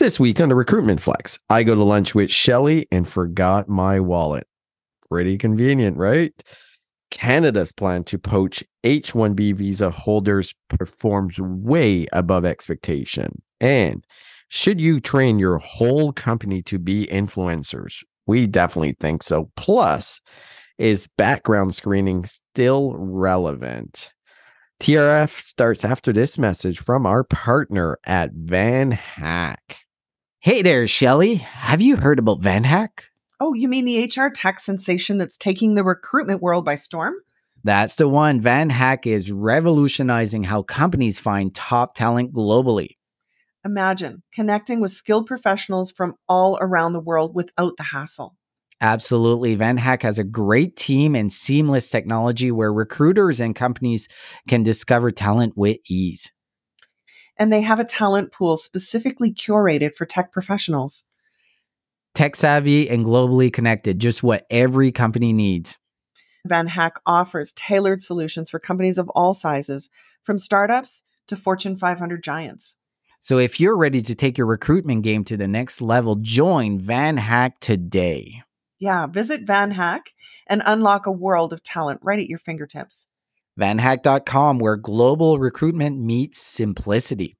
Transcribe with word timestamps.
This 0.00 0.18
week 0.18 0.40
on 0.40 0.48
the 0.48 0.54
Recruitment 0.54 1.02
Flex, 1.02 1.38
I 1.50 1.62
go 1.62 1.74
to 1.74 1.84
lunch 1.84 2.14
with 2.14 2.30
Shelley 2.30 2.88
and 2.90 3.06
forgot 3.06 3.68
my 3.68 4.00
wallet. 4.00 4.46
Pretty 5.10 5.36
convenient, 5.36 5.98
right? 5.98 6.32
Canada's 7.10 7.70
plan 7.70 8.04
to 8.04 8.18
poach 8.18 8.64
H 8.82 9.12
1B 9.12 9.56
visa 9.56 9.90
holders 9.90 10.54
performs 10.70 11.38
way 11.38 12.06
above 12.14 12.46
expectation. 12.46 13.42
And 13.60 14.02
should 14.48 14.80
you 14.80 15.00
train 15.00 15.38
your 15.38 15.58
whole 15.58 16.14
company 16.14 16.62
to 16.62 16.78
be 16.78 17.06
influencers? 17.08 18.02
We 18.26 18.46
definitely 18.46 18.96
think 19.00 19.22
so. 19.22 19.50
Plus, 19.54 20.22
is 20.78 21.10
background 21.18 21.74
screening 21.74 22.24
still 22.24 22.94
relevant? 22.96 24.14
TRF 24.80 25.38
starts 25.38 25.84
after 25.84 26.10
this 26.10 26.38
message 26.38 26.78
from 26.78 27.04
our 27.04 27.22
partner 27.22 27.98
at 28.06 28.32
VanHack. 28.32 29.56
Hey 30.42 30.62
there, 30.62 30.86
Shelley. 30.86 31.34
Have 31.34 31.82
you 31.82 31.96
heard 31.96 32.18
about 32.18 32.40
VanHack? 32.40 33.10
Oh, 33.40 33.52
you 33.52 33.68
mean 33.68 33.84
the 33.84 34.04
HR 34.04 34.30
tech 34.30 34.58
sensation 34.58 35.18
that's 35.18 35.36
taking 35.36 35.74
the 35.74 35.84
recruitment 35.84 36.40
world 36.40 36.64
by 36.64 36.76
storm? 36.76 37.12
That's 37.62 37.96
the 37.96 38.08
one. 38.08 38.40
VanHack 38.40 39.06
is 39.06 39.30
revolutionizing 39.30 40.44
how 40.44 40.62
companies 40.62 41.18
find 41.18 41.54
top 41.54 41.94
talent 41.94 42.32
globally. 42.32 42.96
Imagine 43.66 44.22
connecting 44.32 44.80
with 44.80 44.92
skilled 44.92 45.26
professionals 45.26 45.92
from 45.92 46.14
all 46.26 46.56
around 46.58 46.94
the 46.94 47.00
world 47.00 47.34
without 47.34 47.76
the 47.76 47.82
hassle. 47.82 48.34
Absolutely. 48.80 49.58
VanHack 49.58 50.00
has 50.00 50.18
a 50.18 50.24
great 50.24 50.74
team 50.74 51.14
and 51.14 51.30
seamless 51.30 51.90
technology 51.90 52.50
where 52.50 52.72
recruiters 52.72 53.40
and 53.40 53.54
companies 53.54 54.08
can 54.48 54.62
discover 54.62 55.10
talent 55.10 55.52
with 55.54 55.76
ease. 55.86 56.32
And 57.40 57.52
they 57.52 57.62
have 57.62 57.80
a 57.80 57.84
talent 57.84 58.32
pool 58.32 58.56
specifically 58.56 59.32
curated 59.32 59.96
for 59.96 60.06
tech 60.06 60.30
professionals. 60.30 61.02
Tech 62.14 62.36
savvy 62.36 62.88
and 62.88 63.04
globally 63.04 63.52
connected, 63.52 63.98
just 63.98 64.22
what 64.22 64.46
every 64.50 64.92
company 64.92 65.32
needs. 65.32 65.78
VanHack 66.46 66.92
offers 67.06 67.52
tailored 67.52 68.00
solutions 68.00 68.50
for 68.50 68.58
companies 68.58 68.98
of 68.98 69.08
all 69.10 69.34
sizes, 69.34 69.90
from 70.22 70.38
startups 70.38 71.02
to 71.26 71.36
Fortune 71.36 71.76
500 71.76 72.22
giants. 72.22 72.76
So 73.20 73.38
if 73.38 73.60
you're 73.60 73.76
ready 73.76 74.02
to 74.02 74.14
take 74.14 74.38
your 74.38 74.46
recruitment 74.46 75.02
game 75.02 75.24
to 75.24 75.36
the 75.36 75.48
next 75.48 75.80
level, 75.80 76.16
join 76.16 76.80
VanHack 76.80 77.52
today. 77.60 78.42
Yeah, 78.78 79.06
visit 79.06 79.44
VanHack 79.44 80.00
and 80.46 80.62
unlock 80.64 81.06
a 81.06 81.12
world 81.12 81.52
of 81.52 81.62
talent 81.62 82.00
right 82.02 82.18
at 82.18 82.28
your 82.28 82.38
fingertips. 82.38 83.08
VanHack.com, 83.60 84.58
where 84.58 84.76
global 84.76 85.38
recruitment 85.38 86.00
meets 86.00 86.38
simplicity. 86.38 87.36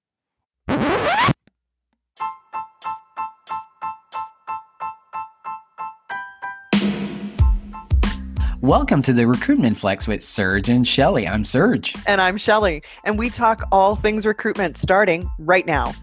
Welcome 8.62 9.00
to 9.02 9.14
the 9.14 9.26
Recruitment 9.26 9.78
Flex 9.78 10.06
with 10.06 10.22
Serge 10.22 10.68
and 10.68 10.86
Shelley. 10.86 11.26
I'm 11.26 11.46
Serge. 11.46 11.96
And 12.06 12.20
I'm 12.20 12.36
Shelley, 12.36 12.82
and 13.04 13.18
we 13.18 13.30
talk 13.30 13.66
all 13.72 13.96
things 13.96 14.26
recruitment 14.26 14.76
starting 14.76 15.30
right 15.38 15.66
now. 15.66 15.94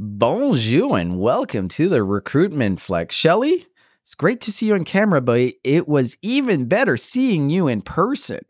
Bonjour 0.00 0.98
and 0.98 1.20
welcome 1.20 1.68
to 1.68 1.88
the 1.88 2.02
Recruitment 2.02 2.80
Flex. 2.80 3.14
Shelley, 3.14 3.67
it's 4.08 4.14
great 4.14 4.40
to 4.40 4.50
see 4.50 4.64
you 4.64 4.74
on 4.74 4.86
camera, 4.86 5.20
but 5.20 5.52
it 5.62 5.86
was 5.86 6.16
even 6.22 6.64
better 6.64 6.96
seeing 6.96 7.50
you 7.50 7.68
in 7.68 7.82
person. 7.82 8.40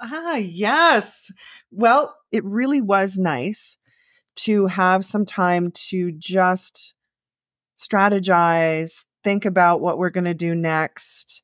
Ah, 0.00 0.36
yes. 0.36 1.32
Well, 1.72 2.14
it 2.30 2.44
really 2.44 2.80
was 2.80 3.18
nice 3.18 3.76
to 4.36 4.66
have 4.66 5.04
some 5.04 5.26
time 5.26 5.72
to 5.88 6.12
just 6.12 6.94
strategize, 7.76 9.04
think 9.24 9.44
about 9.44 9.80
what 9.80 9.98
we're 9.98 10.10
going 10.10 10.26
to 10.26 10.32
do 10.32 10.54
next. 10.54 11.42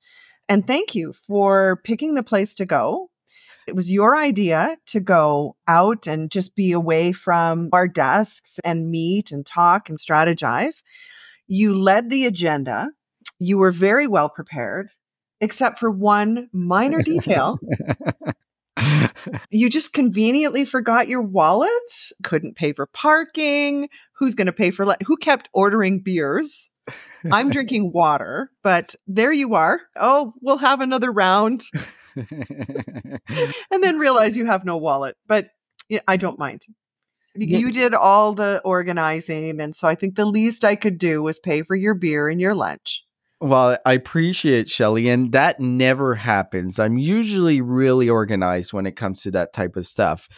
And 0.49 0.65
thank 0.65 0.95
you 0.95 1.13
for 1.13 1.81
picking 1.83 2.15
the 2.15 2.23
place 2.23 2.55
to 2.55 2.67
go. 2.67 3.11
It 3.67 3.75
was 3.75 3.91
your 3.91 4.17
idea 4.17 4.77
to 4.87 5.01
go 5.01 5.57
out 5.67 6.07
and 6.07 6.31
just 6.31 6.55
be 6.55 6.71
away 6.71 7.11
from 7.11 7.71
our 7.73 7.89
desks 7.89 8.61
and 8.65 8.93
meet 8.93 9.33
and 9.33 9.45
talk 9.45 9.89
and 9.89 9.99
strategize. 9.99 10.85
You 11.49 11.75
led 11.75 12.11
the 12.11 12.27
agenda. 12.27 12.91
You 13.39 13.59
were 13.59 13.73
very 13.73 14.07
well 14.07 14.29
prepared, 14.29 14.91
except 15.41 15.79
for 15.79 15.91
one 15.91 16.49
minor 16.53 17.03
detail. 17.03 17.59
you 19.51 19.71
just 19.71 19.93
conveniently 19.93 20.65
forgot 20.65 21.09
your 21.09 21.23
wallet, 21.23 21.71
couldn't 22.23 22.57
pay 22.57 22.73
for 22.73 22.87
parking. 22.87 23.89
Who's 24.19 24.35
going 24.35 24.47
to 24.47 24.53
pay 24.53 24.71
for 24.71 24.87
le- 24.87 24.97
who 25.07 25.17
kept 25.17 25.49
ordering 25.53 26.01
beers? 26.01 26.71
I'm 27.33 27.51
drinking 27.51 27.93
water, 27.93 28.51
but 28.63 28.95
there 29.07 29.33
you 29.33 29.55
are. 29.55 29.81
Oh, 29.97 30.35
we'll 30.41 30.59
have 30.59 30.81
another 30.81 31.11
round. 31.11 31.63
and 32.15 33.83
then 33.83 33.99
realize 33.99 34.37
you 34.37 34.47
have 34.47 34.65
no 34.65 34.77
wallet. 34.77 35.17
But 35.27 35.49
I 36.07 36.17
don't 36.17 36.39
mind. 36.39 36.63
You 37.35 37.71
did 37.71 37.93
all 37.93 38.33
the 38.35 38.63
organizing. 38.65 39.61
And 39.61 39.77
so 39.77 39.87
I 39.89 39.95
think 39.95 40.15
the 40.15 40.25
least 40.25 40.65
I 40.65 40.75
could 40.77 40.97
do 40.97 41.23
was 41.23 41.39
pay 41.39 41.63
for 41.63 41.77
your 41.77 41.95
beer 41.95 42.29
and 42.29 42.41
your 42.41 42.55
lunch. 42.55 43.05
Well, 43.41 43.77
I 43.85 43.93
appreciate 43.93 44.69
Shelley, 44.69 45.09
and 45.09 45.33
that 45.33 45.61
never 45.61 46.15
happens. 46.15 46.79
I'm 46.79 46.97
usually 46.97 47.61
really 47.61 48.09
organized 48.09 48.73
when 48.73 48.87
it 48.87 48.97
comes 48.97 49.23
to 49.23 49.31
that 49.33 49.53
type 49.53 49.77
of 49.77 49.87
stuff 49.87 50.29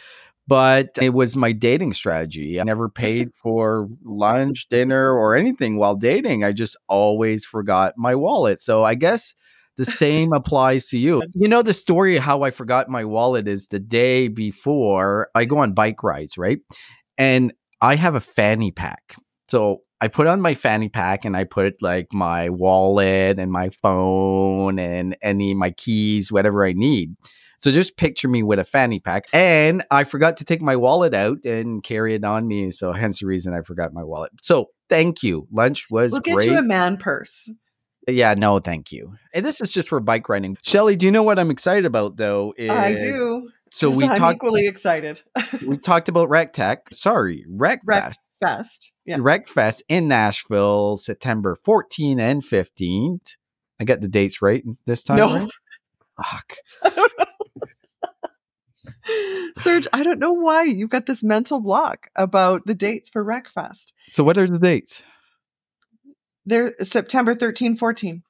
but 0.49 0.89
it 0.99 1.13
was 1.13 1.35
my 1.35 1.51
dating 1.51 1.93
strategy. 1.93 2.59
I 2.59 2.63
never 2.63 2.89
paid 2.89 3.35
for 3.35 3.87
lunch, 4.03 4.65
dinner, 4.67 5.13
or 5.13 5.35
anything 5.35 5.77
while 5.77 5.95
dating. 5.95 6.43
I 6.43 6.53
just 6.53 6.75
always 6.87 7.45
forgot 7.45 7.93
my 7.97 8.15
wallet. 8.15 8.59
So 8.59 8.83
I 8.83 8.95
guess 8.95 9.35
the 9.77 9.85
same 10.01 10.33
applies 10.33 10.87
to 10.87 10.97
you. 10.97 11.21
You 11.35 11.47
know, 11.47 11.61
the 11.61 11.75
story 11.75 12.17
how 12.17 12.41
I 12.41 12.49
forgot 12.49 12.89
my 12.89 13.05
wallet 13.05 13.47
is 13.47 13.67
the 13.67 13.79
day 13.79 14.27
before 14.27 15.29
I 15.35 15.45
go 15.45 15.59
on 15.59 15.73
bike 15.73 16.01
rides, 16.01 16.35
right? 16.35 16.57
And 17.15 17.53
I 17.79 17.93
have 17.93 18.15
a 18.15 18.19
fanny 18.19 18.71
pack. 18.71 19.15
So 19.49 19.83
I 20.01 20.07
put 20.07 20.27
on 20.27 20.41
my 20.41 20.53
fanny 20.53 20.89
pack 20.89 21.25
and 21.25 21.35
I 21.35 21.43
put 21.43 21.81
like 21.81 22.07
my 22.13 22.49
wallet 22.49 23.37
and 23.37 23.51
my 23.51 23.69
phone 23.69 24.79
and 24.79 25.17
any 25.21 25.53
my 25.53 25.71
keys, 25.71 26.31
whatever 26.31 26.65
I 26.65 26.73
need. 26.73 27.15
So 27.57 27.71
just 27.71 27.97
picture 27.97 28.29
me 28.29 28.41
with 28.41 28.59
a 28.59 28.63
fanny 28.63 29.01
pack. 29.01 29.25
And 29.33 29.83
I 29.91 30.05
forgot 30.05 30.37
to 30.37 30.45
take 30.45 30.61
my 30.61 30.77
wallet 30.77 31.13
out 31.13 31.43
and 31.43 31.83
carry 31.83 32.15
it 32.15 32.23
on 32.23 32.47
me. 32.47 32.71
So 32.71 32.93
hence 32.93 33.19
the 33.19 33.25
reason 33.25 33.53
I 33.53 33.61
forgot 33.61 33.93
my 33.93 34.03
wallet. 34.03 34.31
So 34.41 34.69
thank 34.87 35.21
you. 35.23 35.47
Lunch 35.51 35.87
was 35.91 36.13
we'll 36.13 36.21
great. 36.21 36.45
get 36.45 36.51
you 36.53 36.57
a 36.57 36.61
man 36.61 36.95
purse. 36.95 37.49
Yeah, 38.07 38.33
no, 38.35 38.59
thank 38.59 38.93
you. 38.93 39.15
And 39.33 39.45
this 39.45 39.59
is 39.59 39.73
just 39.73 39.89
for 39.89 39.99
bike 39.99 40.29
riding. 40.29 40.57
Shelley, 40.63 40.95
do 40.95 41.05
you 41.05 41.11
know 41.11 41.21
what 41.21 41.37
I'm 41.37 41.51
excited 41.51 41.85
about 41.85 42.15
though? 42.15 42.53
Is, 42.57 42.69
I 42.69 42.93
do. 42.93 43.49
So 43.71 43.89
we 43.89 44.07
talked 44.07 44.37
equally 44.37 44.65
excited. 44.65 45.21
we 45.67 45.77
talked 45.77 46.07
about 46.07 46.29
Rec 46.29 46.53
Tech. 46.53 46.87
Sorry, 46.93 47.45
Rec, 47.49 47.81
Rec 47.83 48.13
Fest. 48.39 48.93
Yeah. 49.05 49.17
RecFest 49.17 49.81
in 49.89 50.07
Nashville, 50.07 50.97
September 50.97 51.57
14 51.63 52.19
and 52.19 52.41
15th. 52.41 53.35
I 53.79 53.85
got 53.85 54.01
the 54.01 54.07
dates 54.07 54.41
right 54.41 54.63
this 54.85 55.03
time, 55.03 55.17
no. 55.17 55.33
right? 55.33 55.49
Fuck. 56.23 56.55
Serge, 59.57 59.87
I 59.91 60.03
don't 60.03 60.19
know 60.19 60.33
why 60.33 60.63
you've 60.63 60.89
got 60.89 61.05
this 61.05 61.23
mental 61.23 61.59
block 61.59 62.09
about 62.15 62.65
the 62.65 62.75
dates 62.75 63.09
for 63.09 63.23
RecFest. 63.23 63.93
So, 64.09 64.23
what 64.23 64.37
are 64.37 64.47
the 64.47 64.59
dates? 64.59 65.01
They're 66.45 66.73
September 66.81 67.33
13, 67.33 67.75
14. 67.75 68.23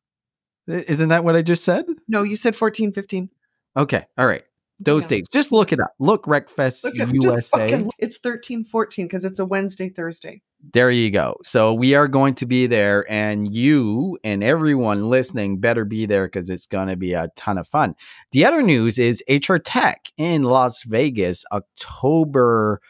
Isn't 0.67 1.09
that 1.09 1.23
what 1.23 1.35
I 1.35 1.41
just 1.41 1.63
said? 1.63 1.85
No, 2.07 2.23
you 2.23 2.35
said 2.35 2.55
14, 2.55 2.91
15. 2.91 3.29
Okay. 3.77 4.05
All 4.17 4.27
right. 4.27 4.43
Those 4.79 5.05
yeah. 5.05 5.17
dates. 5.17 5.29
Just 5.29 5.51
look 5.51 5.73
it 5.73 5.79
up. 5.79 5.93
Look 5.99 6.25
RecFest 6.25 6.85
look 6.85 7.13
USA. 7.13 7.85
It's 7.97 8.17
13, 8.17 8.63
14 8.63 9.05
because 9.05 9.25
it's 9.25 9.39
a 9.39 9.45
Wednesday, 9.45 9.89
Thursday. 9.89 10.41
There 10.73 10.91
you 10.91 11.09
go. 11.09 11.37
So 11.43 11.73
we 11.73 11.95
are 11.95 12.07
going 12.07 12.35
to 12.35 12.45
be 12.45 12.67
there, 12.67 13.09
and 13.09 13.53
you 13.53 14.17
and 14.25 14.43
everyone 14.43 15.09
listening 15.09 15.59
better 15.59 15.85
be 15.85 16.05
there 16.05 16.27
because 16.27 16.49
it's 16.49 16.65
going 16.65 16.89
to 16.89 16.97
be 16.97 17.13
a 17.13 17.29
ton 17.37 17.57
of 17.57 17.67
fun. 17.67 17.95
The 18.31 18.45
other 18.45 18.61
news 18.61 18.97
is 18.99 19.23
HR 19.29 19.55
Tech 19.55 20.11
in 20.17 20.43
Las 20.43 20.83
Vegas, 20.83 21.45
October, 21.51 22.81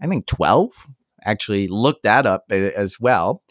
I 0.00 0.06
think 0.06 0.26
12. 0.26 0.70
Actually, 1.24 1.66
look 1.66 2.02
that 2.02 2.26
up 2.26 2.44
eh, 2.50 2.70
as 2.76 3.00
well. 3.00 3.42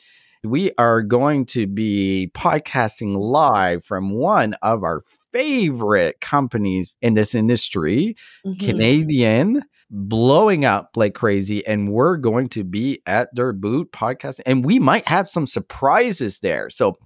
We 0.45 0.71
are 0.77 1.01
going 1.01 1.45
to 1.47 1.67
be 1.67 2.31
podcasting 2.33 3.15
live 3.17 3.83
from 3.83 4.11
one 4.11 4.53
of 4.61 4.83
our 4.83 5.01
favorite 5.31 6.21
companies 6.21 6.97
in 7.01 7.13
this 7.13 7.35
industry, 7.35 8.15
mm-hmm. 8.45 8.65
Canadian 8.65 9.63
blowing 9.89 10.65
up 10.65 10.89
like 10.95 11.13
crazy 11.13 11.65
and 11.67 11.91
we're 11.91 12.17
going 12.17 12.49
to 12.49 12.63
be 12.63 13.01
at 13.05 13.33
their 13.35 13.53
boot 13.53 13.91
podcast 13.91 14.39
and 14.45 14.65
we 14.65 14.79
might 14.79 15.07
have 15.07 15.29
some 15.29 15.45
surprises 15.45 16.39
there 16.39 16.71
so 16.71 16.97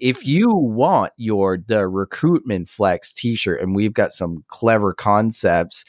if 0.00 0.26
you 0.26 0.48
want 0.50 1.12
your 1.18 1.58
the 1.58 1.86
recruitment 1.86 2.70
flex 2.70 3.12
t-shirt 3.12 3.60
and 3.60 3.76
we've 3.76 3.92
got 3.92 4.12
some 4.12 4.42
clever 4.48 4.94
concepts 4.94 5.84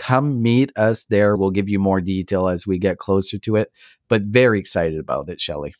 come 0.00 0.42
meet 0.42 0.72
us 0.76 1.04
there. 1.04 1.36
We'll 1.36 1.50
give 1.50 1.68
you 1.68 1.78
more 1.78 2.00
detail 2.00 2.48
as 2.48 2.66
we 2.66 2.78
get 2.78 2.96
closer 2.96 3.38
to 3.38 3.56
it, 3.56 3.70
but 4.08 4.22
very 4.22 4.58
excited 4.58 4.98
about 4.98 5.28
it, 5.28 5.40
Shelley. 5.40 5.74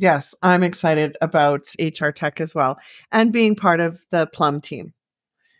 Yes, 0.00 0.34
I'm 0.42 0.62
excited 0.62 1.18
about 1.20 1.66
HR 1.78 2.08
Tech 2.08 2.40
as 2.40 2.54
well 2.54 2.78
and 3.12 3.32
being 3.32 3.54
part 3.54 3.80
of 3.80 4.00
the 4.10 4.26
Plum 4.26 4.60
team. 4.60 4.94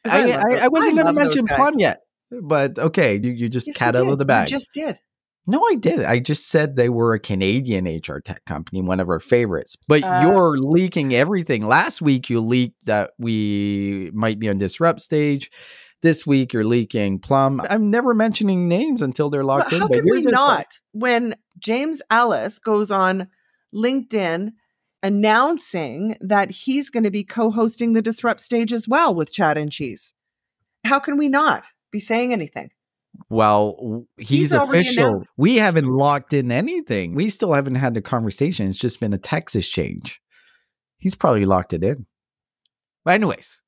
I, 0.07 0.33
I, 0.33 0.57
I, 0.63 0.69
wasn't 0.69 0.95
going 0.95 1.07
to 1.09 1.13
mention 1.13 1.47
Plum 1.47 1.79
yet, 1.79 2.01
but 2.31 2.79
okay, 2.79 3.21
you, 3.23 3.33
you 3.33 3.49
just 3.51 3.67
yes, 3.67 3.77
cat 3.77 3.97
out 3.97 4.07
of 4.07 4.19
the 4.19 4.25
bag. 4.25 4.51
You 4.51 4.57
just 4.57 4.73
did. 4.73 4.99
No, 5.47 5.63
I 5.71 5.75
did. 5.75 6.05
I 6.05 6.21
just 6.21 6.49
said 6.49 6.77
they 6.77 6.89
were 6.89 7.13
a 7.13 7.19
Canadian 7.19 7.85
HR 7.85 8.21
tech 8.21 8.45
company, 8.47 8.81
one 8.81 9.01
of 9.01 9.11
our 9.11 9.21
favorites. 9.21 9.77
But 9.89 10.05
uh, 10.05 10.21
you're 10.23 10.57
leaking 10.57 11.15
everything. 11.15 11.67
Last 11.67 12.01
week, 12.01 12.31
you 12.31 12.41
leaked 12.41 12.85
that 12.85 13.11
we 13.19 14.11
might 14.15 14.39
be 14.39 14.49
on 14.49 14.57
Disrupt 14.57 15.01
stage. 15.01 15.51
This 16.03 16.27
week, 16.27 16.55
you're 16.55 16.65
leaking 16.65 17.19
Plum. 17.19 17.61
I'm 17.69 17.91
never 17.91 18.15
mentioning 18.15 18.69
names 18.69 19.03
until 19.03 19.29
they're 19.29 19.45
locked 19.45 19.73
in. 19.73 19.81
How 19.81 19.89
can 19.89 20.05
we 20.11 20.23
not? 20.23 20.59
Like, 20.59 20.69
when 20.93 21.35
James 21.59 22.01
Ellis 22.11 22.59
goes 22.59 22.91
on 22.91 23.29
LinkedIn 23.75 24.53
announcing 25.03 26.17
that 26.21 26.51
he's 26.51 26.91
going 26.91 27.05
to 27.05 27.11
be 27.11 27.25
co-hosting 27.25 27.93
the 27.93 28.03
Disrupt 28.03 28.41
stage 28.41 28.73
as 28.73 28.87
well 28.87 29.15
with 29.15 29.33
Chad 29.33 29.57
and 29.57 29.73
Cheese. 29.73 30.13
How 30.85 30.99
can 30.99 31.17
we 31.17 31.29
not 31.29 31.65
be 31.91 32.01
saying 32.01 32.33
anything? 32.33 32.71
Well, 33.29 34.07
he's, 34.17 34.29
he's 34.29 34.53
official. 34.53 35.23
We 35.37 35.57
haven't 35.57 35.87
locked 35.87 36.33
in 36.33 36.53
anything. 36.53 37.15
We 37.15 37.29
still 37.29 37.53
haven't 37.53 37.75
had 37.77 37.95
the 37.95 38.03
conversation. 38.03 38.67
It's 38.67 38.79
just 38.79 39.01
been 39.01 39.13
a 39.13 39.19
text 39.19 39.57
exchange. 39.57 40.21
He's 40.99 41.15
probably 41.15 41.45
locked 41.45 41.73
it 41.73 41.83
in. 41.83 42.07
But 43.05 43.15
anyways, 43.15 43.61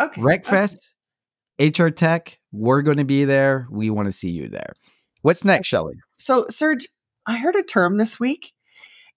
okay. 0.00 0.20
RecFest, 0.20 0.90
okay. 1.60 1.84
HR 1.84 1.90
Tech, 1.90 2.38
we're 2.52 2.82
going 2.82 2.98
to 2.98 3.04
be 3.04 3.24
there. 3.24 3.66
We 3.70 3.90
want 3.90 4.06
to 4.06 4.12
see 4.12 4.30
you 4.30 4.48
there. 4.48 4.74
What's 5.22 5.44
next, 5.44 5.66
Shelley? 5.66 5.94
So, 6.18 6.46
Serge, 6.48 6.86
I 7.26 7.38
heard 7.38 7.56
a 7.56 7.62
term 7.62 7.96
this 7.96 8.20
week 8.20 8.52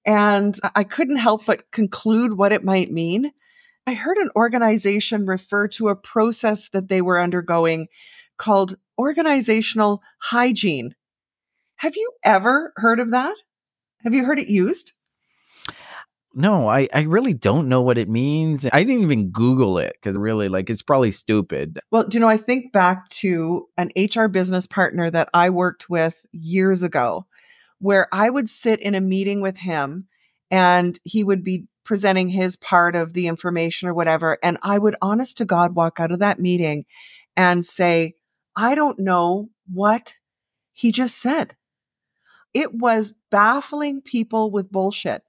and 0.05 0.59
I 0.75 0.83
couldn't 0.83 1.17
help 1.17 1.45
but 1.45 1.71
conclude 1.71 2.37
what 2.37 2.51
it 2.51 2.63
might 2.63 2.91
mean. 2.91 3.31
I 3.87 3.93
heard 3.93 4.17
an 4.17 4.29
organization 4.35 5.25
refer 5.25 5.67
to 5.69 5.89
a 5.89 5.95
process 5.95 6.69
that 6.69 6.89
they 6.89 7.01
were 7.01 7.19
undergoing 7.19 7.87
called 8.37 8.75
organizational 8.97 10.01
hygiene. 10.19 10.95
Have 11.77 11.95
you 11.95 12.11
ever 12.23 12.73
heard 12.77 12.99
of 12.99 13.11
that? 13.11 13.35
Have 14.03 14.13
you 14.13 14.25
heard 14.25 14.39
it 14.39 14.47
used? 14.47 14.93
No, 16.33 16.67
I, 16.69 16.87
I 16.93 17.01
really 17.01 17.33
don't 17.33 17.67
know 17.67 17.81
what 17.81 17.97
it 17.97 18.07
means. 18.07 18.65
I 18.71 18.83
didn't 18.83 19.03
even 19.03 19.31
Google 19.31 19.77
it 19.77 19.93
because 19.93 20.17
really, 20.17 20.47
like, 20.47 20.69
it's 20.69 20.81
probably 20.81 21.11
stupid. 21.11 21.79
Well, 21.91 22.07
do 22.07 22.15
you 22.15 22.21
know, 22.21 22.29
I 22.29 22.37
think 22.37 22.71
back 22.71 23.09
to 23.09 23.67
an 23.77 23.91
HR 23.97 24.27
business 24.27 24.65
partner 24.65 25.09
that 25.09 25.29
I 25.33 25.49
worked 25.49 25.89
with 25.89 26.25
years 26.31 26.83
ago 26.83 27.25
where 27.81 28.07
I 28.13 28.29
would 28.29 28.49
sit 28.49 28.79
in 28.79 28.95
a 28.95 29.01
meeting 29.01 29.41
with 29.41 29.57
him 29.57 30.07
and 30.51 30.99
he 31.03 31.23
would 31.23 31.43
be 31.43 31.65
presenting 31.83 32.29
his 32.29 32.55
part 32.55 32.95
of 32.95 33.13
the 33.13 33.27
information 33.27 33.89
or 33.89 33.93
whatever. 33.93 34.37
And 34.43 34.59
I 34.61 34.77
would, 34.77 34.95
honest 35.01 35.37
to 35.37 35.45
God, 35.45 35.75
walk 35.75 35.99
out 35.99 36.11
of 36.11 36.19
that 36.19 36.39
meeting 36.39 36.85
and 37.35 37.65
say, 37.65 38.13
I 38.55 38.75
don't 38.75 38.99
know 38.99 39.49
what 39.71 40.13
he 40.71 40.91
just 40.91 41.19
said. 41.19 41.55
It 42.53 42.73
was 42.73 43.15
baffling 43.31 44.01
people 44.01 44.51
with 44.51 44.71
bullshit. 44.71 45.23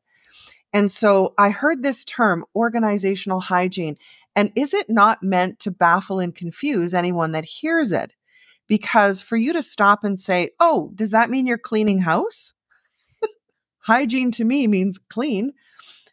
And 0.74 0.90
so 0.90 1.34
I 1.38 1.50
heard 1.50 1.82
this 1.82 2.04
term, 2.04 2.44
organizational 2.54 3.40
hygiene. 3.40 3.96
And 4.36 4.52
is 4.54 4.74
it 4.74 4.90
not 4.90 5.22
meant 5.22 5.58
to 5.60 5.70
baffle 5.70 6.20
and 6.20 6.34
confuse 6.34 6.92
anyone 6.92 7.32
that 7.32 7.44
hears 7.44 7.92
it? 7.92 8.14
Because 8.72 9.20
for 9.20 9.36
you 9.36 9.52
to 9.52 9.62
stop 9.62 10.02
and 10.02 10.18
say, 10.18 10.48
oh, 10.58 10.92
does 10.94 11.10
that 11.10 11.28
mean 11.28 11.46
you're 11.46 11.58
cleaning 11.58 11.98
house? 11.98 12.54
hygiene 13.80 14.30
to 14.30 14.46
me 14.46 14.66
means 14.66 14.96
clean. 14.96 15.52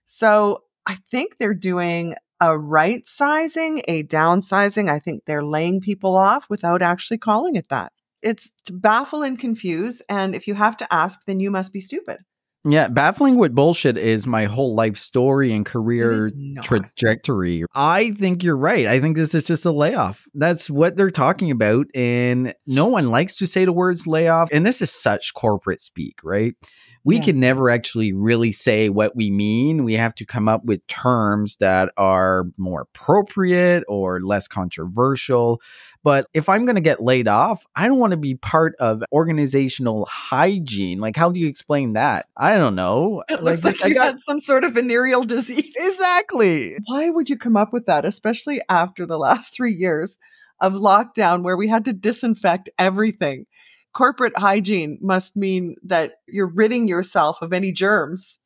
So 0.04 0.64
I 0.86 0.98
think 1.10 1.38
they're 1.38 1.54
doing 1.54 2.16
a 2.42 2.58
right 2.58 3.08
sizing, 3.08 3.82
a 3.88 4.04
downsizing. 4.04 4.90
I 4.90 5.00
think 5.00 5.24
they're 5.24 5.42
laying 5.42 5.80
people 5.80 6.18
off 6.18 6.50
without 6.50 6.82
actually 6.82 7.20
calling 7.20 7.56
it 7.56 7.70
that. 7.70 7.94
It's 8.22 8.52
to 8.66 8.74
baffle 8.74 9.24
and 9.24 9.40
confuse. 9.40 10.02
And 10.10 10.36
if 10.36 10.46
you 10.46 10.56
have 10.56 10.76
to 10.78 10.94
ask, 10.94 11.22
then 11.28 11.40
you 11.40 11.52
must 11.52 11.72
be 11.72 11.80
stupid. 11.80 12.18
Yeah, 12.66 12.90
baffling 12.90 13.38
with 13.38 13.56
bullshit 13.56 13.98
is 13.98 14.28
my 14.28 14.46
whole 14.46 14.76
life 14.76 14.98
story 14.98 15.54
and 15.54 15.66
career 15.66 16.30
trajectory. 16.62 17.64
I 17.74 18.12
think 18.12 18.44
you're 18.44 18.58
right. 18.58 18.86
I 18.86 19.00
think 19.00 19.16
this 19.16 19.34
is 19.34 19.46
just 19.46 19.64
a 19.64 19.72
layoff. 19.72 20.26
That's 20.34 20.70
what 20.70 20.98
they're 20.98 21.10
talking 21.10 21.52
about. 21.52 21.88
And 21.96 22.54
no 22.68 22.88
one 22.88 23.12
likes 23.12 23.38
to 23.38 23.48
say 23.48 23.64
the 23.64 23.72
words 23.72 24.06
layoff. 24.06 24.50
And 24.52 24.66
this 24.66 24.82
is 24.82 24.92
such 24.92 25.34
corporate 25.34 25.80
speak, 25.80 26.20
right? 26.22 26.56
we 27.04 27.18
yeah. 27.18 27.24
can 27.24 27.40
never 27.40 27.70
actually 27.70 28.14
really 28.14 28.52
say 28.52 28.90
what 28.90 29.16
we 29.16 29.32
mean. 29.32 29.84
We 29.84 29.94
have 29.94 30.14
to 30.16 30.26
come 30.26 30.50
up 30.50 30.66
with 30.66 30.86
terms 30.88 31.56
that 31.58 31.92
are 31.98 32.46
more 32.58 32.82
appropriate 32.82 33.84
or 33.88 34.22
less 34.22 34.48
controversial. 34.48 35.62
But 36.04 36.28
if 36.34 36.48
I'm 36.48 36.66
going 36.66 36.76
to 36.76 36.82
get 36.82 37.04
laid 37.04 37.28
off, 37.28 37.66
I 37.76 37.88
don't 37.88 38.00
want 38.00 38.12
to 38.12 38.18
be 38.18 38.36
part 38.36 38.74
of 38.80 39.04
organizational 39.12 40.06
hygiene. 40.06 41.00
Like, 41.00 41.18
how 41.18 41.32
do 41.32 41.40
you 41.40 41.48
explain 41.48 41.94
that? 41.94 42.28
I 42.38 42.56
don't 42.56 42.76
know. 42.76 43.24
It 43.28 43.44
looks 43.44 43.64
like, 43.64 43.82
like 43.82 43.90
you 43.90 43.96
got, 43.96 44.06
had 44.06 44.22
some 44.22 44.40
sort 44.40 44.64
of 44.64 44.74
venereal 44.74 45.24
disease. 45.24 45.74
Exactly. 45.76 46.78
Why 46.86 47.10
would 47.10 47.30
you 47.30 47.38
come 47.38 47.58
up 47.58 47.74
with 47.74 47.86
that, 47.88 48.06
especially 48.06 48.62
after 48.70 49.06
the 49.06 49.18
last 49.18 49.54
three 49.54 49.74
years 49.74 50.20
of 50.62 50.74
lockdown 50.74 51.44
where 51.44 51.58
we 51.58 51.68
had 51.68 51.86
to 51.86 51.94
disinfect 51.94 52.70
everything? 52.78 53.46
corporate 53.94 54.38
hygiene 54.38 54.98
must 55.02 55.36
mean 55.36 55.76
that 55.84 56.14
you're 56.28 56.48
ridding 56.48 56.88
yourself 56.88 57.42
of 57.42 57.54
any 57.54 57.72
germs 57.72 58.40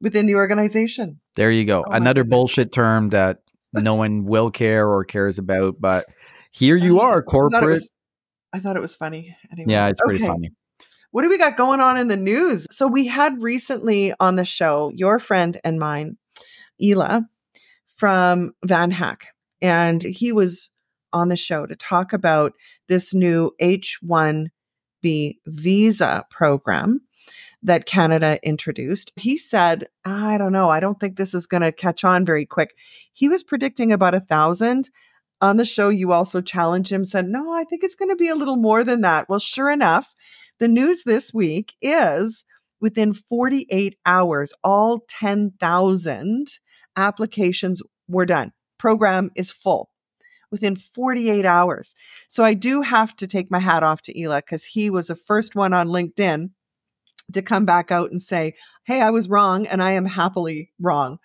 within 0.00 0.26
the 0.26 0.34
organization. 0.34 1.20
There 1.36 1.50
you 1.50 1.64
go. 1.64 1.84
Oh 1.86 1.92
Another 1.92 2.24
bullshit 2.24 2.72
term 2.72 3.10
that 3.10 3.38
no 3.72 3.94
one 3.94 4.24
will 4.24 4.50
care 4.50 4.88
or 4.88 5.04
cares 5.04 5.38
about, 5.38 5.80
but 5.80 6.06
here 6.52 6.76
you 6.76 7.00
oh, 7.00 7.04
are, 7.04 7.22
corporate. 7.22 7.54
I 7.54 7.60
thought 7.60 7.66
it 7.66 7.72
was, 7.72 7.90
I 8.52 8.58
thought 8.60 8.76
it 8.76 8.82
was 8.82 8.94
funny. 8.94 9.36
Anyways. 9.50 9.70
Yeah, 9.70 9.88
it's 9.88 10.00
pretty 10.00 10.22
okay. 10.22 10.28
funny. 10.28 10.50
What 11.10 11.22
do 11.22 11.28
we 11.28 11.38
got 11.38 11.56
going 11.56 11.80
on 11.80 11.98
in 11.98 12.08
the 12.08 12.16
news? 12.16 12.66
So 12.70 12.86
we 12.86 13.06
had 13.06 13.42
recently 13.42 14.14
on 14.20 14.36
the 14.36 14.44
show 14.44 14.92
your 14.94 15.18
friend 15.18 15.58
and 15.64 15.78
mine, 15.78 16.16
Ilya 16.80 17.28
from 17.96 18.52
VanHack, 18.66 19.22
and 19.60 20.02
he 20.02 20.32
was 20.32 20.70
on 21.12 21.28
the 21.28 21.36
show 21.36 21.66
to 21.66 21.76
talk 21.76 22.12
about 22.12 22.52
this 22.88 23.12
new 23.12 23.52
H1 23.60 24.48
B 25.02 25.38
visa 25.46 26.24
program 26.30 27.02
that 27.62 27.86
Canada 27.86 28.38
introduced. 28.42 29.12
He 29.16 29.38
said, 29.38 29.86
I 30.04 30.36
don't 30.38 30.52
know, 30.52 30.70
I 30.70 30.80
don't 30.80 30.98
think 30.98 31.16
this 31.16 31.34
is 31.34 31.46
going 31.46 31.62
to 31.62 31.72
catch 31.72 32.04
on 32.04 32.24
very 32.24 32.44
quick. 32.44 32.76
He 33.12 33.28
was 33.28 33.42
predicting 33.42 33.92
about 33.92 34.14
a 34.14 34.20
thousand. 34.20 34.90
On 35.42 35.56
the 35.56 35.64
show, 35.64 35.88
you 35.88 36.12
also 36.12 36.40
challenged 36.40 36.92
him, 36.92 37.04
said, 37.04 37.28
No, 37.28 37.52
I 37.52 37.64
think 37.64 37.82
it's 37.82 37.96
going 37.96 38.10
to 38.10 38.16
be 38.16 38.28
a 38.28 38.36
little 38.36 38.56
more 38.56 38.84
than 38.84 39.00
that. 39.00 39.28
Well, 39.28 39.40
sure 39.40 39.70
enough, 39.70 40.14
the 40.60 40.68
news 40.68 41.02
this 41.02 41.34
week 41.34 41.74
is 41.82 42.44
within 42.80 43.12
48 43.12 43.96
hours, 44.06 44.54
all 44.62 45.04
10,000 45.08 46.46
applications 46.96 47.82
were 48.06 48.26
done. 48.26 48.52
Program 48.78 49.30
is 49.34 49.50
full 49.50 49.90
within 50.52 50.76
48 50.76 51.44
hours. 51.44 51.94
So 52.28 52.44
I 52.44 52.54
do 52.54 52.82
have 52.82 53.16
to 53.16 53.26
take 53.26 53.50
my 53.50 53.58
hat 53.58 53.82
off 53.82 54.02
to 54.02 54.18
Ilya 54.18 54.42
because 54.42 54.64
he 54.64 54.90
was 54.90 55.08
the 55.08 55.16
first 55.16 55.56
one 55.56 55.72
on 55.72 55.88
LinkedIn 55.88 56.50
to 57.32 57.42
come 57.42 57.64
back 57.64 57.90
out 57.90 58.12
and 58.12 58.22
say, 58.22 58.54
Hey, 58.84 59.00
I 59.00 59.10
was 59.10 59.28
wrong, 59.28 59.66
and 59.66 59.82
I 59.82 59.92
am 59.92 60.06
happily 60.06 60.70
wrong 60.80 61.18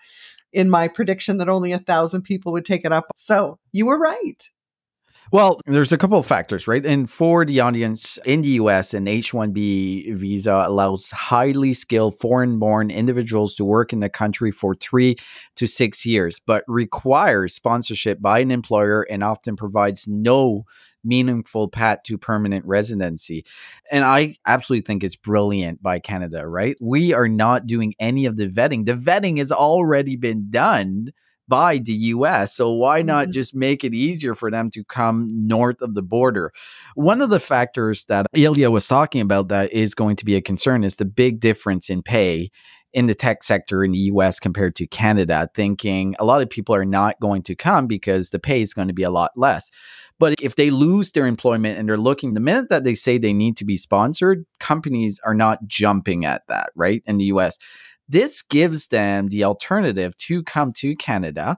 in 0.54 0.70
my 0.70 0.88
prediction 0.88 1.38
that 1.38 1.50
only 1.50 1.72
a 1.72 1.80
thousand 1.80 2.24
people 2.24 2.52
would 2.52 2.66
take 2.66 2.86
it 2.86 2.92
up. 2.92 3.12
So 3.16 3.60
you 3.72 3.86
were 3.86 4.00
right. 4.00 4.50
Well, 5.32 5.60
there's 5.66 5.92
a 5.92 5.98
couple 5.98 6.18
of 6.18 6.26
factors, 6.26 6.70
right? 6.70 6.86
And 6.86 7.10
for 7.10 7.44
the 7.44 7.60
audience 7.60 8.18
in 8.26 8.44
the 8.44 8.50
US, 8.50 8.94
an 8.94 9.10
H 9.10 9.34
1B 9.34 10.16
visa 10.16 10.64
allows 10.66 11.12
highly 11.12 11.74
skilled 11.74 12.18
foreign 12.20 12.60
born 12.60 12.90
individuals 12.90 13.54
to 13.56 13.66
work 13.66 13.92
in 13.92 14.00
the 14.00 14.10
country 14.10 14.52
for 14.52 14.74
three 14.74 15.18
to 15.58 15.68
six 15.68 16.06
years, 16.06 16.40
but 16.46 16.64
requires 16.68 17.54
sponsorship 17.54 18.22
by 18.22 18.40
an 18.40 18.52
employer 18.52 19.02
and 19.10 19.22
often 19.22 19.58
provides 19.58 20.08
no 20.08 20.64
meaningful 21.08 21.68
path 21.68 22.00
to 22.04 22.18
permanent 22.18 22.66
residency. 22.66 23.46
And 23.92 24.04
I 24.04 24.36
absolutely 24.46 24.86
think 24.86 25.04
it's 25.04 25.16
brilliant 25.16 25.82
by 25.82 26.00
Canada, 26.00 26.48
right? 26.48 26.76
We 26.82 27.14
are 27.14 27.28
not 27.28 27.66
doing 27.66 27.94
any 28.00 28.26
of 28.26 28.38
the 28.38 28.48
vetting. 28.48 28.86
The 28.86 28.96
vetting 28.96 29.38
has 29.38 29.52
already 29.52 30.16
been 30.16 30.50
done 30.50 31.12
by 31.48 31.78
the 31.78 31.94
US. 31.94 32.54
So 32.54 32.72
why 32.72 33.02
not 33.02 33.26
mm-hmm. 33.26 33.32
just 33.32 33.56
make 33.56 33.84
it 33.84 33.94
easier 33.94 34.36
for 34.36 34.52
them 34.52 34.70
to 34.72 34.84
come 34.84 35.28
north 35.32 35.82
of 35.82 35.96
the 35.96 36.02
border? 36.02 36.52
One 36.96 37.22
of 37.22 37.30
the 37.30 37.40
factors 37.40 38.06
that 38.06 38.26
Ilya 38.34 38.70
was 38.70 38.88
talking 38.88 39.22
about 39.22 39.48
that 39.50 39.72
is 39.72 39.96
going 39.96 40.18
to 40.18 40.26
be 40.26 40.36
a 40.36 40.42
concern 40.42 40.84
is 40.84 40.98
the 40.98 41.06
big 41.06 41.40
difference 41.40 41.90
in 41.90 42.04
pay 42.04 42.52
in 42.94 43.06
the 43.06 43.16
tech 43.16 43.44
sector 43.44 43.84
in 43.84 43.92
the 43.92 44.00
US 44.00 44.40
compared 44.40 44.76
to 44.76 44.88
Canada, 44.88 45.50
thinking 45.54 46.16
a 46.20 46.26
lot 46.26 46.42
of 46.42 46.50
people 46.50 46.74
are 46.74 46.86
not 46.86 47.20
going 47.20 47.44
to 47.44 47.56
come 47.56 47.86
because 47.86 48.30
the 48.30 48.40
pay 48.40 48.62
is 48.62 48.74
going 48.74 48.88
to 48.88 48.94
be 48.94 49.04
a 49.04 49.12
lot 49.12 49.32
less. 49.36 49.70
But 50.20 50.36
if 50.42 50.56
they 50.56 50.70
lose 50.70 51.12
their 51.12 51.28
employment 51.28 51.78
and 51.78 51.88
they're 51.88 51.98
looking, 51.98 52.34
the 52.34 52.40
minute 52.40 52.70
that 52.70 52.84
they 52.84 52.96
say 52.96 53.18
they 53.18 53.34
need 53.34 53.58
to 53.58 53.66
be 53.66 53.78
sponsored, 53.78 54.46
companies 54.60 55.20
are 55.24 55.36
not 55.36 55.68
jumping 55.68 56.26
at 56.26 56.48
that, 56.48 56.72
right? 56.76 57.04
In 57.06 57.18
the 57.18 57.26
US. 57.26 57.58
This 58.10 58.42
gives 58.42 58.88
them 58.88 59.28
the 59.28 59.44
alternative 59.44 60.16
to 60.18 60.42
come 60.44 60.72
to 60.78 60.96
Canada, 60.96 61.58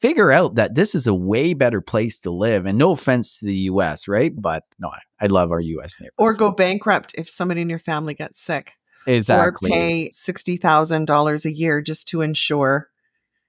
figure 0.00 0.30
out 0.30 0.54
that 0.54 0.74
this 0.74 0.94
is 0.94 1.06
a 1.06 1.14
way 1.14 1.54
better 1.54 1.80
place 1.80 2.18
to 2.20 2.30
live. 2.30 2.66
And 2.66 2.78
no 2.78 2.92
offense 2.92 3.38
to 3.38 3.46
the 3.46 3.54
US, 3.54 4.08
right? 4.08 4.32
But 4.34 4.64
no, 4.78 4.88
I, 4.88 5.24
I 5.24 5.26
love 5.26 5.50
our 5.50 5.60
US 5.60 5.96
neighbors. 6.00 6.14
Or 6.18 6.34
go 6.34 6.50
bankrupt 6.50 7.12
if 7.16 7.28
somebody 7.28 7.60
in 7.60 7.68
your 7.68 7.78
family 7.78 8.14
gets 8.14 8.40
sick. 8.40 8.74
Exactly. 9.06 9.70
Or 9.70 9.74
pay 9.74 10.10
$60,000 10.14 11.44
a 11.44 11.52
year 11.52 11.80
just 11.82 12.08
to 12.08 12.20
ensure 12.20 12.88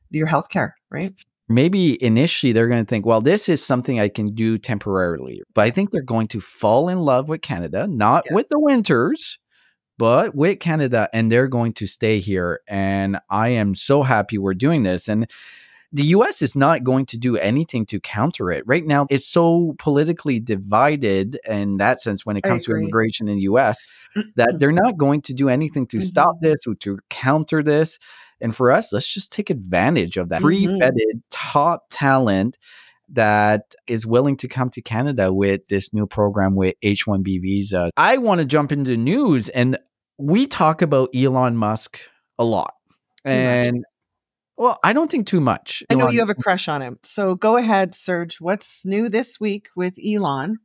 your 0.10 0.28
health 0.28 0.50
care, 0.50 0.76
right? 0.90 1.14
Maybe 1.50 2.02
initially 2.04 2.54
they're 2.54 2.70
going 2.70 2.84
to 2.84 2.90
think, 2.90 3.06
well, 3.06 3.22
this 3.22 3.50
is 3.50 3.64
something 3.64 4.00
I 4.00 4.08
can 4.08 4.28
do 4.28 4.58
temporarily. 4.58 5.44
But 5.54 5.64
I 5.64 5.72
think 5.72 5.92
they're 5.92 6.02
going 6.02 6.28
to 6.28 6.40
fall 6.40 6.90
in 6.90 7.00
love 7.00 7.28
with 7.28 7.42
Canada, 7.42 7.88
not 7.88 8.24
yeah. 8.28 8.36
with 8.36 8.50
the 8.50 8.60
winters, 8.60 9.40
but 9.98 10.36
with 10.36 10.60
Canada, 10.60 11.10
and 11.14 11.32
they're 11.32 11.48
going 11.48 11.74
to 11.74 11.86
stay 11.86 12.20
here. 12.20 12.62
And 12.68 13.20
I 13.30 13.50
am 13.50 13.76
so 13.76 14.04
happy 14.04 14.38
we're 14.38 14.54
doing 14.54 14.84
this. 14.84 15.08
And 15.08 15.30
the 15.94 16.06
US 16.06 16.42
is 16.42 16.56
not 16.56 16.84
going 16.84 17.06
to 17.08 17.18
do 17.18 17.38
anything 17.38 17.86
to 17.86 18.00
counter 18.00 18.50
it. 18.50 18.64
Right 18.66 18.84
now, 18.84 19.06
it's 19.12 19.28
so 19.28 19.76
politically 19.78 20.40
divided 20.40 21.40
in 21.48 21.78
that 21.78 22.02
sense 22.02 22.26
when 22.26 22.36
it 22.36 22.42
comes 22.42 22.66
to 22.66 22.72
immigration 22.72 23.28
in 23.28 23.36
the 23.36 23.44
US 23.44 23.80
that 24.36 24.56
they're 24.60 24.72
not 24.72 24.98
going 24.98 25.22
to 25.22 25.34
do 25.34 25.50
anything 25.50 25.86
to 25.88 25.98
mm-hmm. 25.98 26.06
stop 26.06 26.42
this 26.42 26.66
or 26.66 26.74
to 26.76 26.98
counter 27.12 27.62
this. 27.62 28.00
And 28.44 28.54
for 28.54 28.72
us, 28.72 28.92
let's 28.92 29.08
just 29.08 29.32
take 29.32 29.50
advantage 29.50 30.18
of 30.18 30.30
that 30.30 30.42
free 30.42 30.66
mm-hmm. 30.66 30.82
vetted 30.82 31.22
top 31.32 31.86
talent 31.90 32.58
that 33.10 33.74
is 33.88 34.06
willing 34.06 34.36
to 34.38 34.50
come 34.50 34.70
to 34.72 34.82
Canada 34.82 35.32
with 35.32 35.62
this 35.70 35.94
new 35.94 36.06
program 36.06 36.56
with 36.56 36.76
H 36.82 37.06
1B 37.06 37.42
visa. 37.42 37.90
I 37.96 38.18
want 38.18 38.42
to 38.42 38.46
jump 38.46 38.74
into 38.74 38.98
news, 38.98 39.48
and 39.48 39.78
we 40.18 40.46
talk 40.46 40.82
about 40.82 41.10
Elon 41.16 41.56
Musk 41.56 42.00
a 42.38 42.44
lot. 42.44 42.74
Too 43.26 43.32
and 43.32 43.78
much. 43.78 43.84
well, 44.58 44.80
I 44.84 44.92
don't 44.92 45.10
think 45.10 45.26
too 45.26 45.40
much. 45.40 45.82
I 45.90 45.96
know 45.96 46.06
Elon- 46.06 46.14
you 46.14 46.20
have 46.20 46.30
a 46.30 46.36
crush 46.36 46.68
on 46.68 46.82
him. 46.82 47.00
So 47.04 47.36
go 47.36 47.56
ahead, 47.56 47.96
Serge. 47.96 48.42
What's 48.42 48.86
new 48.86 49.08
this 49.08 49.40
week 49.40 49.70
with 49.74 49.98
Elon? 50.06 50.58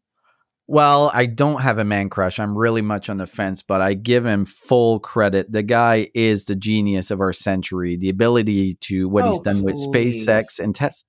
Well, 0.71 1.11
I 1.15 1.25
don't 1.25 1.63
have 1.63 1.79
a 1.79 1.85
man 1.85 2.11
crush. 2.11 2.39
I'm 2.39 2.57
really 2.57 2.83
much 2.83 3.09
on 3.09 3.17
the 3.17 3.27
fence, 3.27 3.63
but 3.63 3.81
I 3.81 3.95
give 3.95 4.27
him 4.27 4.45
full 4.45 5.01
credit. 5.01 5.51
The 5.51 5.63
guy 5.63 6.11
is 6.15 6.45
the 6.45 6.55
genius 6.55 7.11
of 7.11 7.21
our 7.21 7.33
century. 7.33 7.97
The 7.97 8.11
ability 8.11 8.75
to 8.83 9.09
what 9.09 9.25
oh, 9.25 9.29
he's 9.31 9.41
done 9.41 9.63
please. 9.63 9.87
with 9.87 9.95
SpaceX 9.95 10.61
and 10.61 10.77
test. 10.77 11.07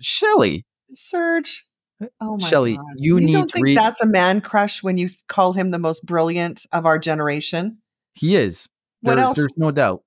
Shelley, 0.00 0.64
Serge. 0.92 1.66
Oh 2.20 2.38
my 2.38 2.46
Shelley, 2.46 2.76
God. 2.76 2.84
you, 2.96 3.18
you 3.18 3.26
need 3.26 3.32
don't 3.32 3.50
think 3.50 3.64
read- 3.64 3.76
that's 3.76 4.00
a 4.00 4.06
man 4.06 4.40
crush 4.40 4.80
when 4.80 4.96
you 4.96 5.08
call 5.28 5.54
him 5.54 5.70
the 5.70 5.78
most 5.78 6.06
brilliant 6.06 6.64
of 6.70 6.86
our 6.86 6.98
generation? 6.98 7.78
He 8.14 8.36
is. 8.36 8.68
What 9.00 9.16
there, 9.16 9.24
else? 9.24 9.36
There's 9.36 9.56
no 9.56 9.72
doubt. 9.72 10.04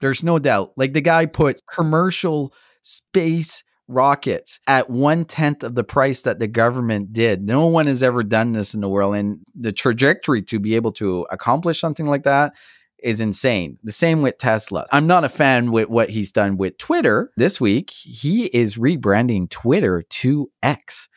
There's 0.00 0.22
no 0.22 0.38
doubt. 0.38 0.72
Like 0.76 0.92
the 0.92 1.00
guy 1.00 1.24
puts 1.24 1.62
commercial 1.62 2.52
space 2.82 3.64
rockets 3.92 4.60
at 4.66 4.90
one 4.90 5.24
tenth 5.24 5.62
of 5.62 5.74
the 5.74 5.84
price 5.84 6.22
that 6.22 6.38
the 6.38 6.46
government 6.46 7.12
did. 7.12 7.42
No 7.42 7.66
one 7.66 7.86
has 7.86 8.02
ever 8.02 8.22
done 8.22 8.52
this 8.52 8.74
in 8.74 8.80
the 8.80 8.88
world. 8.88 9.14
And 9.14 9.40
the 9.54 9.72
trajectory 9.72 10.42
to 10.42 10.58
be 10.58 10.74
able 10.74 10.92
to 10.92 11.26
accomplish 11.30 11.80
something 11.80 12.06
like 12.06 12.24
that 12.24 12.54
is 13.02 13.20
insane. 13.20 13.78
The 13.82 13.92
same 13.92 14.22
with 14.22 14.38
Tesla. 14.38 14.86
I'm 14.92 15.06
not 15.06 15.24
a 15.24 15.28
fan 15.28 15.72
with 15.72 15.88
what 15.88 16.10
he's 16.10 16.32
done 16.32 16.56
with 16.56 16.78
Twitter 16.78 17.30
this 17.36 17.60
week. 17.60 17.90
He 17.90 18.46
is 18.46 18.76
rebranding 18.76 19.50
Twitter 19.50 20.02
to 20.08 20.50
X. 20.62 21.08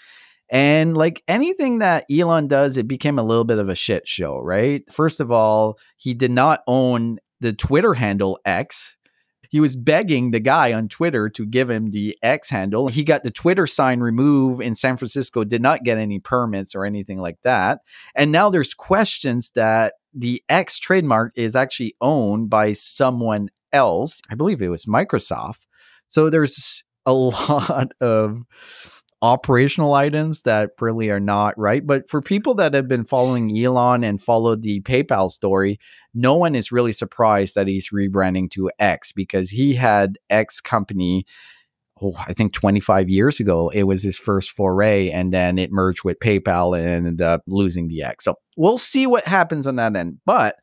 And 0.50 0.96
like 0.96 1.24
anything 1.28 1.80
that 1.80 2.06
Elon 2.12 2.48
does, 2.48 2.78
it 2.78 2.88
became 2.88 3.18
a 3.18 3.24
little 3.24 3.44
bit 3.44 3.58
of 3.58 3.70
a 3.70 3.76
shit 3.76 4.08
show, 4.08 4.40
right? 4.40 4.84
First 4.92 5.20
of 5.20 5.32
all, 5.32 5.78
he 5.98 6.14
did 6.14 6.32
not 6.32 6.62
own 6.68 7.20
the 7.40 7.54
Twitter 7.54 7.94
handle 7.94 8.40
X 8.46 8.96
he 9.50 9.60
was 9.60 9.76
begging 9.76 10.32
the 10.32 10.40
guy 10.40 10.74
on 10.74 10.88
Twitter 10.88 11.30
to 11.30 11.46
give 11.46 11.70
him 11.70 11.92
the 11.92 12.18
X 12.22 12.50
handle. 12.50 12.88
He 12.88 13.04
got 13.04 13.24
the 13.24 13.32
Twitter 13.32 13.68
sign 13.68 14.00
removed 14.00 14.62
in 14.62 14.76
San 14.76 14.98
Francisco, 14.98 15.44
did 15.44 15.62
not 15.62 15.84
get 15.84 15.98
any 15.98 16.20
permits 16.20 16.76
or 16.76 16.86
anything 16.86 17.20
like 17.20 17.42
that. 17.44 17.80
And 18.16 18.32
now 18.32 18.50
there's 18.50 18.74
questions 18.74 19.52
that 19.56 19.94
the 20.14 20.44
X 20.50 20.80
trademark 20.80 21.34
is 21.36 21.56
actually 21.56 21.96
owned 22.02 22.50
by 22.50 22.74
someone 22.74 23.50
else. 23.74 24.22
I 24.30 24.36
believe 24.36 24.62
it 24.62 24.70
was 24.70 24.86
Microsoft. 24.86 25.66
So 26.08 26.30
there's 26.30 26.84
a 27.06 27.14
lot 27.14 27.92
of 28.02 28.44
operational 29.26 29.96
items 29.96 30.44
that 30.44 30.70
really 30.80 31.10
are 31.10 31.20
not 31.20 31.58
right. 31.58 31.86
But 31.86 32.08
for 32.08 32.22
people 32.22 32.54
that 32.56 32.76
have 32.76 32.88
been 32.88 33.04
following 33.04 33.58
Elon 33.58 34.04
and 34.04 34.22
followed 34.22 34.62
the 34.62 34.82
PayPal 34.82 35.32
story, 35.32 35.80
no 36.14 36.36
one 36.36 36.54
is 36.54 36.72
really 36.72 36.94
surprised 36.94 37.56
that 37.56 37.68
he's 37.68 37.90
rebranding 37.90 38.52
to 38.52 38.70
X 38.78 39.12
because 39.12 39.50
he 39.50 39.74
had 39.74 40.20
X 40.30 40.62
company. 40.62 41.26
Oh, 42.00 42.14
I 42.28 42.34
think 42.34 42.54
25 42.54 43.10
years 43.10 43.40
ago, 43.40 43.70
it 43.70 43.84
was 43.84 44.04
his 44.04 44.18
first 44.18 44.52
foray, 44.52 45.10
and 45.10 45.34
then 45.34 45.58
it 45.58 45.72
merged 45.72 46.04
with 46.04 46.20
PayPal 46.20 46.78
and 46.78 46.88
ended 46.88 47.22
up 47.22 47.42
losing 47.48 47.88
the 47.88 48.04
X. 48.04 48.26
So 48.26 48.36
we'll 48.58 48.78
see 48.78 49.08
what 49.08 49.26
happens 49.26 49.66
on 49.66 49.78
that 49.78 49.96
end. 49.96 50.20
But 50.26 50.58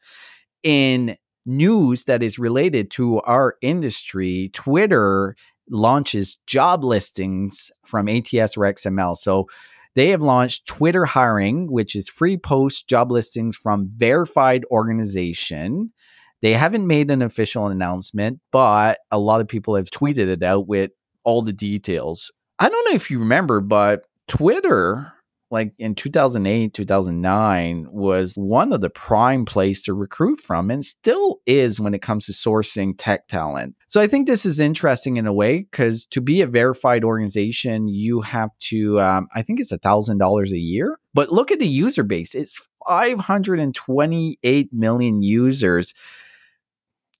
in 0.63 1.17
news 1.45 2.05
that 2.05 2.23
is 2.23 2.39
related 2.39 2.93
to 2.93 3.21
our 3.23 3.57
industry, 3.61 4.51
Twitter 4.53 5.35
launches 5.73 6.37
job 6.47 6.85
listings 6.85 7.73
from 7.85 8.09
ATS 8.09 8.57
or 8.57 8.61
XML. 8.61 9.17
So 9.17 9.49
they 9.95 10.11
have 10.11 10.23
launched 10.23 10.67
Twitter 10.67 11.05
hiring, 11.05 11.71
which 11.71 11.97
is 11.97 12.09
free 12.09 12.37
post 12.37 12.89
job 12.89 13.11
listings 13.11 13.57
from 13.57 13.91
verified 13.97 14.65
organization. 14.71 15.93
They 16.41 16.53
haven't 16.55 16.87
made 16.87 17.11
an 17.11 17.23
official 17.23 17.67
announcement, 17.67 18.41
but 18.51 18.99
a 19.11 19.19
lot 19.19 19.41
of 19.41 19.49
people 19.49 19.77
have 19.77 19.91
tweeted 19.91 20.29
it 20.29 20.43
out 20.43 20.67
with 20.67 20.91
all 21.25 21.43
the 21.43 21.53
details. 21.53 22.33
I 22.59 22.69
don't 22.69 22.91
know 22.91 22.97
if 22.97 23.11
you 23.11 23.19
remember, 23.19 23.61
but 23.61 24.07
Twitter 24.29 25.12
like 25.53 25.75
in 25.79 25.95
2008 25.95 26.75
2009 26.75 27.87
was 27.91 28.35
one 28.35 28.73
of 28.73 28.81
the 28.81 28.91
prime 28.91 29.45
place 29.45 29.83
to 29.83 29.95
recruit 29.95 30.41
from 30.41 30.71
and 30.71 30.85
still 30.85 31.41
is 31.47 31.79
when 31.79 31.95
it 31.95 32.03
comes 32.03 32.27
to 32.27 32.33
sourcing 32.33 32.95
tech 32.97 33.29
talent. 33.29 33.77
So 33.87 34.01
i 34.01 34.09
think 34.09 34.27
this 34.27 34.45
is 34.45 34.59
interesting 34.59 35.19
in 35.19 35.27
a 35.27 35.33
way 35.33 35.59
because 35.59 36.07
to 36.07 36.21
be 36.21 36.41
a 36.41 36.47
verified 36.47 37.05
organization 37.05 37.87
you 37.87 38.23
have 38.23 38.51
to 38.71 39.01
um, 39.01 39.29
i 39.35 39.43
think 39.43 39.61
it's 39.61 39.73
a 39.73 39.79
thousand 39.79 40.19
dollars 40.19 40.53
a 40.53 40.59
year. 40.59 40.99
But 41.15 41.31
look 41.31 41.53
at 41.53 41.61
the 41.61 41.69
user 41.69 42.03
base 42.03 42.35
it's 42.35 42.59
528 42.89 44.73
million 44.73 45.23
users 45.23 45.95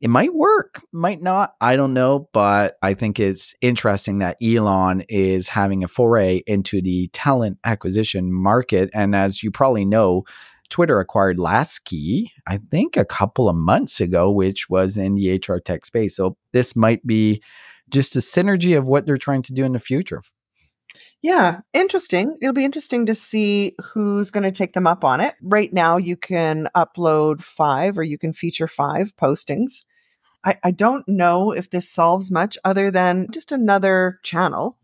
it 0.03 0.11
might 0.11 0.35
work, 0.35 0.83
might 0.91 1.23
not. 1.23 1.55
I 1.61 1.77
don't 1.77 1.95
know, 1.95 2.29
but 2.33 2.77
I 2.83 2.95
think 2.95 3.21
it's 3.21 3.55
interesting 3.61 4.19
that 4.19 4.37
Elon 4.43 5.05
is 5.09 5.49
having 5.49 5.85
a 5.85 5.89
foray 5.89 6.43
into 6.45 6.83
the 6.83 7.09
talent 7.13 7.59
acquisition 7.65 8.33
market. 8.33 8.91
And 8.93 9.15
as 9.15 9.45
you 9.45 9.53
probably 9.53 9.85
know, 9.85 10.25
Twitter 10.71 10.99
acquired 10.99 11.39
Laskie, 11.39 12.33
I 12.49 12.59
think 12.73 12.97
a 12.97 13.05
couple 13.05 13.49
of 13.49 13.55
months 13.55 14.01
ago, 14.01 14.29
which 14.29 14.69
was 14.69 14.97
in 14.97 15.15
the 15.15 15.37
HR 15.37 15.59
tech 15.59 15.87
space. 15.87 16.17
So 16.17 16.37
this 16.53 16.75
might 16.75 17.07
be 17.07 17.41
just 17.89 18.17
a 18.17 18.21
synergy 18.21 18.77
of 18.77 18.87
what 18.87 19.07
they're 19.07 19.17
trying 19.17 19.43
to 19.43 19.53
do 19.53 19.65
in 19.65 19.73
the 19.73 19.79
future. 19.79 20.21
Yeah, 21.23 21.61
interesting. 21.73 22.37
It'll 22.43 22.53
be 22.53 22.65
interesting 22.65 23.07
to 23.07 23.15
see 23.15 23.77
who's 23.93 24.33
going 24.33 24.43
to 24.43 24.51
take 24.51 24.73
them 24.73 24.89
up 24.89 25.05
on 25.05 25.21
it. 25.21 25.37
Right 25.41 25.73
now, 25.73 25.97
you 25.97 26.17
can 26.17 26.67
upload 26.77 27.41
five 27.41 27.97
or 27.97 28.03
you 28.03 28.19
can 28.19 28.33
feature 28.33 28.67
five 28.67 29.15
postings. 29.17 29.85
I, 30.45 30.57
I 30.65 30.71
don't 30.71 31.07
know 31.09 31.53
if 31.53 31.71
this 31.71 31.89
solves 31.89 32.31
much 32.31 32.59
other 32.65 32.91
than 32.91 33.29
just 33.31 33.53
another 33.53 34.19
channel 34.23 34.79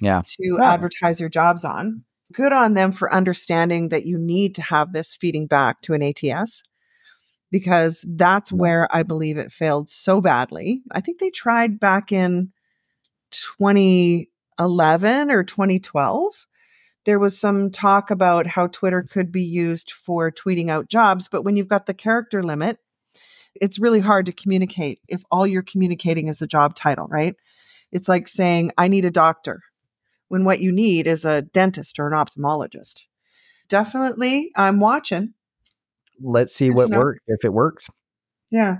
yeah. 0.00 0.22
to 0.24 0.58
yeah. 0.60 0.72
advertise 0.72 1.20
your 1.20 1.28
jobs 1.28 1.64
on. 1.64 2.04
Good 2.32 2.52
on 2.52 2.74
them 2.74 2.92
for 2.92 3.12
understanding 3.12 3.88
that 3.88 4.04
you 4.04 4.18
need 4.18 4.54
to 4.56 4.62
have 4.62 4.92
this 4.92 5.14
feeding 5.14 5.46
back 5.46 5.80
to 5.82 5.94
an 5.94 6.02
ATS 6.02 6.62
because 7.50 8.04
that's 8.06 8.50
mm-hmm. 8.50 8.60
where 8.60 8.94
I 8.94 9.02
believe 9.02 9.38
it 9.38 9.52
failed 9.52 9.88
so 9.88 10.20
badly. 10.20 10.82
I 10.92 11.00
think 11.00 11.20
they 11.20 11.30
tried 11.30 11.80
back 11.80 12.12
in 12.12 12.52
2011 13.30 15.30
or 15.30 15.44
2012. 15.44 16.46
There 17.04 17.18
was 17.18 17.38
some 17.38 17.70
talk 17.70 18.10
about 18.10 18.46
how 18.46 18.66
Twitter 18.66 19.02
could 19.02 19.32
be 19.32 19.42
used 19.42 19.92
for 19.92 20.30
tweeting 20.30 20.68
out 20.68 20.88
jobs, 20.88 21.28
but 21.28 21.42
when 21.42 21.56
you've 21.56 21.68
got 21.68 21.86
the 21.86 21.94
character 21.94 22.42
limit, 22.42 22.78
it's 23.54 23.78
really 23.78 24.00
hard 24.00 24.26
to 24.26 24.32
communicate 24.32 25.00
if 25.08 25.22
all 25.30 25.46
you're 25.46 25.62
communicating 25.62 26.28
is 26.28 26.38
the 26.38 26.46
job 26.46 26.74
title, 26.74 27.06
right? 27.08 27.34
It's 27.90 28.08
like 28.08 28.28
saying, 28.28 28.72
I 28.76 28.88
need 28.88 29.04
a 29.04 29.10
doctor, 29.10 29.62
when 30.28 30.44
what 30.44 30.60
you 30.60 30.70
need 30.72 31.06
is 31.06 31.24
a 31.24 31.42
dentist 31.42 31.98
or 31.98 32.06
an 32.06 32.12
ophthalmologist. 32.12 33.06
Definitely, 33.68 34.50
I'm 34.56 34.80
watching. 34.80 35.34
Let's 36.20 36.54
see 36.54 36.70
what 36.70 36.90
works 36.90 37.20
if 37.26 37.44
it 37.44 37.52
works. 37.52 37.88
Yeah. 38.50 38.78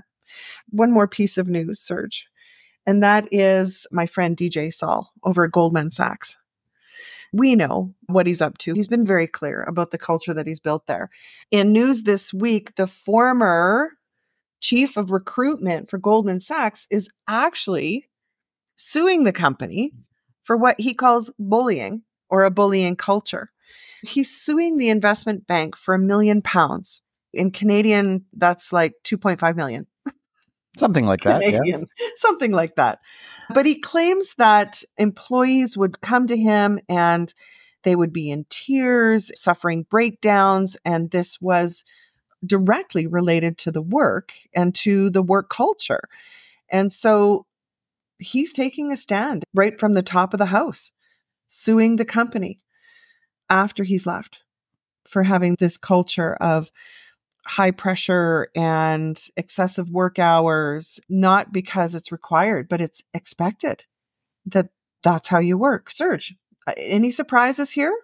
One 0.69 0.91
more 0.91 1.07
piece 1.07 1.37
of 1.37 1.47
news, 1.47 1.79
Serge, 1.79 2.27
and 2.85 3.01
that 3.01 3.27
is 3.31 3.87
my 3.91 4.05
friend 4.05 4.37
DJ 4.37 4.73
Saul 4.73 5.11
over 5.23 5.45
at 5.45 5.51
Goldman 5.51 5.91
Sachs. 5.91 6.37
We 7.31 7.55
know 7.55 7.93
what 8.07 8.27
he's 8.27 8.41
up 8.41 8.57
to. 8.59 8.73
He's 8.73 8.87
been 8.87 9.05
very 9.05 9.27
clear 9.27 9.63
about 9.63 9.91
the 9.91 9.97
culture 9.97 10.33
that 10.33 10.47
he's 10.47 10.59
built 10.59 10.87
there. 10.87 11.09
In 11.51 11.71
news 11.71 12.03
this 12.03 12.33
week, 12.33 12.75
the 12.75 12.87
former 12.87 13.91
chief 14.59 14.97
of 14.97 15.11
recruitment 15.11 15.89
for 15.89 15.97
Goldman 15.97 16.39
Sachs 16.39 16.87
is 16.89 17.09
actually 17.27 18.05
suing 18.75 19.23
the 19.23 19.31
company 19.31 19.91
mm. 19.95 19.99
for 20.43 20.57
what 20.57 20.79
he 20.79 20.93
calls 20.93 21.31
bullying 21.39 22.03
or 22.29 22.43
a 22.43 22.51
bullying 22.51 22.95
culture. 22.95 23.51
He's 24.01 24.35
suing 24.35 24.77
the 24.77 24.89
investment 24.89 25.47
bank 25.47 25.75
for 25.75 25.93
a 25.93 25.99
million 25.99 26.41
pounds. 26.41 27.01
In 27.33 27.51
Canadian, 27.51 28.25
that's 28.33 28.73
like 28.73 28.93
2.5 29.03 29.55
million. 29.55 29.87
Something 30.77 31.05
like 31.05 31.21
that. 31.21 31.41
Canadian, 31.41 31.87
yeah. 31.99 32.07
Something 32.15 32.51
like 32.51 32.75
that. 32.75 32.99
But 33.53 33.65
he 33.65 33.79
claims 33.79 34.35
that 34.37 34.83
employees 34.97 35.75
would 35.75 36.01
come 36.01 36.27
to 36.27 36.37
him 36.37 36.79
and 36.87 37.33
they 37.83 37.95
would 37.95 38.13
be 38.13 38.29
in 38.29 38.45
tears, 38.49 39.31
suffering 39.39 39.85
breakdowns. 39.89 40.77
And 40.85 41.11
this 41.11 41.41
was 41.41 41.83
directly 42.45 43.07
related 43.07 43.57
to 43.59 43.71
the 43.71 43.81
work 43.81 44.33
and 44.53 44.73
to 44.75 45.09
the 45.09 45.21
work 45.21 45.49
culture. 45.49 46.01
And 46.71 46.93
so 46.93 47.45
he's 48.19 48.53
taking 48.53 48.91
a 48.91 48.97
stand 48.97 49.43
right 49.53 49.79
from 49.79 49.93
the 49.93 50.03
top 50.03 50.33
of 50.33 50.37
the 50.37 50.47
house, 50.47 50.91
suing 51.47 51.95
the 51.95 52.05
company 52.05 52.59
after 53.49 53.83
he's 53.83 54.05
left 54.05 54.43
for 55.07 55.23
having 55.23 55.55
this 55.59 55.77
culture 55.77 56.35
of 56.35 56.71
high 57.45 57.71
pressure 57.71 58.49
and 58.55 59.19
excessive 59.35 59.89
work 59.89 60.19
hours, 60.19 60.99
not 61.09 61.51
because 61.51 61.95
it's 61.95 62.11
required, 62.11 62.69
but 62.69 62.79
it's 62.79 63.01
expected 63.13 63.85
that 64.45 64.69
that's 65.01 65.29
how 65.29 65.39
you 65.39 65.57
work. 65.57 65.89
Serge, 65.89 66.35
any 66.77 67.09
surprises 67.09 67.71
here? 67.71 67.95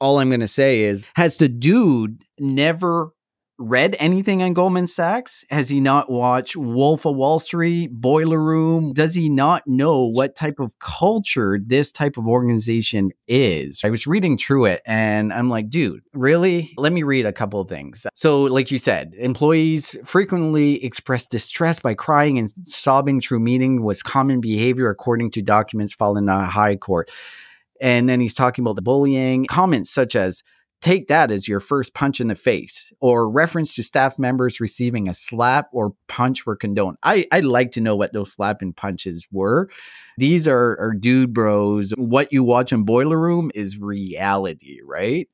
All 0.00 0.18
I'm 0.18 0.28
going 0.28 0.40
to 0.40 0.48
say 0.48 0.82
is, 0.82 1.06
has 1.14 1.38
the 1.38 1.48
dude 1.48 2.24
never 2.42 3.12
read 3.58 3.94
anything 4.00 4.42
on 4.42 4.54
Goldman 4.54 4.86
Sachs? 4.86 5.44
Has 5.50 5.68
he 5.68 5.80
not 5.80 6.10
watched 6.10 6.56
Wolf 6.56 7.06
of 7.06 7.14
Wall 7.14 7.38
Street, 7.38 7.92
Boiler 7.92 8.40
Room? 8.40 8.92
Does 8.92 9.14
he 9.14 9.28
not 9.28 9.62
know 9.66 10.04
what 10.04 10.34
type 10.34 10.58
of 10.58 10.78
culture 10.78 11.60
this 11.64 11.92
type 11.92 12.16
of 12.16 12.26
organization 12.26 13.12
is? 13.28 13.82
I 13.84 13.90
was 13.90 14.06
reading 14.06 14.36
through 14.36 14.66
it 14.66 14.82
and 14.84 15.32
I'm 15.32 15.48
like, 15.48 15.70
dude, 15.70 16.02
really? 16.12 16.72
Let 16.76 16.92
me 16.92 17.02
read 17.02 17.24
a 17.24 17.32
couple 17.32 17.60
of 17.60 17.68
things. 17.68 18.06
So, 18.14 18.42
like 18.42 18.70
you 18.70 18.78
said, 18.78 19.14
employees 19.16 19.96
frequently 20.04 20.84
express 20.84 21.26
distress 21.26 21.78
by 21.78 21.94
crying 21.94 22.38
and 22.38 22.52
sobbing 22.64 23.20
through 23.20 23.40
meeting 23.40 23.82
was 23.82 24.02
common 24.02 24.40
behavior 24.40 24.90
according 24.90 25.30
to 25.32 25.42
documents 25.42 25.92
filed 25.92 26.18
in 26.18 26.26
the 26.26 26.38
high 26.40 26.76
court. 26.76 27.10
And 27.80 28.08
then 28.08 28.20
he's 28.20 28.34
talking 28.34 28.62
about 28.62 28.76
the 28.76 28.82
bullying. 28.82 29.44
Comments 29.46 29.88
such 29.88 30.14
as, 30.16 30.42
take 30.82 31.06
that 31.06 31.30
as 31.30 31.48
your 31.48 31.60
first 31.60 31.94
punch 31.94 32.20
in 32.20 32.28
the 32.28 32.34
face 32.34 32.92
or 33.00 33.30
reference 33.30 33.74
to 33.76 33.82
staff 33.82 34.18
members 34.18 34.60
receiving 34.60 35.08
a 35.08 35.14
slap 35.14 35.68
or 35.72 35.94
punch 36.08 36.44
were 36.44 36.56
condoned. 36.56 36.98
I, 37.02 37.26
I'd 37.32 37.44
like 37.44 37.70
to 37.72 37.80
know 37.80 37.96
what 37.96 38.12
those 38.12 38.32
slap 38.32 38.60
and 38.60 38.76
punches 38.76 39.26
were. 39.30 39.70
These 40.18 40.46
are, 40.46 40.78
are 40.78 40.92
dude 40.92 41.32
bros. 41.32 41.92
What 41.96 42.32
you 42.32 42.44
watch 42.44 42.72
in 42.72 42.82
Boiler 42.82 43.18
Room 43.18 43.50
is 43.54 43.78
reality, 43.78 44.80
right? 44.84 45.28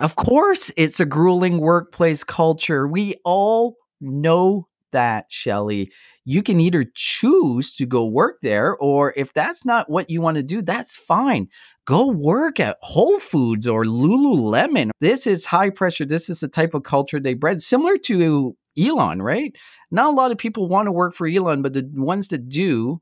Of 0.00 0.16
course, 0.16 0.70
it's 0.76 1.00
a 1.00 1.06
grueling 1.06 1.58
workplace 1.58 2.24
culture. 2.24 2.86
We 2.88 3.16
all 3.24 3.76
know 4.00 4.68
that, 4.92 5.26
Shelley. 5.28 5.92
You 6.24 6.42
can 6.42 6.60
either 6.60 6.84
choose 6.94 7.74
to 7.76 7.86
go 7.86 8.06
work 8.06 8.40
there, 8.42 8.76
or 8.76 9.14
if 9.16 9.32
that's 9.32 9.64
not 9.64 9.88
what 9.90 10.10
you 10.10 10.20
want 10.20 10.36
to 10.36 10.42
do, 10.42 10.62
that's 10.62 10.94
fine 10.94 11.48
go 11.88 12.08
work 12.08 12.60
at 12.60 12.76
Whole 12.82 13.18
Foods 13.18 13.66
or 13.66 13.82
Lululemon. 13.82 14.90
This 15.00 15.26
is 15.26 15.46
high 15.46 15.70
pressure. 15.70 16.04
This 16.04 16.28
is 16.28 16.40
the 16.40 16.48
type 16.48 16.74
of 16.74 16.82
culture 16.82 17.18
they 17.18 17.32
bred, 17.32 17.62
similar 17.62 17.96
to 17.96 18.54
Elon, 18.78 19.22
right? 19.22 19.56
Not 19.90 20.12
a 20.12 20.14
lot 20.14 20.30
of 20.30 20.36
people 20.36 20.68
want 20.68 20.84
to 20.86 20.92
work 20.92 21.14
for 21.14 21.26
Elon, 21.26 21.62
but 21.62 21.72
the 21.72 21.88
ones 21.94 22.28
that 22.28 22.50
do, 22.50 23.00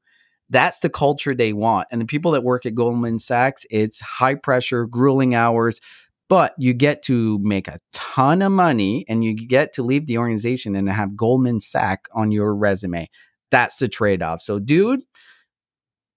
that's 0.51 0.79
the 0.79 0.89
culture 0.89 1.35
they 1.35 1.53
want. 1.53 1.89
And 1.91 2.01
the 2.01 2.07
people 2.07 2.31
that 2.31 2.45
work 2.45 2.65
at 2.65 2.77
Goldman 2.77 3.19
Sachs, 3.19 3.67
it's 3.71 3.99
high 3.99 4.37
pressure, 4.37 4.87
grueling 4.87 5.35
hours, 5.35 5.81
but 6.29 6.55
you 6.59 6.75
get 6.75 7.03
to 7.05 7.39
make 7.43 7.69
a 7.69 7.81
ton 7.93 8.43
of 8.43 8.53
money 8.53 9.05
and 9.09 9.25
you 9.25 9.35
get 9.35 9.73
to 9.75 9.83
leave 9.83 10.07
the 10.07 10.19
organization 10.19 10.75
and 10.75 10.89
have 10.89 11.17
Goldman 11.17 11.61
Sachs 11.61 12.11
on 12.15 12.33
your 12.33 12.55
resume. 12.55 13.09
That's 13.51 13.77
the 13.77 13.89
trade 13.89 14.23
off. 14.23 14.43
So, 14.43 14.59
dude, 14.59 15.03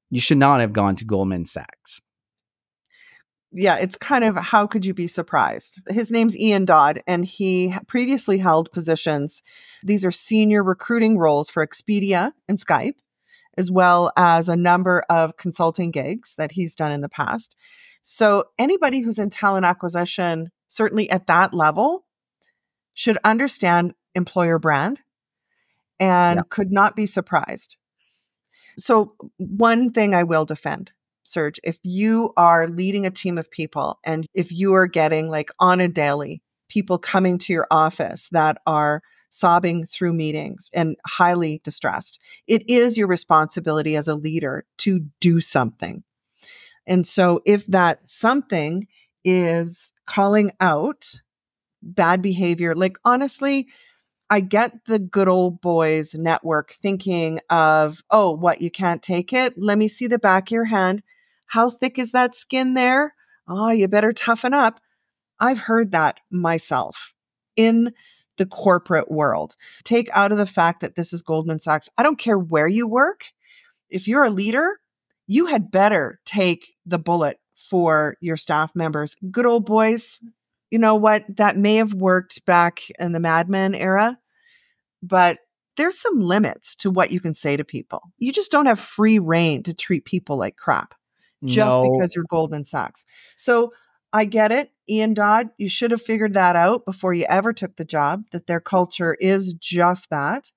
you 0.09 0.19
should 0.19 0.39
not 0.39 0.61
have 0.61 0.73
gone 0.73 0.95
to 0.97 1.05
Goldman 1.05 1.45
Sachs 1.45 2.01
yeah, 3.51 3.77
it's 3.77 3.97
kind 3.97 4.23
of 4.23 4.35
how 4.35 4.67
could 4.67 4.85
you 4.85 4.93
be 4.93 5.07
surprised? 5.07 5.81
His 5.89 6.11
name's 6.11 6.37
Ian 6.37 6.65
Dodd, 6.65 7.01
and 7.07 7.25
he 7.25 7.73
previously 7.87 8.37
held 8.37 8.71
positions. 8.71 9.41
These 9.83 10.05
are 10.05 10.11
senior 10.11 10.63
recruiting 10.63 11.17
roles 11.17 11.49
for 11.49 11.65
Expedia 11.65 12.33
and 12.47 12.59
Skype, 12.59 12.97
as 13.57 13.71
well 13.71 14.11
as 14.15 14.49
a 14.49 14.55
number 14.55 15.03
of 15.09 15.37
consulting 15.37 15.89
gigs 15.89 16.35
that 16.37 16.51
he's 16.51 16.75
done 16.75 16.91
in 16.91 17.01
the 17.01 17.09
past. 17.09 17.55
So, 18.03 18.45
anybody 18.57 19.01
who's 19.01 19.19
in 19.19 19.29
talent 19.29 19.65
acquisition, 19.65 20.51
certainly 20.67 21.09
at 21.09 21.27
that 21.27 21.53
level, 21.53 22.05
should 22.93 23.17
understand 23.23 23.93
employer 24.15 24.59
brand 24.59 25.01
and 25.99 26.37
yeah. 26.37 26.43
could 26.49 26.71
not 26.71 26.95
be 26.95 27.05
surprised. 27.05 27.75
So, 28.77 29.15
one 29.37 29.91
thing 29.91 30.15
I 30.15 30.23
will 30.23 30.45
defend 30.45 30.91
Serge, 31.29 31.59
if 31.63 31.77
you 31.83 32.33
are 32.37 32.67
leading 32.67 33.05
a 33.05 33.11
team 33.11 33.37
of 33.37 33.51
people 33.51 33.99
and 34.03 34.25
if 34.33 34.51
you 34.51 34.73
are 34.73 34.87
getting 34.87 35.29
like 35.29 35.51
on 35.59 35.79
a 35.79 35.87
daily 35.87 36.41
people 36.69 36.97
coming 36.97 37.37
to 37.37 37.53
your 37.53 37.67
office 37.69 38.27
that 38.31 38.57
are 38.65 39.01
sobbing 39.29 39.85
through 39.85 40.13
meetings 40.13 40.69
and 40.73 40.95
highly 41.05 41.61
distressed, 41.63 42.19
it 42.47 42.67
is 42.67 42.97
your 42.97 43.07
responsibility 43.07 43.95
as 43.95 44.07
a 44.07 44.15
leader 44.15 44.65
to 44.77 45.05
do 45.19 45.39
something. 45.39 46.03
And 46.89 47.07
so 47.07 47.41
if 47.45 47.65
that 47.67 48.09
something 48.09 48.87
is 49.23 49.93
calling 50.07 50.51
out 50.59 51.21
bad 51.83 52.21
behavior, 52.21 52.75
like 52.75 52.97
honestly, 53.05 53.67
I 54.29 54.41
get 54.41 54.85
the 54.85 54.99
good 54.99 55.27
old 55.27 55.61
boys 55.61 56.15
network 56.15 56.73
thinking 56.73 57.39
of, 57.49 58.03
oh, 58.11 58.31
what, 58.31 58.61
you 58.61 58.71
can't 58.71 59.01
take 59.01 59.31
it? 59.31 59.53
Let 59.55 59.77
me 59.77 59.87
see 59.87 60.07
the 60.07 60.19
back 60.19 60.49
of 60.49 60.51
your 60.51 60.65
hand. 60.65 61.03
How 61.45 61.69
thick 61.69 61.97
is 61.97 62.11
that 62.11 62.35
skin 62.35 62.73
there? 62.73 63.13
Oh, 63.47 63.69
you 63.69 63.87
better 63.87 64.13
toughen 64.13 64.53
up. 64.53 64.79
I've 65.39 65.59
heard 65.59 65.91
that 65.91 66.19
myself 66.31 67.13
in 67.55 67.93
the 68.37 68.45
corporate 68.45 69.11
world. 69.11 69.55
Take 69.83 70.09
out 70.15 70.31
of 70.31 70.37
the 70.37 70.45
fact 70.45 70.81
that 70.81 70.95
this 70.95 71.13
is 71.13 71.21
Goldman 71.21 71.59
Sachs. 71.59 71.89
I 71.97 72.03
don't 72.03 72.19
care 72.19 72.37
where 72.37 72.67
you 72.67 72.87
work. 72.87 73.25
If 73.89 74.07
you're 74.07 74.23
a 74.23 74.29
leader, 74.29 74.79
you 75.29 75.45
had 75.45 75.69
better 75.69 76.19
take 76.25 76.73
the 76.87 76.97
bullet 76.97 77.39
for 77.53 78.17
your 78.19 78.35
staff 78.35 78.71
members. 78.75 79.15
Good 79.29 79.45
old 79.45 79.63
boys, 79.63 80.19
you 80.71 80.79
know 80.79 80.95
what? 80.95 81.23
That 81.37 81.55
may 81.55 81.75
have 81.75 81.93
worked 81.93 82.43
back 82.45 82.81
in 82.97 83.11
the 83.11 83.19
Mad 83.19 83.47
Men 83.47 83.75
era, 83.75 84.17
but 85.03 85.37
there's 85.77 85.99
some 85.99 86.19
limits 86.19 86.75
to 86.77 86.89
what 86.89 87.11
you 87.11 87.19
can 87.19 87.35
say 87.35 87.55
to 87.55 87.63
people. 87.63 88.01
You 88.17 88.33
just 88.33 88.51
don't 88.51 88.65
have 88.65 88.79
free 88.79 89.19
reign 89.19 89.61
to 89.63 89.73
treat 89.73 90.03
people 90.03 90.35
like 90.35 90.57
crap 90.57 90.95
just 91.45 91.77
no. 91.77 91.91
because 91.91 92.15
you're 92.15 92.25
Goldman 92.27 92.65
Sachs. 92.65 93.05
So 93.37 93.71
I 94.11 94.25
get 94.25 94.51
it. 94.51 94.71
Ian 94.89 95.13
Dodd, 95.13 95.49
you 95.59 95.69
should 95.69 95.91
have 95.91 96.01
figured 96.01 96.33
that 96.33 96.55
out 96.55 96.85
before 96.85 97.13
you 97.13 97.25
ever 97.29 97.53
took 97.53 97.75
the 97.75 97.85
job, 97.85 98.23
that 98.31 98.47
their 98.47 98.59
culture 98.59 99.15
is 99.19 99.53
just 99.53 100.09
that. 100.09 100.51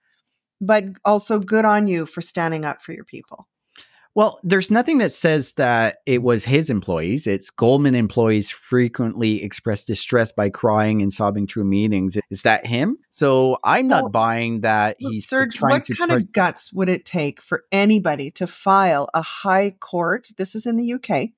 But 0.62 0.84
also 1.04 1.40
good 1.40 1.66
on 1.66 1.88
you 1.88 2.06
for 2.06 2.22
standing 2.22 2.64
up 2.64 2.80
for 2.80 2.92
your 2.92 3.04
people. 3.04 3.48
Well, 4.14 4.38
there's 4.42 4.70
nothing 4.70 4.98
that 4.98 5.12
says 5.12 5.54
that 5.54 5.98
it 6.04 6.22
was 6.22 6.44
his 6.44 6.68
employees. 6.68 7.26
It's 7.26 7.48
Goldman 7.48 7.94
employees 7.94 8.50
frequently 8.50 9.42
express 9.42 9.84
distress 9.84 10.32
by 10.32 10.50
crying 10.50 11.00
and 11.00 11.10
sobbing 11.10 11.46
through 11.46 11.64
meetings. 11.64 12.18
Is 12.30 12.42
that 12.42 12.66
him? 12.66 12.98
So 13.08 13.56
I'm 13.64 13.88
not 13.88 14.12
buying 14.12 14.60
that 14.60 14.96
he's 14.98 15.26
Serge, 15.26 15.54
trying 15.54 15.72
what 15.72 15.86
to. 15.86 15.92
What 15.94 15.98
kind 15.98 16.12
of 16.12 16.30
guts 16.30 16.74
would 16.74 16.90
it 16.90 17.06
take 17.06 17.40
for 17.40 17.64
anybody 17.72 18.30
to 18.32 18.46
file 18.46 19.08
a 19.14 19.22
high 19.22 19.70
court? 19.80 20.28
This 20.36 20.54
is 20.54 20.66
in 20.66 20.76
the 20.76 20.92
UK. 20.92 21.08
What 21.08 21.30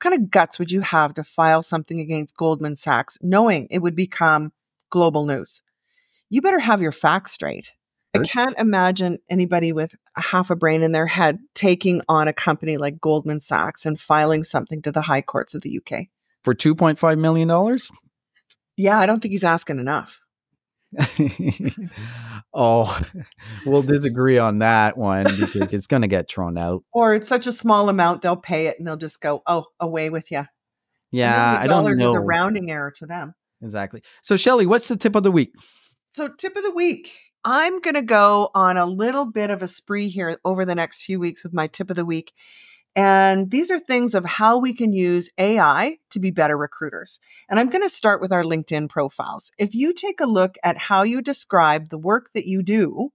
kind 0.00 0.14
of 0.14 0.30
guts 0.30 0.58
would 0.58 0.70
you 0.70 0.82
have 0.82 1.14
to 1.14 1.24
file 1.24 1.62
something 1.62 1.98
against 1.98 2.36
Goldman 2.36 2.76
Sachs, 2.76 3.16
knowing 3.22 3.68
it 3.70 3.78
would 3.78 3.96
become 3.96 4.52
global 4.90 5.24
news? 5.24 5.62
You 6.28 6.42
better 6.42 6.60
have 6.60 6.82
your 6.82 6.92
facts 6.92 7.32
straight. 7.32 7.72
I 8.14 8.18
can't 8.24 8.58
imagine 8.58 9.18
anybody 9.30 9.72
with 9.72 9.94
half 10.16 10.50
a 10.50 10.56
brain 10.56 10.82
in 10.82 10.92
their 10.92 11.06
head 11.06 11.38
taking 11.54 12.02
on 12.08 12.28
a 12.28 12.32
company 12.32 12.76
like 12.76 13.00
Goldman 13.00 13.40
Sachs 13.40 13.86
and 13.86 13.98
filing 13.98 14.44
something 14.44 14.82
to 14.82 14.92
the 14.92 15.02
high 15.02 15.22
courts 15.22 15.54
of 15.54 15.62
the 15.62 15.78
UK. 15.78 16.06
For 16.44 16.54
$2.5 16.54 17.18
million? 17.18 17.78
Yeah, 18.76 18.98
I 18.98 19.06
don't 19.06 19.20
think 19.20 19.32
he's 19.32 19.44
asking 19.44 19.78
enough. 19.78 20.20
oh, 22.54 23.00
we'll 23.64 23.82
disagree 23.82 24.36
on 24.36 24.58
that 24.58 24.98
one 24.98 25.24
because 25.24 25.72
it's 25.72 25.86
going 25.86 26.02
to 26.02 26.08
get 26.08 26.28
thrown 26.28 26.58
out. 26.58 26.84
Or 26.92 27.14
it's 27.14 27.28
such 27.28 27.46
a 27.46 27.52
small 27.52 27.88
amount, 27.88 28.20
they'll 28.20 28.36
pay 28.36 28.66
it 28.66 28.78
and 28.78 28.86
they'll 28.86 28.96
just 28.96 29.22
go, 29.22 29.42
oh, 29.46 29.66
away 29.80 30.10
with 30.10 30.30
you. 30.30 30.44
Yeah, 31.10 31.58
I 31.58 31.66
don't 31.66 31.84
know. 31.84 32.08
is 32.08 32.14
a 32.14 32.20
rounding 32.20 32.70
error 32.70 32.90
to 32.96 33.06
them. 33.06 33.34
Exactly. 33.62 34.02
So, 34.22 34.36
Shelley, 34.36 34.66
what's 34.66 34.88
the 34.88 34.96
tip 34.96 35.14
of 35.14 35.22
the 35.22 35.30
week? 35.30 35.52
So, 36.10 36.28
tip 36.28 36.56
of 36.56 36.62
the 36.62 36.70
week. 36.70 37.10
I'm 37.44 37.80
going 37.80 37.94
to 37.94 38.02
go 38.02 38.50
on 38.54 38.76
a 38.76 38.86
little 38.86 39.24
bit 39.24 39.50
of 39.50 39.62
a 39.62 39.68
spree 39.68 40.08
here 40.08 40.38
over 40.44 40.64
the 40.64 40.74
next 40.74 41.02
few 41.02 41.18
weeks 41.18 41.42
with 41.42 41.52
my 41.52 41.66
tip 41.66 41.90
of 41.90 41.96
the 41.96 42.04
week. 42.04 42.32
And 42.94 43.50
these 43.50 43.70
are 43.70 43.78
things 43.78 44.14
of 44.14 44.24
how 44.24 44.58
we 44.58 44.74
can 44.74 44.92
use 44.92 45.30
AI 45.38 45.96
to 46.10 46.20
be 46.20 46.30
better 46.30 46.56
recruiters. 46.56 47.18
And 47.48 47.58
I'm 47.58 47.70
going 47.70 47.82
to 47.82 47.88
start 47.88 48.20
with 48.20 48.32
our 48.32 48.44
LinkedIn 48.44 48.90
profiles. 48.90 49.50
If 49.58 49.74
you 49.74 49.92
take 49.92 50.20
a 50.20 50.26
look 50.26 50.56
at 50.62 50.76
how 50.76 51.02
you 51.02 51.22
describe 51.22 51.88
the 51.88 51.98
work 51.98 52.30
that 52.34 52.46
you 52.46 52.62
do, 52.62 53.10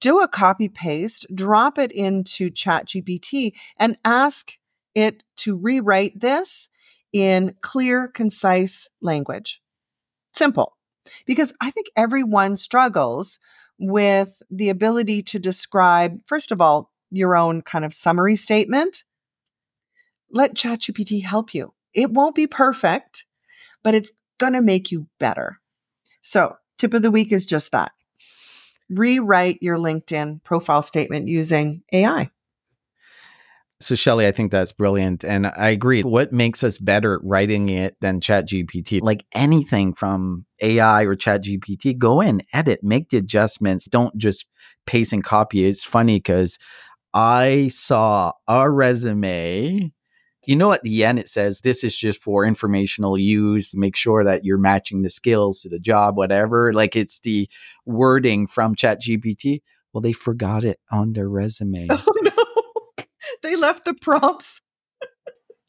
do 0.00 0.20
a 0.20 0.28
copy 0.28 0.68
paste, 0.68 1.26
drop 1.34 1.78
it 1.78 1.90
into 1.90 2.50
ChatGPT, 2.50 3.54
and 3.78 3.96
ask 4.04 4.58
it 4.94 5.22
to 5.38 5.56
rewrite 5.56 6.20
this 6.20 6.68
in 7.12 7.54
clear, 7.62 8.08
concise 8.08 8.90
language. 9.00 9.62
Simple. 10.32 10.76
Because 11.26 11.54
I 11.60 11.70
think 11.70 11.86
everyone 11.96 12.56
struggles 12.56 13.38
with 13.78 14.42
the 14.50 14.68
ability 14.68 15.22
to 15.22 15.38
describe, 15.38 16.18
first 16.26 16.52
of 16.52 16.60
all, 16.60 16.90
your 17.10 17.36
own 17.36 17.62
kind 17.62 17.84
of 17.84 17.94
summary 17.94 18.36
statement. 18.36 19.04
Let 20.30 20.54
ChatGPT 20.54 21.24
help 21.24 21.54
you. 21.54 21.74
It 21.92 22.10
won't 22.10 22.34
be 22.34 22.46
perfect, 22.46 23.24
but 23.82 23.94
it's 23.94 24.12
going 24.38 24.54
to 24.54 24.60
make 24.60 24.90
you 24.90 25.06
better. 25.20 25.60
So, 26.20 26.56
tip 26.78 26.94
of 26.94 27.02
the 27.02 27.10
week 27.10 27.30
is 27.32 27.46
just 27.46 27.72
that 27.72 27.92
rewrite 28.90 29.58
your 29.60 29.78
LinkedIn 29.78 30.42
profile 30.44 30.82
statement 30.82 31.28
using 31.28 31.82
AI. 31.92 32.30
So, 33.84 33.94
Shelley, 33.94 34.26
I 34.26 34.32
think 34.32 34.50
that's 34.50 34.72
brilliant. 34.72 35.24
And 35.24 35.46
I 35.46 35.68
agree. 35.68 36.02
What 36.02 36.32
makes 36.32 36.64
us 36.64 36.78
better 36.78 37.16
at 37.16 37.20
writing 37.22 37.68
it 37.68 37.96
than 38.00 38.18
ChatGPT? 38.18 39.02
Like 39.02 39.26
anything 39.34 39.92
from 39.92 40.46
AI 40.62 41.02
or 41.02 41.14
ChatGPT, 41.14 41.98
go 41.98 42.22
in, 42.22 42.40
edit, 42.54 42.80
make 42.82 43.10
the 43.10 43.18
adjustments. 43.18 43.84
Don't 43.84 44.16
just 44.16 44.46
paste 44.86 45.12
and 45.12 45.22
copy. 45.22 45.66
It's 45.66 45.84
funny 45.84 46.16
because 46.16 46.58
I 47.12 47.68
saw 47.68 48.32
a 48.48 48.70
resume. 48.70 49.92
You 50.46 50.56
know, 50.56 50.72
at 50.72 50.82
the 50.82 51.04
end, 51.04 51.18
it 51.18 51.28
says 51.28 51.60
this 51.60 51.84
is 51.84 51.94
just 51.94 52.22
for 52.22 52.46
informational 52.46 53.18
use. 53.18 53.76
Make 53.76 53.96
sure 53.96 54.24
that 54.24 54.46
you're 54.46 54.56
matching 54.56 55.02
the 55.02 55.10
skills 55.10 55.60
to 55.60 55.68
the 55.68 55.78
job, 55.78 56.16
whatever. 56.16 56.72
Like 56.72 56.96
it's 56.96 57.20
the 57.20 57.50
wording 57.84 58.46
from 58.46 58.74
ChatGPT. 58.74 59.60
Well, 59.92 60.00
they 60.00 60.14
forgot 60.14 60.64
it 60.64 60.80
on 60.90 61.12
their 61.12 61.28
resume. 61.28 61.88
Oh, 62.06 62.12
no 62.22 62.33
they 63.44 63.56
left 63.56 63.84
the 63.84 63.94
prompts. 63.94 64.60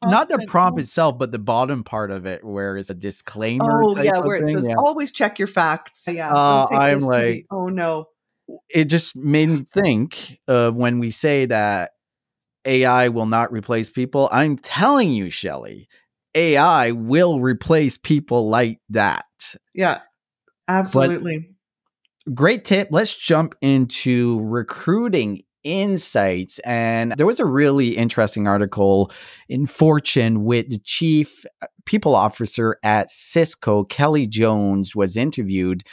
Not 0.04 0.30
the 0.30 0.46
prompt 0.48 0.80
itself, 0.80 1.18
but 1.18 1.32
the 1.32 1.40
bottom 1.40 1.84
part 1.84 2.12
of 2.12 2.26
it, 2.26 2.44
where 2.44 2.78
it's 2.78 2.90
a 2.90 2.96
disclaimer. 2.96 3.84
Oh 3.84 4.00
yeah, 4.02 4.20
where 4.20 4.38
it 4.38 4.48
says 4.48 4.68
yeah. 4.68 4.76
"always 4.78 5.12
check 5.12 5.40
your 5.40 5.48
facts." 5.48 6.08
Yeah, 6.08 6.32
uh, 6.32 6.68
I'm 6.72 7.02
like, 7.02 7.46
oh 7.52 7.70
no. 7.70 8.08
It 8.70 8.86
just 8.86 9.16
made 9.16 9.50
me 9.50 9.64
think 9.74 10.40
of 10.48 10.76
when 10.76 11.00
we 11.00 11.10
say 11.10 11.48
that 11.48 11.94
AI 12.64 13.08
will 13.08 13.26
not 13.26 13.52
replace 13.52 13.90
people. 13.90 14.30
I'm 14.32 14.58
telling 14.58 15.12
you, 15.12 15.32
Shelley, 15.32 15.88
AI 16.36 16.92
will 16.92 17.40
replace 17.40 17.98
people 17.98 18.48
like 18.50 18.80
that. 18.90 19.26
Yeah, 19.74 20.02
absolutely. 20.68 21.50
But 22.28 22.36
great 22.36 22.66
tip. 22.66 22.90
Let's 22.92 23.16
jump 23.16 23.56
into 23.62 24.40
recruiting 24.44 25.44
insights. 25.66 26.60
And 26.60 27.12
there 27.18 27.26
was 27.26 27.42
a 27.42 27.46
really 27.46 27.98
interesting 27.98 28.48
article 28.48 29.12
in 29.50 29.66
Fortune 29.66 30.46
with 30.46 30.70
the 30.70 30.80
chief 30.80 31.46
uh, 31.62 31.68
people 31.86 32.16
officer 32.16 32.78
at 32.84 33.12
Cisco, 33.12 33.84
Kelly 33.84 34.28
Jones, 34.28 34.96
was 34.96 35.18
interviewed. 35.18 35.84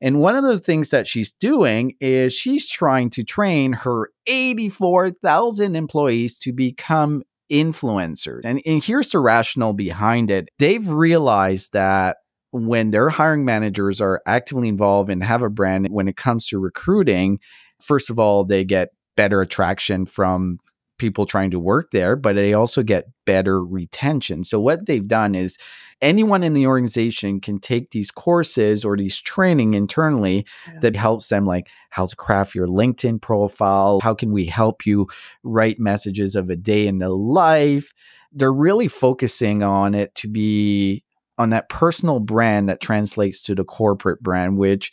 And 0.00 0.20
one 0.20 0.36
of 0.36 0.44
the 0.44 0.58
things 0.58 0.90
that 0.90 1.08
she's 1.08 1.32
doing 1.32 1.94
is 2.00 2.32
she's 2.32 2.68
trying 2.68 3.10
to 3.10 3.24
train 3.24 3.72
her 3.72 4.10
84,000 4.26 5.74
employees 5.74 6.36
to 6.38 6.52
become 6.52 7.22
influencers. 7.50 8.42
And, 8.44 8.60
and 8.66 8.84
here's 8.84 9.10
the 9.10 9.18
rationale 9.18 9.72
behind 9.72 10.30
it 10.30 10.48
they've 10.58 10.88
realized 10.88 11.72
that 11.72 12.18
when 12.50 12.90
their 12.90 13.08
hiring 13.08 13.44
managers 13.44 14.00
are 14.00 14.22
actively 14.26 14.68
involved 14.68 15.10
and 15.10 15.24
have 15.24 15.42
a 15.42 15.50
brand 15.50 15.88
when 15.90 16.06
it 16.06 16.16
comes 16.16 16.46
to 16.46 16.58
recruiting, 16.58 17.40
first 17.80 18.10
of 18.10 18.18
all, 18.18 18.44
they 18.44 18.64
get 18.64 18.90
better 19.16 19.40
attraction 19.40 20.06
from 20.06 20.58
people 20.98 21.26
trying 21.26 21.50
to 21.50 21.58
work 21.58 21.90
there, 21.90 22.16
but 22.16 22.36
they 22.36 22.54
also 22.54 22.82
get 22.82 23.10
better 23.26 23.62
retention. 23.62 24.44
So 24.44 24.60
what 24.60 24.86
they've 24.86 25.06
done 25.06 25.34
is 25.34 25.58
anyone 26.00 26.42
in 26.42 26.54
the 26.54 26.66
organization 26.66 27.40
can 27.40 27.58
take 27.58 27.90
these 27.90 28.10
courses 28.10 28.84
or 28.84 28.96
these 28.96 29.20
training 29.20 29.74
internally 29.74 30.46
yeah. 30.66 30.78
that 30.80 30.96
helps 30.96 31.28
them 31.28 31.46
like 31.46 31.68
how 31.90 32.06
to 32.06 32.16
craft 32.16 32.54
your 32.54 32.66
LinkedIn 32.66 33.20
profile, 33.20 34.00
how 34.00 34.14
can 34.14 34.32
we 34.32 34.46
help 34.46 34.86
you 34.86 35.08
write 35.42 35.78
messages 35.80 36.36
of 36.36 36.48
a 36.48 36.56
day 36.56 36.86
in 36.86 36.98
the 36.98 37.10
life. 37.10 37.92
They're 38.32 38.52
really 38.52 38.88
focusing 38.88 39.62
on 39.62 39.94
it 39.94 40.14
to 40.16 40.28
be 40.28 41.04
on 41.38 41.50
that 41.50 41.68
personal 41.68 42.20
brand 42.20 42.68
that 42.68 42.80
translates 42.80 43.42
to 43.42 43.54
the 43.54 43.64
corporate 43.64 44.22
brand, 44.22 44.58
which 44.58 44.92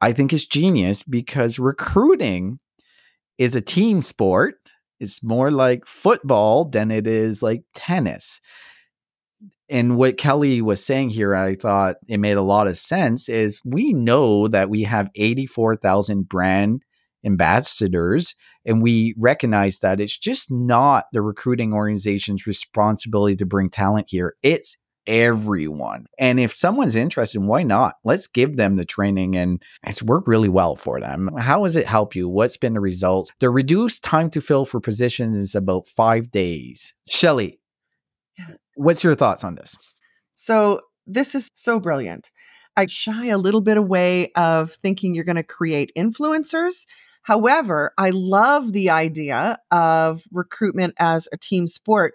I 0.00 0.12
think 0.12 0.32
is 0.32 0.46
genius 0.46 1.02
because 1.02 1.58
recruiting 1.58 2.58
is 3.38 3.54
a 3.54 3.60
team 3.60 4.02
sport. 4.02 4.56
It's 5.00 5.22
more 5.22 5.50
like 5.50 5.86
football 5.86 6.64
than 6.64 6.90
it 6.90 7.06
is 7.06 7.42
like 7.42 7.62
tennis. 7.74 8.40
And 9.68 9.96
what 9.96 10.18
Kelly 10.18 10.60
was 10.60 10.84
saying 10.84 11.10
here, 11.10 11.34
I 11.34 11.54
thought 11.54 11.96
it 12.06 12.18
made 12.18 12.36
a 12.36 12.42
lot 12.42 12.66
of 12.66 12.76
sense 12.76 13.28
is 13.28 13.62
we 13.64 13.92
know 13.92 14.46
that 14.48 14.68
we 14.68 14.82
have 14.82 15.10
84,000 15.14 16.28
brand 16.28 16.82
ambassadors 17.24 18.34
and 18.66 18.82
we 18.82 19.14
recognize 19.18 19.78
that 19.78 20.00
it's 20.00 20.18
just 20.18 20.50
not 20.50 21.06
the 21.12 21.22
recruiting 21.22 21.72
organization's 21.72 22.46
responsibility 22.46 23.36
to 23.36 23.46
bring 23.46 23.70
talent 23.70 24.06
here. 24.10 24.34
It's 24.42 24.76
everyone. 25.06 26.06
And 26.18 26.40
if 26.40 26.54
someone's 26.54 26.96
interested, 26.96 27.40
why 27.40 27.62
not? 27.62 27.96
Let's 28.04 28.26
give 28.26 28.56
them 28.56 28.76
the 28.76 28.84
training 28.84 29.36
and 29.36 29.62
it's 29.86 30.02
worked 30.02 30.28
really 30.28 30.48
well 30.48 30.76
for 30.76 31.00
them. 31.00 31.30
How 31.36 31.64
has 31.64 31.76
it 31.76 31.86
helped 31.86 32.14
you? 32.14 32.28
What's 32.28 32.56
been 32.56 32.74
the 32.74 32.80
results? 32.80 33.30
The 33.40 33.50
reduced 33.50 34.02
time 34.02 34.30
to 34.30 34.40
fill 34.40 34.64
for 34.64 34.80
positions 34.80 35.36
is 35.36 35.54
about 35.54 35.86
five 35.86 36.30
days. 36.30 36.94
Shelley, 37.08 37.60
what's 38.76 39.04
your 39.04 39.14
thoughts 39.14 39.44
on 39.44 39.54
this? 39.54 39.76
So 40.34 40.80
this 41.06 41.34
is 41.34 41.50
so 41.54 41.78
brilliant. 41.80 42.30
I 42.76 42.86
shy 42.86 43.26
a 43.26 43.38
little 43.38 43.60
bit 43.60 43.76
away 43.76 44.32
of 44.32 44.72
thinking 44.72 45.14
you're 45.14 45.24
going 45.24 45.36
to 45.36 45.42
create 45.42 45.92
influencers. 45.96 46.86
However, 47.22 47.92
I 47.96 48.10
love 48.10 48.72
the 48.72 48.90
idea 48.90 49.58
of 49.70 50.24
recruitment 50.32 50.94
as 50.98 51.28
a 51.32 51.38
team 51.38 51.66
sport 51.66 52.14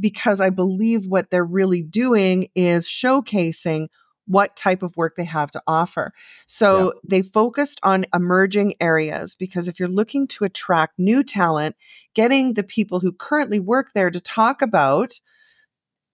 because 0.00 0.40
I 0.40 0.50
believe 0.50 1.06
what 1.06 1.30
they're 1.30 1.44
really 1.44 1.82
doing 1.82 2.48
is 2.54 2.86
showcasing 2.86 3.88
what 4.28 4.56
type 4.56 4.82
of 4.82 4.96
work 4.96 5.16
they 5.16 5.24
have 5.24 5.50
to 5.50 5.62
offer. 5.66 6.12
So 6.46 6.86
yeah. 6.86 7.00
they 7.08 7.22
focused 7.22 7.80
on 7.82 8.04
emerging 8.14 8.74
areas 8.80 9.34
because 9.34 9.68
if 9.68 9.80
you're 9.80 9.88
looking 9.88 10.26
to 10.28 10.44
attract 10.44 10.98
new 10.98 11.24
talent, 11.24 11.76
getting 12.14 12.54
the 12.54 12.62
people 12.62 13.00
who 13.00 13.12
currently 13.12 13.58
work 13.58 13.92
there 13.94 14.10
to 14.10 14.20
talk 14.20 14.60
about 14.60 15.12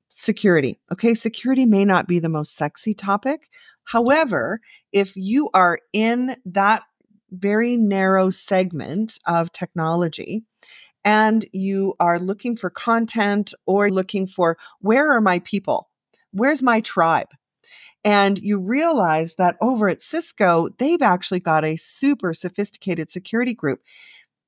security. 0.08 0.78
Okay, 0.92 1.14
security 1.14 1.66
may 1.66 1.84
not 1.84 2.06
be 2.06 2.20
the 2.20 2.28
most 2.28 2.54
sexy 2.54 2.94
topic. 2.94 3.48
However, 3.82 4.60
if 4.92 5.16
you 5.16 5.50
are 5.52 5.80
in 5.92 6.36
that 6.46 6.84
very 7.30 7.76
narrow 7.76 8.30
segment 8.30 9.18
of 9.26 9.50
technology, 9.52 10.44
and 11.04 11.44
you 11.52 11.94
are 12.00 12.18
looking 12.18 12.56
for 12.56 12.70
content 12.70 13.52
or 13.66 13.90
looking 13.90 14.26
for 14.26 14.56
where 14.80 15.10
are 15.12 15.20
my 15.20 15.40
people? 15.40 15.90
Where's 16.32 16.62
my 16.62 16.80
tribe? 16.80 17.28
And 18.04 18.38
you 18.38 18.58
realize 18.58 19.36
that 19.36 19.56
over 19.60 19.88
at 19.88 20.02
Cisco, 20.02 20.68
they've 20.78 21.00
actually 21.00 21.40
got 21.40 21.64
a 21.64 21.76
super 21.76 22.34
sophisticated 22.34 23.10
security 23.10 23.54
group. 23.54 23.80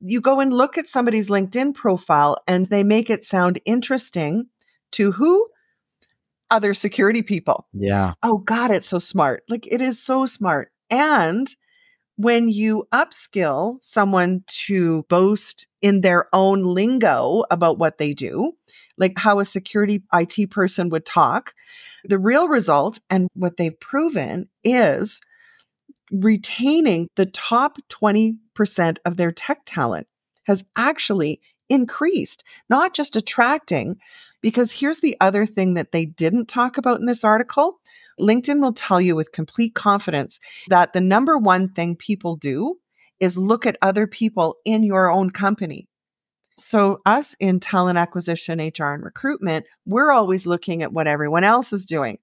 You 0.01 0.21
go 0.21 0.41
and 0.41 0.53
look 0.53 0.77
at 0.77 0.91
somebody's 0.91 1.29
LinkedIn 1.29 1.75
profile 1.75 2.37
and 2.47 2.67
they 2.67 2.85
make 2.85 3.09
it 3.09 3.25
sound 3.25 3.61
interesting 3.65 4.49
to 4.93 5.13
who? 5.13 5.49
Other 6.51 6.75
security 6.75 7.23
people. 7.23 7.67
Yeah. 7.73 8.13
Oh, 8.23 8.39
God, 8.39 8.71
it's 8.71 8.89
so 8.89 8.99
smart. 8.99 9.43
Like 9.49 9.67
it 9.67 9.81
is 9.81 10.03
so 10.03 10.27
smart. 10.27 10.71
And 10.91 11.49
when 12.17 12.49
you 12.49 12.89
upskill 12.93 13.79
someone 13.83 14.43
to 14.47 15.05
boast 15.09 15.67
in 15.83 16.01
their 16.01 16.29
own 16.33 16.63
lingo 16.63 17.45
about 17.51 17.79
what 17.79 17.99
they 17.99 18.15
do, 18.15 18.53
like 18.97 19.19
how 19.19 19.39
a 19.39 19.45
security 19.45 20.03
IT 20.15 20.51
person 20.51 20.89
would 20.89 21.05
talk, 21.05 21.55
the 22.05 22.19
real 22.19 22.49
result 22.49 22.99
and 23.11 23.29
what 23.35 23.57
they've 23.57 23.79
proven 23.79 24.49
is 24.65 25.21
retaining 26.11 27.09
the 27.17 27.27
top 27.27 27.79
20% 27.91 28.99
of 29.05 29.17
their 29.17 29.33
tech 29.33 29.61
talent 29.67 30.07
has 30.45 30.65
actually 30.77 31.41
increased, 31.69 32.45
not 32.71 32.95
just 32.95 33.17
attracting. 33.17 33.97
Because 34.41 34.73
here's 34.73 35.01
the 35.01 35.17
other 35.21 35.45
thing 35.45 35.75
that 35.75 35.93
they 35.93 36.07
didn't 36.07 36.47
talk 36.47 36.79
about 36.79 37.01
in 37.01 37.07
this 37.07 37.25
article 37.25 37.81
LinkedIn 38.21 38.61
will 38.61 38.73
tell 38.73 39.01
you 39.01 39.15
with 39.15 39.33
complete 39.33 39.75
confidence 39.75 40.39
that 40.69 40.93
the 40.93 41.01
number 41.01 41.37
one 41.37 41.69
thing 41.69 41.97
people 41.97 42.37
do 42.37 42.79
is 43.21 43.39
look 43.39 43.67
at 43.67 43.79
other 43.83 44.07
people 44.07 44.57
in 44.65 44.83
your 44.83 45.11
own 45.11 45.31
company. 45.31 45.87
So, 46.59 47.01
us 47.05 47.37
in 47.39 47.61
talent 47.61 47.99
acquisition, 47.99 48.59
HR, 48.61 48.95
and 48.95 49.05
recruitment, 49.05 49.67
we're 49.85 50.11
always 50.11 50.47
looking 50.47 50.83
at 50.83 50.93
what 50.93 51.07
everyone 51.07 51.45
else 51.45 51.73
is 51.73 51.85
doing. 51.85 52.19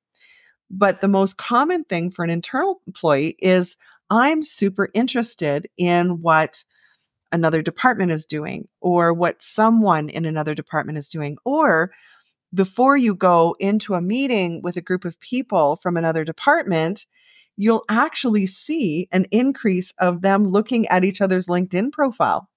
But 0.72 1.02
the 1.02 1.08
most 1.08 1.38
common 1.38 1.84
thing 1.84 2.10
for 2.10 2.24
an 2.24 2.32
internal 2.32 2.82
employee 2.88 3.36
is 3.38 3.78
I'm 4.10 4.42
super 4.44 4.90
interested 4.94 5.68
in 5.78 6.22
what 6.22 6.64
another 7.32 7.62
department 7.62 8.12
is 8.12 8.26
doing 8.26 8.68
or 8.82 9.14
what 9.14 9.44
someone 9.44 10.10
in 10.10 10.26
another 10.26 10.56
department 10.56 10.98
is 10.98 11.10
doing. 11.10 11.38
Or 11.46 11.92
before 12.54 12.98
you 12.98 13.16
go 13.16 13.56
into 13.60 13.94
a 13.94 14.02
meeting 14.02 14.62
with 14.62 14.78
a 14.78 14.82
group 14.82 15.06
of 15.06 15.20
people 15.20 15.78
from 15.78 15.98
another 15.98 16.24
department, 16.24 17.06
you'll 17.56 17.86
actually 17.90 18.46
see 18.46 19.08
an 19.12 19.26
increase 19.32 19.94
of 20.00 20.22
them 20.22 20.46
looking 20.46 20.88
at 20.88 21.06
each 21.06 21.22
other's 21.22 21.48
LinkedIn 21.48 21.92
profile, 21.92 22.50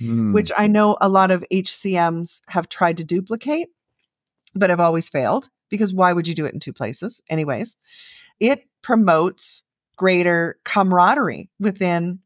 mm. 0.00 0.32
which 0.32 0.50
I 0.56 0.66
know 0.66 0.96
a 1.00 1.08
lot 1.08 1.30
of 1.30 1.44
HCMs 1.52 2.40
have 2.48 2.68
tried 2.68 2.96
to 2.98 3.04
duplicate, 3.04 3.68
but 4.54 4.70
have 4.70 4.80
always 4.80 5.08
failed 5.08 5.48
because 5.68 5.92
why 5.92 6.12
would 6.12 6.28
you 6.28 6.34
do 6.34 6.46
it 6.46 6.54
in 6.54 6.60
two 6.60 6.72
places? 6.72 7.20
Anyways, 7.28 7.76
it 8.40 8.64
promotes 8.82 9.62
greater 9.96 10.58
camaraderie 10.64 11.50
within 11.58 12.20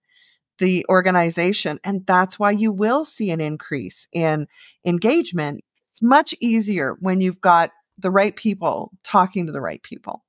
the 0.58 0.84
organization. 0.88 1.78
And 1.82 2.06
that's 2.06 2.38
why 2.38 2.50
you 2.50 2.70
will 2.70 3.04
see 3.04 3.30
an 3.30 3.40
increase 3.40 4.06
in 4.12 4.46
engagement. 4.84 5.64
It's 6.00 6.08
much 6.08 6.34
easier 6.40 6.96
when 7.00 7.20
you've 7.20 7.40
got 7.40 7.70
the 7.98 8.10
right 8.10 8.34
people 8.34 8.92
talking 9.04 9.46
to 9.46 9.52
the 9.52 9.60
right 9.60 9.82
people. 9.82 10.24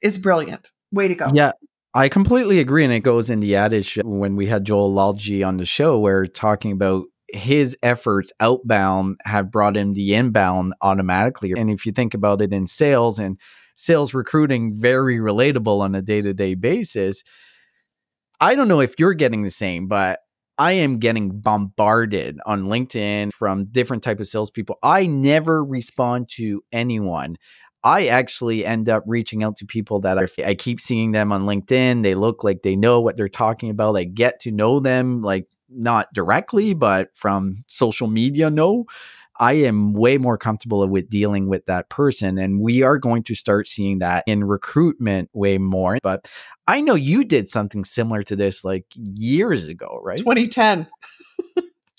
It's 0.00 0.18
brilliant. 0.18 0.70
Way 0.92 1.08
to 1.08 1.14
go. 1.14 1.30
Yeah. 1.34 1.52
I 1.94 2.10
completely 2.10 2.60
agree. 2.60 2.84
And 2.84 2.92
it 2.92 3.00
goes 3.00 3.30
in 3.30 3.40
the 3.40 3.56
adage 3.56 3.98
when 4.04 4.36
we 4.36 4.46
had 4.46 4.66
Joel 4.66 4.94
Lalgee 4.94 5.46
on 5.46 5.56
the 5.56 5.64
show, 5.64 5.98
where 5.98 6.26
talking 6.26 6.72
about 6.72 7.04
his 7.28 7.74
efforts 7.82 8.30
outbound 8.38 9.18
have 9.24 9.50
brought 9.50 9.78
him 9.78 9.94
the 9.94 10.14
inbound 10.14 10.74
automatically. 10.82 11.54
And 11.56 11.70
if 11.70 11.86
you 11.86 11.92
think 11.92 12.12
about 12.12 12.42
it 12.42 12.52
in 12.52 12.66
sales 12.66 13.18
and 13.18 13.40
sales 13.76 14.12
recruiting, 14.12 14.74
very 14.74 15.16
relatable 15.16 15.80
on 15.80 15.94
a 15.94 16.02
day 16.02 16.20
to 16.20 16.34
day 16.34 16.54
basis. 16.54 17.24
I 18.40 18.54
don't 18.54 18.68
know 18.68 18.80
if 18.80 18.94
you're 18.98 19.14
getting 19.14 19.42
the 19.42 19.50
same, 19.50 19.88
but 19.88 20.20
I 20.58 20.72
am 20.72 20.98
getting 20.98 21.40
bombarded 21.40 22.38
on 22.46 22.64
LinkedIn 22.64 23.32
from 23.34 23.66
different 23.66 24.02
type 24.02 24.20
of 24.20 24.26
salespeople. 24.26 24.78
I 24.82 25.06
never 25.06 25.62
respond 25.62 26.28
to 26.36 26.62
anyone. 26.72 27.36
I 27.84 28.06
actually 28.06 28.64
end 28.64 28.88
up 28.88 29.04
reaching 29.06 29.44
out 29.44 29.56
to 29.56 29.66
people 29.66 30.00
that 30.00 30.18
I, 30.18 30.26
I 30.44 30.54
keep 30.54 30.80
seeing 30.80 31.12
them 31.12 31.30
on 31.30 31.42
LinkedIn. 31.42 32.02
They 32.02 32.14
look 32.14 32.42
like 32.42 32.62
they 32.62 32.74
know 32.74 33.00
what 33.00 33.16
they're 33.16 33.28
talking 33.28 33.70
about. 33.70 33.96
I 33.96 34.04
get 34.04 34.40
to 34.40 34.50
know 34.50 34.80
them 34.80 35.22
like 35.22 35.46
not 35.68 36.12
directly, 36.12 36.74
but 36.74 37.14
from 37.14 37.64
social 37.68 38.08
media, 38.08 38.50
no. 38.50 38.86
I 39.38 39.54
am 39.54 39.92
way 39.92 40.18
more 40.18 40.38
comfortable 40.38 40.86
with 40.86 41.10
dealing 41.10 41.48
with 41.48 41.66
that 41.66 41.88
person. 41.88 42.38
And 42.38 42.60
we 42.60 42.82
are 42.82 42.98
going 42.98 43.22
to 43.24 43.34
start 43.34 43.68
seeing 43.68 43.98
that 43.98 44.24
in 44.26 44.44
recruitment 44.44 45.30
way 45.32 45.58
more. 45.58 45.98
But 46.02 46.28
I 46.66 46.80
know 46.80 46.94
you 46.94 47.24
did 47.24 47.48
something 47.48 47.84
similar 47.84 48.22
to 48.24 48.36
this 48.36 48.64
like 48.64 48.86
years 48.94 49.68
ago, 49.68 50.00
right? 50.02 50.18
2010. 50.18 50.86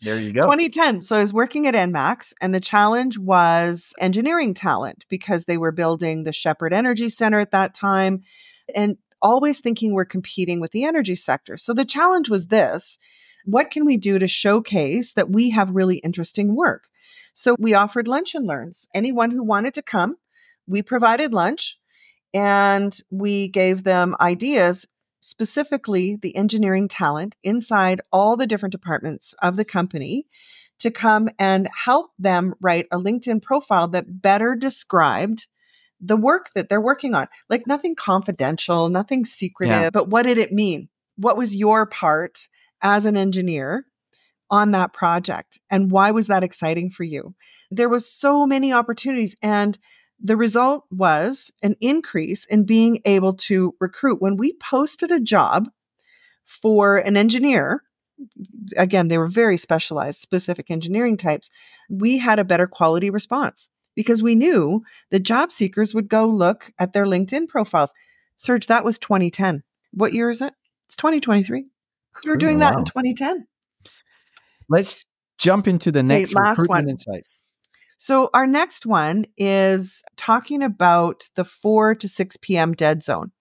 there 0.02 0.20
you 0.20 0.34
go. 0.34 0.44
2010. 0.44 1.02
So 1.02 1.16
I 1.16 1.22
was 1.22 1.34
working 1.34 1.68
at 1.68 1.76
ENMAX, 1.76 2.34
and 2.42 2.54
the 2.54 2.60
challenge 2.60 3.18
was 3.18 3.94
engineering 4.00 4.54
talent 4.54 5.06
because 5.10 5.46
they 5.46 5.58
were 5.58 5.72
building 5.72 6.24
the 6.24 6.34
Shepard 6.34 6.74
Energy 6.74 7.10
Center 7.10 7.40
at 7.40 7.52
that 7.52 7.74
time. 7.74 8.24
And 8.76 8.98
always 9.22 9.60
thinking 9.60 9.94
we're 9.94 10.06
competing 10.06 10.60
with 10.60 10.72
the 10.72 10.84
energy 10.84 11.16
sector. 11.16 11.58
So 11.58 11.74
the 11.74 11.86
challenge 11.86 12.30
was 12.30 12.48
this 12.48 12.98
what 13.46 13.72
can 13.72 13.86
we 13.86 13.96
do 13.96 14.20
to 14.20 14.28
showcase 14.28 15.14
that 15.14 15.30
we 15.30 15.52
have 15.52 15.70
really 15.70 15.98
interesting 16.00 16.54
work? 16.54 16.90
So 17.38 17.56
we 17.60 17.76
offered 17.76 18.08
lunch 18.08 18.34
and 18.34 18.48
learns. 18.48 18.88
Anyone 18.96 19.30
who 19.30 19.44
wanted 19.44 19.76
to 19.76 19.84
come, 19.84 20.16
we 20.66 20.82
provided 20.82 21.36
lunch 21.36 21.78
and 22.34 23.00
we 23.12 23.48
gave 23.48 23.84
them 23.84 24.16
ideas, 24.20 24.88
specifically 25.22 26.18
the 26.20 26.36
engineering 26.36 26.88
talent 26.88 27.36
inside 27.44 28.02
all 28.12 28.38
the 28.38 28.48
different 28.48 28.72
departments 28.72 29.36
of 29.40 29.56
the 29.56 29.64
company 29.64 30.26
to 30.80 30.90
come 30.90 31.30
and 31.38 31.70
help 31.86 32.10
them 32.18 32.56
write 32.60 32.88
a 32.92 32.98
LinkedIn 32.98 33.44
profile 33.44 33.88
that 33.90 34.20
better 34.24 34.56
described 34.56 35.48
the 36.02 36.18
work 36.18 36.50
that 36.56 36.70
they're 36.70 36.82
working 36.82 37.14
on. 37.14 37.28
Like 37.52 37.68
nothing 37.68 37.94
confidential, 37.94 38.90
nothing 38.90 39.26
secretive, 39.26 39.76
yeah. 39.76 39.90
but 39.92 40.10
what 40.10 40.24
did 40.24 40.40
it 40.40 40.52
mean? 40.52 40.90
What 41.18 41.38
was 41.38 41.56
your 41.56 41.86
part? 41.86 42.48
as 42.82 43.06
an 43.06 43.18
engineer 43.18 43.86
on 44.50 44.72
that 44.72 44.94
project 44.94 45.60
and 45.70 45.92
why 45.92 46.12
was 46.12 46.28
that 46.28 46.44
exciting 46.44 46.90
for 46.90 47.04
you? 47.04 47.36
There 47.70 47.90
was 47.90 48.10
so 48.10 48.46
many 48.46 48.72
opportunities 48.72 49.36
and 49.42 49.78
the 50.20 50.38
result 50.38 50.86
was 50.90 51.52
an 51.62 51.76
increase 51.80 52.46
in 52.46 52.66
being 52.66 53.02
able 53.06 53.34
to 53.34 53.76
recruit. 53.80 54.22
When 54.22 54.38
we 54.38 54.54
posted 54.54 55.12
a 55.12 55.20
job 55.20 55.70
for 56.46 56.98
an 56.98 57.18
engineer 57.18 57.84
again 58.78 59.10
they 59.10 59.18
were 59.18 59.28
very 59.28 59.58
specialized 59.58 60.20
specific 60.20 60.72
engineering 60.72 61.18
types 61.18 61.52
we 61.88 62.18
had 62.18 62.40
a 62.40 62.44
better 62.44 62.66
quality 62.66 63.12
response 63.12 63.70
because 63.96 64.24
we 64.24 64.34
knew 64.34 64.82
the 65.12 65.20
job 65.20 65.52
seekers 65.52 65.94
would 65.94 66.08
go 66.08 66.26
look 66.26 66.72
at 66.80 66.94
their 66.94 67.06
linkedin 67.06 67.48
profiles. 67.48 67.94
Serge 68.36 68.68
that 68.68 68.84
was 68.84 68.98
2010 68.98 69.62
what 69.92 70.14
year 70.14 70.30
is 70.30 70.42
it? 70.42 70.54
It's 70.88 70.96
2023 70.96 71.66
we 72.24 72.30
were 72.30 72.38
doing 72.38 72.58
oh, 72.58 72.60
that 72.60 72.78
in 72.78 72.86
2010. 72.86 73.48
Let's 74.70 75.06
jump 75.38 75.68
into 75.68 75.92
the 75.92 76.04
next 76.04 76.36
okay, 76.36 76.44
last 76.44 76.68
one. 76.68 76.90
insight. 76.90 77.26
So 77.98 78.30
our 78.34 78.46
next 78.46 78.86
one 78.86 79.26
is 79.38 80.04
talking 80.18 80.62
about 80.62 81.30
the 81.36 81.44
4 81.44 81.96
to 81.96 82.08
6 82.08 82.38
p.m. 82.38 82.74
dead 82.74 83.04
zone. 83.04 83.32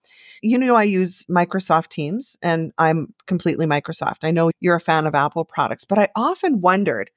You 0.41 0.57
know, 0.57 0.75
I 0.75 0.83
use 0.83 1.25
Microsoft 1.29 1.89
Teams 1.89 2.37
and 2.41 2.71
I'm 2.77 3.13
completely 3.27 3.67
Microsoft. 3.67 4.23
I 4.23 4.31
know 4.31 4.51
you're 4.59 4.75
a 4.75 4.81
fan 4.81 5.05
of 5.05 5.13
Apple 5.13 5.45
products, 5.45 5.85
but 5.85 5.99
I 5.99 6.09
often 6.15 6.61
wondered 6.61 7.11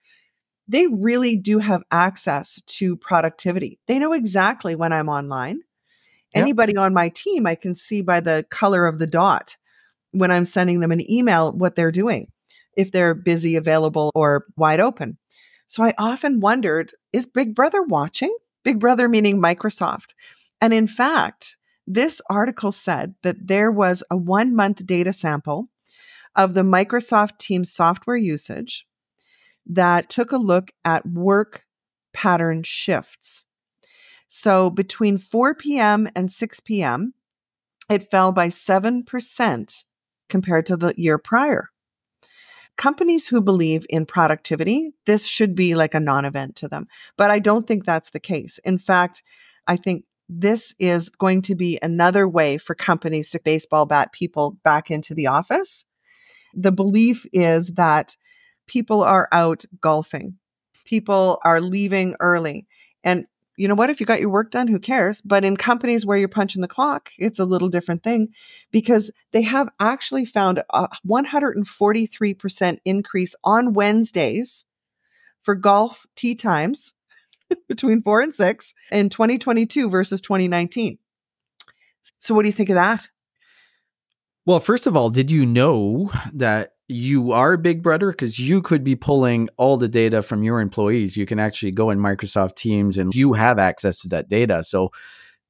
they 0.68 0.86
really 0.86 1.36
do 1.36 1.58
have 1.58 1.82
access 1.90 2.60
to 2.64 2.96
productivity. 2.96 3.78
They 3.86 3.98
know 3.98 4.12
exactly 4.12 4.74
when 4.74 4.92
I'm 4.92 5.08
online. 5.08 5.60
Yep. 6.34 6.42
Anybody 6.42 6.76
on 6.76 6.94
my 6.94 7.08
team, 7.08 7.46
I 7.46 7.56
can 7.56 7.74
see 7.74 8.02
by 8.02 8.20
the 8.20 8.46
color 8.50 8.86
of 8.86 8.98
the 8.98 9.06
dot 9.06 9.56
when 10.12 10.30
I'm 10.30 10.44
sending 10.44 10.80
them 10.80 10.92
an 10.92 11.10
email 11.10 11.52
what 11.52 11.74
they're 11.74 11.90
doing, 11.90 12.30
if 12.76 12.92
they're 12.92 13.14
busy, 13.14 13.56
available, 13.56 14.10
or 14.14 14.46
wide 14.56 14.80
open. 14.80 15.18
So 15.66 15.82
I 15.82 15.94
often 15.98 16.40
wondered 16.40 16.92
is 17.12 17.26
Big 17.26 17.54
Brother 17.54 17.82
watching? 17.82 18.34
Big 18.64 18.78
Brother 18.78 19.08
meaning 19.08 19.40
Microsoft. 19.40 20.14
And 20.60 20.74
in 20.74 20.86
fact, 20.86 21.56
this 21.86 22.20
article 22.28 22.72
said 22.72 23.14
that 23.22 23.48
there 23.48 23.70
was 23.70 24.04
a 24.10 24.16
one 24.16 24.54
month 24.54 24.86
data 24.86 25.12
sample 25.12 25.68
of 26.36 26.54
the 26.54 26.62
Microsoft 26.62 27.38
Teams 27.38 27.72
software 27.72 28.16
usage 28.16 28.86
that 29.66 30.08
took 30.08 30.32
a 30.32 30.36
look 30.36 30.70
at 30.84 31.06
work 31.06 31.64
pattern 32.12 32.62
shifts. 32.62 33.44
So 34.26 34.70
between 34.70 35.18
4 35.18 35.54
p.m. 35.54 36.08
and 36.14 36.30
6 36.30 36.60
p.m., 36.60 37.14
it 37.90 38.10
fell 38.10 38.30
by 38.30 38.48
7% 38.48 39.84
compared 40.28 40.66
to 40.66 40.76
the 40.76 40.94
year 40.96 41.18
prior. 41.18 41.70
Companies 42.80 43.28
who 43.28 43.42
believe 43.42 43.84
in 43.90 44.06
productivity, 44.06 44.94
this 45.04 45.26
should 45.26 45.54
be 45.54 45.74
like 45.74 45.92
a 45.92 46.00
non 46.00 46.24
event 46.24 46.56
to 46.56 46.66
them. 46.66 46.88
But 47.18 47.30
I 47.30 47.38
don't 47.38 47.66
think 47.66 47.84
that's 47.84 48.08
the 48.08 48.18
case. 48.18 48.56
In 48.64 48.78
fact, 48.78 49.22
I 49.66 49.76
think 49.76 50.04
this 50.30 50.74
is 50.78 51.10
going 51.10 51.42
to 51.42 51.54
be 51.54 51.78
another 51.82 52.26
way 52.26 52.56
for 52.56 52.74
companies 52.74 53.28
to 53.32 53.40
baseball 53.44 53.84
bat 53.84 54.12
people 54.12 54.56
back 54.64 54.90
into 54.90 55.14
the 55.14 55.26
office. 55.26 55.84
The 56.54 56.72
belief 56.72 57.26
is 57.34 57.74
that 57.74 58.16
people 58.66 59.02
are 59.02 59.28
out 59.30 59.66
golfing, 59.82 60.38
people 60.86 61.38
are 61.44 61.60
leaving 61.60 62.16
early. 62.18 62.66
And 63.04 63.26
you 63.60 63.68
know 63.68 63.74
what? 63.74 63.90
If 63.90 64.00
you 64.00 64.06
got 64.06 64.20
your 64.20 64.30
work 64.30 64.50
done, 64.50 64.68
who 64.68 64.78
cares? 64.78 65.20
But 65.20 65.44
in 65.44 65.54
companies 65.54 66.06
where 66.06 66.16
you're 66.16 66.28
punching 66.28 66.62
the 66.62 66.68
clock, 66.68 67.10
it's 67.18 67.38
a 67.38 67.44
little 67.44 67.68
different 67.68 68.02
thing 68.02 68.28
because 68.70 69.10
they 69.32 69.42
have 69.42 69.68
actually 69.78 70.24
found 70.24 70.62
a 70.70 70.88
143% 71.06 72.78
increase 72.86 73.34
on 73.44 73.74
Wednesdays 73.74 74.64
for 75.42 75.54
golf 75.54 76.06
tee 76.16 76.34
times 76.34 76.94
between 77.68 78.00
four 78.00 78.22
and 78.22 78.34
six 78.34 78.72
in 78.90 79.10
2022 79.10 79.90
versus 79.90 80.22
2019. 80.22 80.96
So, 82.16 82.34
what 82.34 82.44
do 82.44 82.48
you 82.48 82.54
think 82.54 82.70
of 82.70 82.76
that? 82.76 83.10
Well, 84.46 84.60
first 84.60 84.86
of 84.86 84.96
all, 84.96 85.10
did 85.10 85.30
you 85.30 85.44
know 85.44 86.10
that 86.32 86.76
you 86.90 87.32
are 87.32 87.56
Big 87.56 87.82
Brother? 87.82 88.10
Because 88.10 88.38
you 88.38 88.60
could 88.60 88.84
be 88.84 88.96
pulling 88.96 89.48
all 89.56 89.76
the 89.76 89.88
data 89.88 90.22
from 90.22 90.42
your 90.42 90.60
employees. 90.60 91.16
You 91.16 91.26
can 91.26 91.38
actually 91.38 91.72
go 91.72 91.90
in 91.90 91.98
Microsoft 91.98 92.56
Teams 92.56 92.98
and 92.98 93.14
you 93.14 93.32
have 93.34 93.58
access 93.58 94.00
to 94.02 94.08
that 94.08 94.28
data. 94.28 94.64
So 94.64 94.90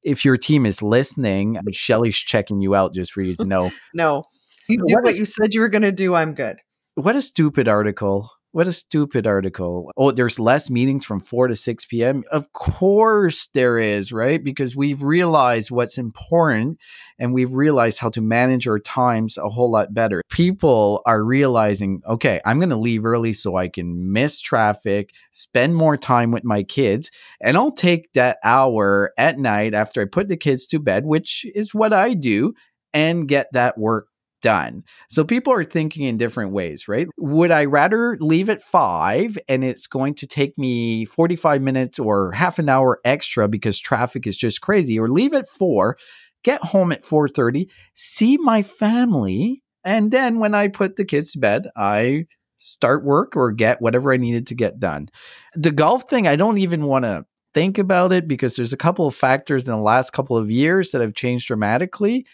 if 0.02 0.24
your 0.24 0.36
team 0.36 0.66
is 0.66 0.82
listening, 0.82 1.58
Shelley's 1.72 2.16
checking 2.16 2.60
you 2.60 2.74
out 2.74 2.94
just 2.94 3.12
for 3.12 3.22
you 3.22 3.34
to 3.36 3.44
know. 3.46 3.70
no, 3.94 4.24
you 4.68 4.78
do 4.78 4.94
what, 4.94 5.04
what 5.04 5.12
is, 5.12 5.18
you 5.18 5.24
said 5.24 5.54
you 5.54 5.60
were 5.60 5.68
going 5.68 5.82
to 5.82 5.92
do. 5.92 6.14
I'm 6.14 6.34
good. 6.34 6.58
What 6.94 7.16
a 7.16 7.22
stupid 7.22 7.68
article. 7.68 8.30
What 8.52 8.66
a 8.66 8.72
stupid 8.72 9.28
article. 9.28 9.92
Oh, 9.96 10.10
there's 10.10 10.40
less 10.40 10.70
meetings 10.70 11.06
from 11.06 11.20
4 11.20 11.46
to 11.46 11.54
6 11.54 11.84
p.m. 11.84 12.24
Of 12.32 12.52
course 12.52 13.46
there 13.54 13.78
is, 13.78 14.10
right? 14.10 14.42
Because 14.42 14.74
we've 14.74 15.04
realized 15.04 15.70
what's 15.70 15.96
important 15.96 16.80
and 17.16 17.32
we've 17.32 17.52
realized 17.52 18.00
how 18.00 18.08
to 18.10 18.20
manage 18.20 18.66
our 18.66 18.80
times 18.80 19.38
a 19.38 19.48
whole 19.48 19.70
lot 19.70 19.94
better. 19.94 20.22
People 20.30 21.00
are 21.06 21.22
realizing, 21.22 22.02
okay, 22.08 22.40
I'm 22.44 22.58
going 22.58 22.70
to 22.70 22.76
leave 22.76 23.04
early 23.04 23.34
so 23.34 23.54
I 23.54 23.68
can 23.68 24.12
miss 24.12 24.40
traffic, 24.40 25.10
spend 25.30 25.76
more 25.76 25.96
time 25.96 26.32
with 26.32 26.42
my 26.42 26.64
kids, 26.64 27.12
and 27.40 27.56
I'll 27.56 27.70
take 27.70 28.12
that 28.14 28.38
hour 28.42 29.12
at 29.16 29.38
night 29.38 29.74
after 29.74 30.02
I 30.02 30.06
put 30.06 30.26
the 30.26 30.36
kids 30.36 30.66
to 30.68 30.80
bed, 30.80 31.04
which 31.04 31.46
is 31.54 31.72
what 31.72 31.92
I 31.92 32.14
do, 32.14 32.54
and 32.92 33.28
get 33.28 33.46
that 33.52 33.78
work 33.78 34.08
done. 34.40 34.84
So 35.08 35.24
people 35.24 35.52
are 35.52 35.64
thinking 35.64 36.04
in 36.04 36.16
different 36.16 36.52
ways, 36.52 36.88
right? 36.88 37.06
Would 37.18 37.50
I 37.50 37.64
rather 37.64 38.16
leave 38.20 38.48
at 38.48 38.62
five 38.62 39.38
and 39.48 39.64
it's 39.64 39.86
going 39.86 40.14
to 40.16 40.26
take 40.26 40.56
me 40.58 41.04
45 41.04 41.62
minutes 41.62 41.98
or 41.98 42.32
half 42.32 42.58
an 42.58 42.68
hour 42.68 43.00
extra 43.04 43.48
because 43.48 43.78
traffic 43.78 44.26
is 44.26 44.36
just 44.36 44.60
crazy, 44.60 44.98
or 44.98 45.08
leave 45.08 45.34
at 45.34 45.48
four, 45.48 45.96
get 46.42 46.60
home 46.60 46.92
at 46.92 47.04
4:30, 47.04 47.68
see 47.94 48.36
my 48.38 48.62
family, 48.62 49.62
and 49.84 50.10
then 50.10 50.38
when 50.38 50.54
I 50.54 50.68
put 50.68 50.96
the 50.96 51.04
kids 51.04 51.32
to 51.32 51.38
bed, 51.38 51.68
I 51.76 52.26
start 52.56 53.04
work 53.04 53.36
or 53.36 53.52
get 53.52 53.80
whatever 53.80 54.12
I 54.12 54.18
needed 54.18 54.46
to 54.48 54.54
get 54.54 54.78
done. 54.78 55.08
The 55.54 55.70
golf 55.70 56.08
thing, 56.08 56.28
I 56.28 56.36
don't 56.36 56.58
even 56.58 56.84
want 56.84 57.06
to 57.06 57.24
think 57.54 57.78
about 57.78 58.12
it 58.12 58.28
because 58.28 58.54
there's 58.54 58.72
a 58.72 58.78
couple 58.78 59.06
of 59.06 59.14
factors 59.14 59.66
in 59.66 59.74
the 59.74 59.80
last 59.80 60.12
couple 60.12 60.36
of 60.36 60.50
years 60.50 60.90
that 60.90 61.00
have 61.00 61.14
changed 61.14 61.48
dramatically 61.48 62.26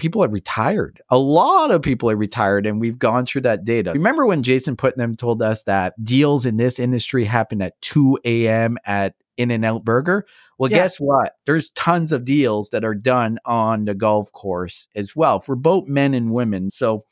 people 0.00 0.24
are 0.24 0.28
retired. 0.28 1.00
A 1.10 1.18
lot 1.18 1.70
of 1.70 1.82
people 1.82 2.10
are 2.10 2.16
retired, 2.16 2.66
and 2.66 2.80
we've 2.80 2.98
gone 2.98 3.26
through 3.26 3.42
that 3.42 3.64
data. 3.64 3.92
Remember 3.92 4.26
when 4.26 4.42
Jason 4.42 4.74
Putnam 4.74 5.14
told 5.14 5.42
us 5.42 5.64
that 5.64 5.92
deals 6.02 6.46
in 6.46 6.56
this 6.56 6.78
industry 6.78 7.26
happen 7.26 7.60
at 7.60 7.80
2 7.82 8.18
a.m. 8.24 8.78
at 8.86 9.14
In-N-Out 9.36 9.84
Burger? 9.84 10.26
Well, 10.58 10.70
yeah. 10.70 10.78
guess 10.78 10.96
what? 10.96 11.34
There's 11.44 11.70
tons 11.70 12.12
of 12.12 12.24
deals 12.24 12.70
that 12.70 12.84
are 12.84 12.94
done 12.94 13.38
on 13.44 13.84
the 13.84 13.94
golf 13.94 14.32
course 14.32 14.88
as 14.96 15.14
well 15.14 15.38
for 15.38 15.54
both 15.54 15.86
men 15.86 16.14
and 16.14 16.32
women. 16.32 16.70
So 16.70 17.02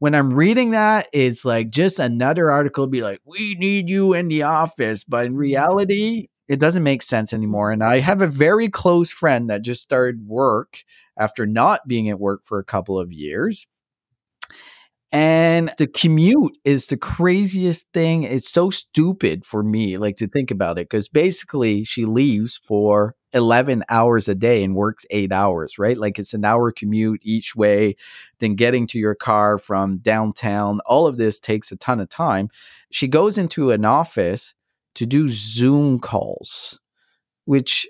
when 0.00 0.14
I'm 0.14 0.34
reading 0.34 0.72
that, 0.72 1.06
it's 1.12 1.44
like 1.44 1.70
just 1.70 2.00
another 2.00 2.50
article 2.50 2.88
be 2.88 3.02
like, 3.02 3.20
we 3.24 3.54
need 3.54 3.88
you 3.88 4.14
in 4.14 4.26
the 4.28 4.42
office. 4.42 5.04
But 5.04 5.26
in 5.26 5.36
reality, 5.36 6.26
it 6.48 6.58
doesn't 6.58 6.82
make 6.82 7.02
sense 7.02 7.32
anymore. 7.32 7.70
And 7.70 7.84
I 7.84 8.00
have 8.00 8.20
a 8.20 8.26
very 8.26 8.68
close 8.68 9.12
friend 9.12 9.48
that 9.48 9.62
just 9.62 9.82
started 9.82 10.26
work 10.26 10.82
after 11.20 11.46
not 11.46 11.86
being 11.86 12.08
at 12.08 12.18
work 12.18 12.44
for 12.44 12.58
a 12.58 12.64
couple 12.64 12.98
of 12.98 13.12
years. 13.12 13.68
And 15.12 15.72
the 15.76 15.88
commute 15.88 16.56
is 16.64 16.86
the 16.86 16.96
craziest 16.96 17.86
thing. 17.92 18.22
It's 18.22 18.48
so 18.48 18.70
stupid 18.70 19.44
for 19.44 19.62
me, 19.62 19.98
like 19.98 20.16
to 20.16 20.28
think 20.28 20.50
about 20.52 20.78
it, 20.78 20.88
because 20.88 21.08
basically 21.08 21.82
she 21.82 22.04
leaves 22.04 22.60
for 22.62 23.16
11 23.32 23.84
hours 23.88 24.28
a 24.28 24.36
day 24.36 24.62
and 24.62 24.74
works 24.74 25.04
eight 25.10 25.32
hours, 25.32 25.78
right? 25.78 25.98
Like 25.98 26.18
it's 26.18 26.32
an 26.32 26.44
hour 26.44 26.70
commute 26.70 27.20
each 27.24 27.56
way, 27.56 27.96
then 28.38 28.54
getting 28.54 28.86
to 28.88 28.98
your 28.98 29.16
car 29.16 29.58
from 29.58 29.98
downtown. 29.98 30.80
All 30.86 31.08
of 31.08 31.16
this 31.16 31.40
takes 31.40 31.72
a 31.72 31.76
ton 31.76 31.98
of 31.98 32.08
time. 32.08 32.48
She 32.90 33.08
goes 33.08 33.36
into 33.36 33.72
an 33.72 33.84
office 33.84 34.54
to 34.94 35.06
do 35.06 35.28
Zoom 35.28 35.98
calls, 35.98 36.78
which 37.46 37.88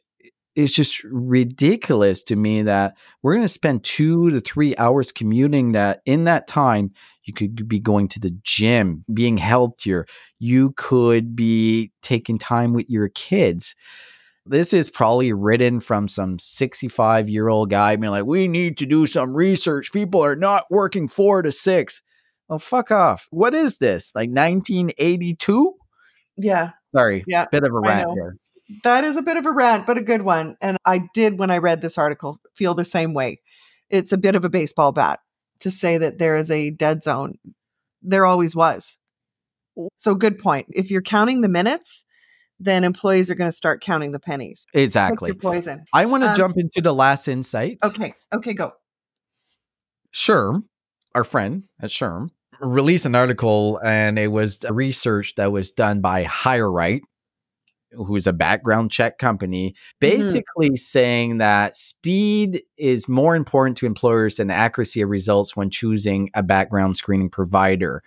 is 0.61 0.70
just 0.70 1.03
ridiculous 1.05 2.23
to 2.25 2.37
me 2.37 2.62
that 2.62 2.96
we're 3.23 3.35
going 3.35 3.44
to 3.44 3.49
spend 3.49 3.85
two 3.85 4.31
to 4.31 4.40
three 4.40 4.77
hours 4.77 5.11
commuting 5.11 5.73
that 5.73 6.01
in 6.07 6.25
that 6.25 6.46
time 6.46 6.90
you 7.25 7.35
could 7.35 7.68
be 7.68 7.81
going 7.81 8.09
to 8.09 8.20
the 8.20 8.37
gym 8.42 9.05
being 9.12 9.37
healthier. 9.37 10.07
You 10.38 10.73
could 10.77 11.37
be 11.37 11.92
taking 12.03 12.38
time 12.38 12.73
with 12.73 12.88
your 12.88 13.09
kids. 13.09 13.75
This 14.46 14.73
is 14.73 14.90
probably 14.90 15.33
written 15.33 15.81
from 15.81 16.09
some 16.09 16.38
65 16.38 17.29
year 17.29 17.49
old 17.49 17.70
guy 17.70 17.96
being 17.96 18.11
like 18.11 18.25
we 18.25 18.49
need 18.49 18.79
to 18.79 18.87
do 18.87 19.07
some 19.07 19.35
research. 19.35 19.92
People 19.92 20.25
are 20.25 20.37
not 20.37 20.64
working 20.70 21.09
four 21.09 21.42
to 21.42 21.53
six. 21.53 22.03
Oh 22.49 22.59
fuck 22.59 22.90
off. 22.90 23.29
What 23.31 23.55
is 23.55 23.79
this 23.79 24.12
like 24.14 24.31
1982 24.31 25.75
yeah. 26.37 26.70
Sorry 26.94 27.25
yeah 27.27 27.46
bit 27.53 27.64
of 27.64 27.73
a 27.73 27.79
rant 27.79 28.11
here 28.14 28.37
that 28.85 29.04
is 29.04 29.16
a 29.16 29.22
bit 29.22 29.37
of 29.37 29.46
a 29.46 29.52
rant, 29.52 29.87
but 29.87 29.98
a 29.98 30.02
good 30.02 30.22
one. 30.22 30.56
And 30.61 30.76
I 30.85 31.09
did, 31.14 31.38
when 31.38 31.50
I 31.50 31.59
read 31.59 31.80
this 31.80 31.98
article, 31.98 32.40
feel 32.54 32.74
the 32.74 32.85
same 32.85 33.14
way. 33.14 33.40
It's 33.88 34.12
a 34.12 34.18
bit 34.18 34.37
of 34.37 34.44
a 34.44 34.48
baseball 34.48 34.92
bat 34.92 35.20
to 35.61 35.70
say 35.70 35.98
that 35.98 36.18
there 36.18 36.37
is 36.37 36.50
a 36.50 36.70
dead 36.70 37.02
zone. 37.02 37.35
There 38.02 38.24
always 38.24 38.54
was. 38.54 38.96
So, 39.96 40.14
good 40.14 40.38
point. 40.38 40.66
If 40.70 40.90
you're 40.90 41.02
counting 41.02 41.40
the 41.40 41.48
minutes, 41.48 42.04
then 42.59 42.85
employees 42.85 43.30
are 43.30 43.35
going 43.35 43.50
to 43.50 43.56
start 43.56 43.80
counting 43.80 44.12
the 44.12 44.20
pennies. 44.20 44.66
Exactly. 44.74 45.33
poison. 45.33 45.85
I 45.92 46.04
want 46.06 46.22
to 46.22 46.30
um, 46.30 46.37
jump 46.37 46.56
into 46.59 46.83
the 46.83 46.94
last 46.94 47.28
insight. 47.28 47.78
Okay. 47.83 48.14
Okay, 48.33 48.52
go. 48.52 48.72
SHRM, 50.12 50.64
our 51.14 51.24
friend 51.24 51.64
at 51.80 51.90
SHRM, 51.90 52.30
released 52.61 53.06
an 53.06 53.14
article 53.14 53.80
and 53.83 54.18
it 54.18 54.28
was 54.28 54.62
a 54.64 54.72
research 54.72 55.35
that 55.37 55.50
was 55.50 55.70
done 55.70 56.00
by 56.00 56.24
HireRight 56.24 57.00
who's 57.92 58.26
a 58.26 58.33
background 58.33 58.90
check 58.90 59.18
company, 59.18 59.70
mm-hmm. 59.70 60.16
basically 60.16 60.68
mm-hmm. 60.68 60.76
saying 60.76 61.38
that 61.38 61.74
speed 61.74 62.62
is 62.76 63.09
more 63.09 63.37
important 63.37 63.76
to 63.79 63.87
employers 63.87 64.37
than 64.37 64.50
accuracy 64.50 65.00
of 65.00 65.09
results 65.09 65.57
when 65.57 65.70
choosing 65.70 66.31
a 66.35 66.42
background 66.42 66.96
screening 66.96 67.31
provider. 67.31 68.03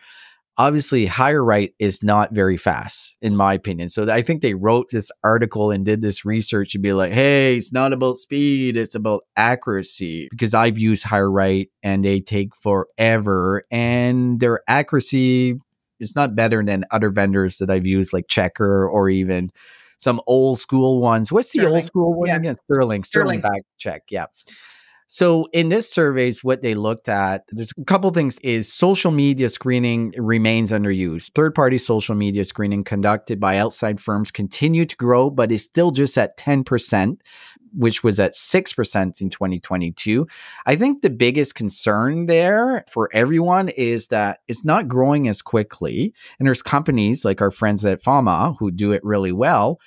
Obviously, 0.56 1.08
HireRight 1.08 1.74
is 1.80 2.04
not 2.04 2.32
very 2.32 2.58
fast, 2.58 3.16
in 3.24 3.36
my 3.36 3.56
opinion. 3.56 3.90
So 3.90 4.08
I 4.12 4.22
think 4.22 4.44
they 4.44 4.54
wrote 4.54 4.90
this 4.92 5.10
article 5.24 5.72
and 5.72 5.84
did 5.84 6.04
this 6.04 6.26
research 6.26 6.74
to 6.74 6.80
be 6.80 6.94
like, 6.94 7.12
hey, 7.12 7.58
it's 7.58 7.74
not 7.74 7.92
about 7.92 8.18
speed, 8.18 8.78
it's 8.78 8.94
about 8.94 9.24
accuracy. 9.36 10.28
Because 10.30 10.54
I've 10.54 10.78
used 10.78 11.06
HireRight 11.06 11.70
and 11.82 12.06
they 12.06 12.20
take 12.20 12.56
forever, 12.56 13.64
and 13.72 14.40
their 14.40 14.62
accuracy 14.68 15.56
is 16.00 16.16
not 16.16 16.36
better 16.36 16.64
than 16.64 16.86
other 16.92 17.10
vendors 17.10 17.58
that 17.58 17.70
I've 17.70 17.88
used, 17.88 18.14
like 18.14 18.28
Checkr 18.28 18.90
or 18.90 19.10
even 19.10 19.52
some 19.98 20.22
old 20.28 20.60
school 20.60 21.02
ones. 21.02 21.32
What's 21.32 21.52
the 21.52 21.60
Sterling. 21.60 21.76
old 21.76 21.84
school 21.84 22.14
one 22.14 22.28
yeah. 22.28 22.36
again? 22.36 22.56
Sterling, 22.56 23.04
Sterling, 23.04 23.40
Sterling 23.40 23.42
back 23.42 23.62
check. 23.78 24.04
Yeah. 24.10 24.26
So 25.14 25.48
in 25.54 25.70
this 25.70 25.88
surveys, 25.94 26.44
what 26.44 26.64
they 26.64 26.74
looked 26.74 27.08
at, 27.08 27.44
there's 27.52 27.72
a 27.80 27.84
couple 27.84 28.10
things 28.10 28.40
is 28.40 28.74
social 28.74 29.12
media 29.12 29.48
screening 29.48 30.12
remains 30.18 30.72
underused. 30.72 31.34
Third 31.36 31.54
party 31.54 31.78
social 31.78 32.16
media 32.16 32.44
screening 32.46 32.84
conducted 32.84 33.40
by 33.40 33.58
outside 33.58 34.02
firms 34.02 34.32
continue 34.32 34.88
to 34.88 34.96
grow, 34.96 35.30
but 35.30 35.52
is 35.52 35.62
still 35.62 35.92
just 35.92 36.18
at 36.18 36.36
10% 36.40 37.18
which 37.76 38.04
was 38.04 38.20
at 38.20 38.34
6% 38.34 39.22
in 39.22 39.30
2022. 39.30 40.28
I 40.66 40.76
think 40.76 41.02
the 41.02 41.10
biggest 41.10 41.56
concern 41.56 42.28
there 42.28 42.86
for 42.90 43.10
everyone 43.14 43.70
is 43.70 44.08
that 44.08 44.40
it's 44.48 44.64
not 44.64 44.88
growing 44.88 45.28
as 45.28 45.42
quickly. 45.44 46.14
And 46.38 46.48
there's 46.48 46.62
companies 46.62 47.26
like 47.26 47.42
our 47.42 47.50
friends 47.52 47.84
at 47.84 48.02
Fama 48.02 48.56
who 48.60 48.70
do 48.72 48.92
it 48.92 49.04
really 49.04 49.32
well, 49.32 49.80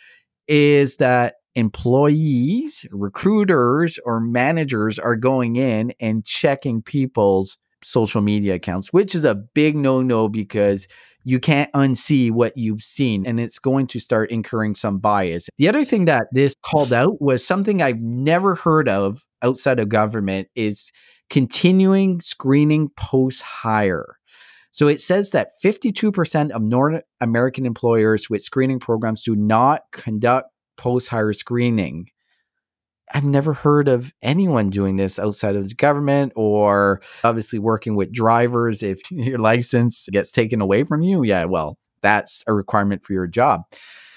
is 0.48 0.96
that 0.96 1.36
employees, 1.56 2.86
recruiters, 2.92 3.98
or 4.04 4.20
managers 4.20 4.98
are 4.98 5.16
going 5.16 5.56
in 5.56 5.92
and 5.98 6.24
checking 6.24 6.82
people's 6.82 7.58
social 7.82 8.20
media 8.20 8.54
accounts, 8.54 8.92
which 8.92 9.14
is 9.14 9.24
a 9.24 9.34
big 9.34 9.74
no 9.74 10.02
no 10.02 10.28
because 10.28 10.86
you 11.24 11.40
can't 11.40 11.72
unsee 11.72 12.30
what 12.30 12.56
you've 12.56 12.82
seen 12.82 13.26
and 13.26 13.40
it's 13.40 13.58
going 13.58 13.88
to 13.88 13.98
start 13.98 14.30
incurring 14.30 14.76
some 14.76 14.98
bias. 14.98 15.48
The 15.56 15.68
other 15.68 15.84
thing 15.84 16.04
that 16.04 16.28
this 16.30 16.54
called 16.62 16.92
out 16.92 17.20
was 17.20 17.44
something 17.44 17.82
I've 17.82 18.00
never 18.00 18.54
heard 18.54 18.88
of 18.88 19.24
outside 19.42 19.80
of 19.80 19.88
government 19.88 20.48
is 20.54 20.92
continuing 21.28 22.20
screening 22.20 22.90
post 22.96 23.42
hire. 23.42 24.18
So 24.70 24.88
it 24.88 25.00
says 25.00 25.30
that 25.30 25.52
52% 25.64 26.50
of 26.50 26.62
North 26.62 27.02
American 27.20 27.66
employers 27.66 28.28
with 28.28 28.42
screening 28.42 28.78
programs 28.78 29.22
do 29.22 29.34
not 29.34 29.82
conduct 29.90 30.50
post 30.76 31.08
hire 31.08 31.32
screening. 31.32 32.08
I've 33.14 33.24
never 33.24 33.52
heard 33.52 33.88
of 33.88 34.12
anyone 34.20 34.70
doing 34.70 34.96
this 34.96 35.18
outside 35.18 35.54
of 35.54 35.68
the 35.68 35.74
government 35.74 36.32
or 36.34 37.00
obviously 37.22 37.58
working 37.58 37.94
with 37.94 38.12
drivers. 38.12 38.82
If 38.82 39.00
your 39.10 39.38
license 39.38 40.08
gets 40.10 40.32
taken 40.32 40.60
away 40.60 40.84
from 40.84 41.02
you, 41.02 41.22
yeah, 41.22 41.44
well, 41.44 41.78
that's 42.02 42.42
a 42.46 42.54
requirement 42.54 43.04
for 43.04 43.12
your 43.12 43.26
job. 43.26 43.62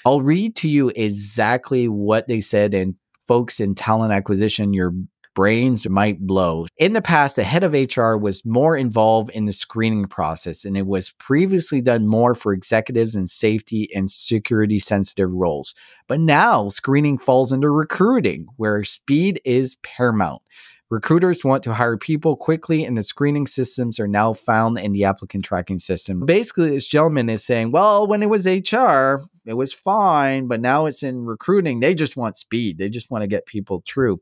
I'll 0.06 0.22
read 0.22 0.56
to 0.58 0.70
you 0.70 0.92
exactly 0.96 1.88
what 1.88 2.28
they 2.28 2.42
said. 2.42 2.74
And 2.74 2.96
folks 3.20 3.60
in 3.60 3.76
talent 3.76 4.12
acquisition, 4.12 4.74
you're 4.74 4.94
brains 5.40 5.88
might 5.88 6.20
blow. 6.20 6.66
In 6.78 6.92
the 6.92 7.02
past, 7.02 7.38
the 7.38 7.46
head 7.46 7.64
of 7.64 7.72
HR 7.72 8.18
was 8.18 8.44
more 8.44 8.76
involved 8.76 9.30
in 9.30 9.46
the 9.46 9.54
screening 9.54 10.04
process, 10.04 10.66
and 10.66 10.76
it 10.76 10.86
was 10.86 11.12
previously 11.12 11.80
done 11.80 12.08
more 12.08 12.36
for 12.36 12.52
executives 12.52 13.16
in 13.16 13.26
safety 13.26 13.88
and 13.96 14.12
security 14.12 14.80
sensitive 14.80 15.32
roles. 15.32 15.76
But 16.10 16.20
now, 16.20 16.68
screening 16.68 17.18
falls 17.18 17.54
under 17.54 17.72
recruiting, 17.72 18.48
where 18.58 18.84
speed 18.84 19.40
is 19.46 19.78
paramount. 19.82 20.42
Recruiters 20.90 21.46
want 21.46 21.64
to 21.64 21.74
hire 21.74 21.96
people 21.96 22.36
quickly, 22.36 22.84
and 22.84 22.98
the 22.98 23.04
screening 23.04 23.48
systems 23.48 23.98
are 23.98 24.10
now 24.10 24.34
found 24.34 24.78
in 24.78 24.92
the 24.92 25.06
applicant 25.06 25.46
tracking 25.46 25.80
system. 25.80 26.26
Basically, 26.26 26.72
this 26.72 26.88
gentleman 26.88 27.30
is 27.30 27.46
saying, 27.46 27.72
well, 27.72 28.06
when 28.08 28.24
it 28.24 28.30
was 28.30 28.46
HR, 28.46 29.22
it 29.46 29.54
was 29.54 29.72
fine, 29.72 30.48
but 30.48 30.60
now 30.60 30.86
it's 30.86 31.02
in 31.02 31.26
recruiting. 31.26 31.80
They 31.80 31.96
just 31.96 32.18
want 32.18 32.38
speed, 32.38 32.78
they 32.78 32.90
just 32.90 33.10
want 33.10 33.22
to 33.22 33.28
get 33.28 33.46
people 33.46 33.84
through. 33.88 34.20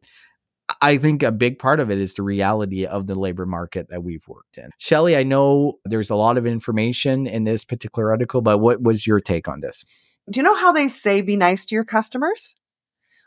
I 0.82 0.97
think 0.97 1.24
a 1.24 1.32
big 1.32 1.59
part 1.59 1.80
of 1.80 1.89
it 1.89 1.97
is 1.97 2.15
the 2.15 2.24
reality 2.24 2.86
of 2.86 3.07
the 3.07 3.15
labor 3.15 3.45
market 3.45 3.89
that 3.89 4.03
we've 4.03 4.28
worked 4.28 4.57
in. 4.57 4.70
Shelley, 4.78 5.15
I 5.15 5.24
know 5.24 5.80
there's 5.86 6.09
a 6.09 6.15
lot 6.15 6.38
of 6.38 6.45
information 6.45 7.26
in 7.26 7.45
this 7.45 7.63
particular 7.63 8.11
article, 8.11 8.41
but 8.41 8.57
what 8.57 8.82
was 8.82 9.07
your 9.07 9.20
take 9.20 9.47
on 9.47 9.61
this? 9.61 9.86
Do 10.30 10.39
you 10.39 10.43
know 10.43 10.55
how 10.55 10.74
they 10.74 10.89
say 10.89 11.22
be 11.22 11.38
nice 11.38 11.65
to 11.65 11.76
your 11.76 11.86
customers? 11.86 12.55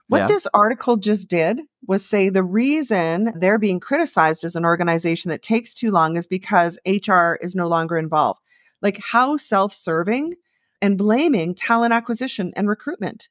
What 0.08 0.22
yeah. 0.22 0.26
this 0.26 0.46
article 0.52 0.96
just 0.96 1.28
did 1.28 1.60
was 1.86 2.04
say 2.04 2.28
the 2.28 2.42
reason 2.42 3.32
they're 3.36 3.58
being 3.58 3.80
criticized 3.80 4.44
as 4.44 4.56
an 4.56 4.64
organization 4.64 5.28
that 5.28 5.40
takes 5.42 5.72
too 5.72 5.92
long 5.92 6.16
is 6.16 6.26
because 6.26 6.78
HR 6.84 7.34
is 7.40 7.54
no 7.54 7.68
longer 7.68 7.96
involved. 7.96 8.40
Like 8.82 8.98
how 9.12 9.36
self 9.36 9.72
serving 9.72 10.34
and 10.82 10.98
blaming 10.98 11.54
talent 11.54 11.92
acquisition 11.92 12.52
and 12.56 12.68
recruitment. 12.68 13.28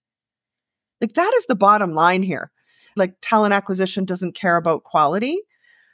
Like 1.01 1.13
that 1.13 1.33
is 1.37 1.45
the 1.47 1.55
bottom 1.55 1.91
line 1.91 2.23
here. 2.23 2.49
Like 2.95 3.15
talent 3.21 3.53
acquisition 3.53 4.05
doesn't 4.05 4.35
care 4.35 4.57
about 4.57 4.83
quality. 4.83 5.37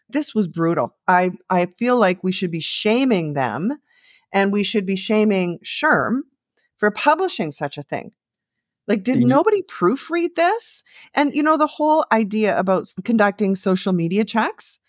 This 0.09 0.35
was 0.35 0.47
brutal. 0.47 0.95
I, 1.07 1.31
I 1.49 1.65
feel 1.65 1.97
like 1.97 2.23
we 2.23 2.31
should 2.31 2.51
be 2.51 2.59
shaming 2.59 3.33
them 3.33 3.77
and 4.31 4.51
we 4.51 4.63
should 4.63 4.85
be 4.85 4.95
shaming 4.95 5.59
SHRM 5.63 6.21
for 6.77 6.91
publishing 6.91 7.51
such 7.51 7.77
a 7.77 7.83
thing. 7.83 8.11
Like, 8.87 9.03
did 9.03 9.19
nobody 9.19 9.63
proofread 9.63 10.35
this? 10.35 10.83
And, 11.15 11.33
you 11.33 11.41
know, 11.41 11.57
the 11.57 11.65
whole 11.65 12.05
idea 12.11 12.55
about 12.57 12.85
conducting 13.03 13.55
social 13.55 13.93
media 13.93 14.23
checks 14.23 14.79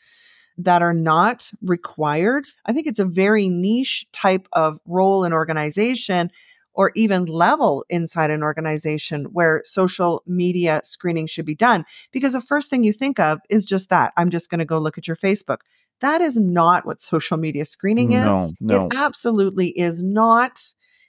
that 0.59 0.82
are 0.82 0.92
not 0.92 1.50
required, 1.62 2.46
I 2.66 2.72
think 2.72 2.86
it's 2.86 3.00
a 3.00 3.07
very 3.07 3.48
niche 3.48 4.07
type 4.12 4.48
of 4.52 4.80
role 4.86 5.24
in 5.24 5.32
organization 5.32 6.30
or 6.77 6.93
even 6.95 7.24
level 7.24 7.85
inside 7.89 8.31
an 8.31 8.43
organization 8.43 9.24
where 9.33 9.62
social 9.64 10.22
media 10.27 10.81
screening 10.85 11.27
should 11.27 11.47
be 11.47 11.55
done. 11.55 11.85
Because 12.12 12.35
the 12.35 12.41
first 12.41 12.70
thing 12.70 12.85
you 12.85 12.93
think 12.93 13.18
of 13.18 13.41
is 13.51 13.64
just 13.64 13.89
that 13.89 14.12
I'm 14.16 14.31
just 14.31 14.51
going 14.51 14.61
to 14.61 14.64
go 14.64 14.79
look 14.79 14.99
at 14.99 15.09
your 15.09 15.16
Facebook. 15.16 15.59
That 16.01 16.20
is 16.20 16.37
not 16.37 16.87
what 16.87 17.03
social 17.03 17.39
media 17.39 17.64
screening 17.64 18.12
is. 18.12 18.24
No, 18.24 18.51
no. 18.61 18.87
It 18.87 18.93
absolutely 18.95 19.68
is 19.68 20.03
not. 20.03 20.61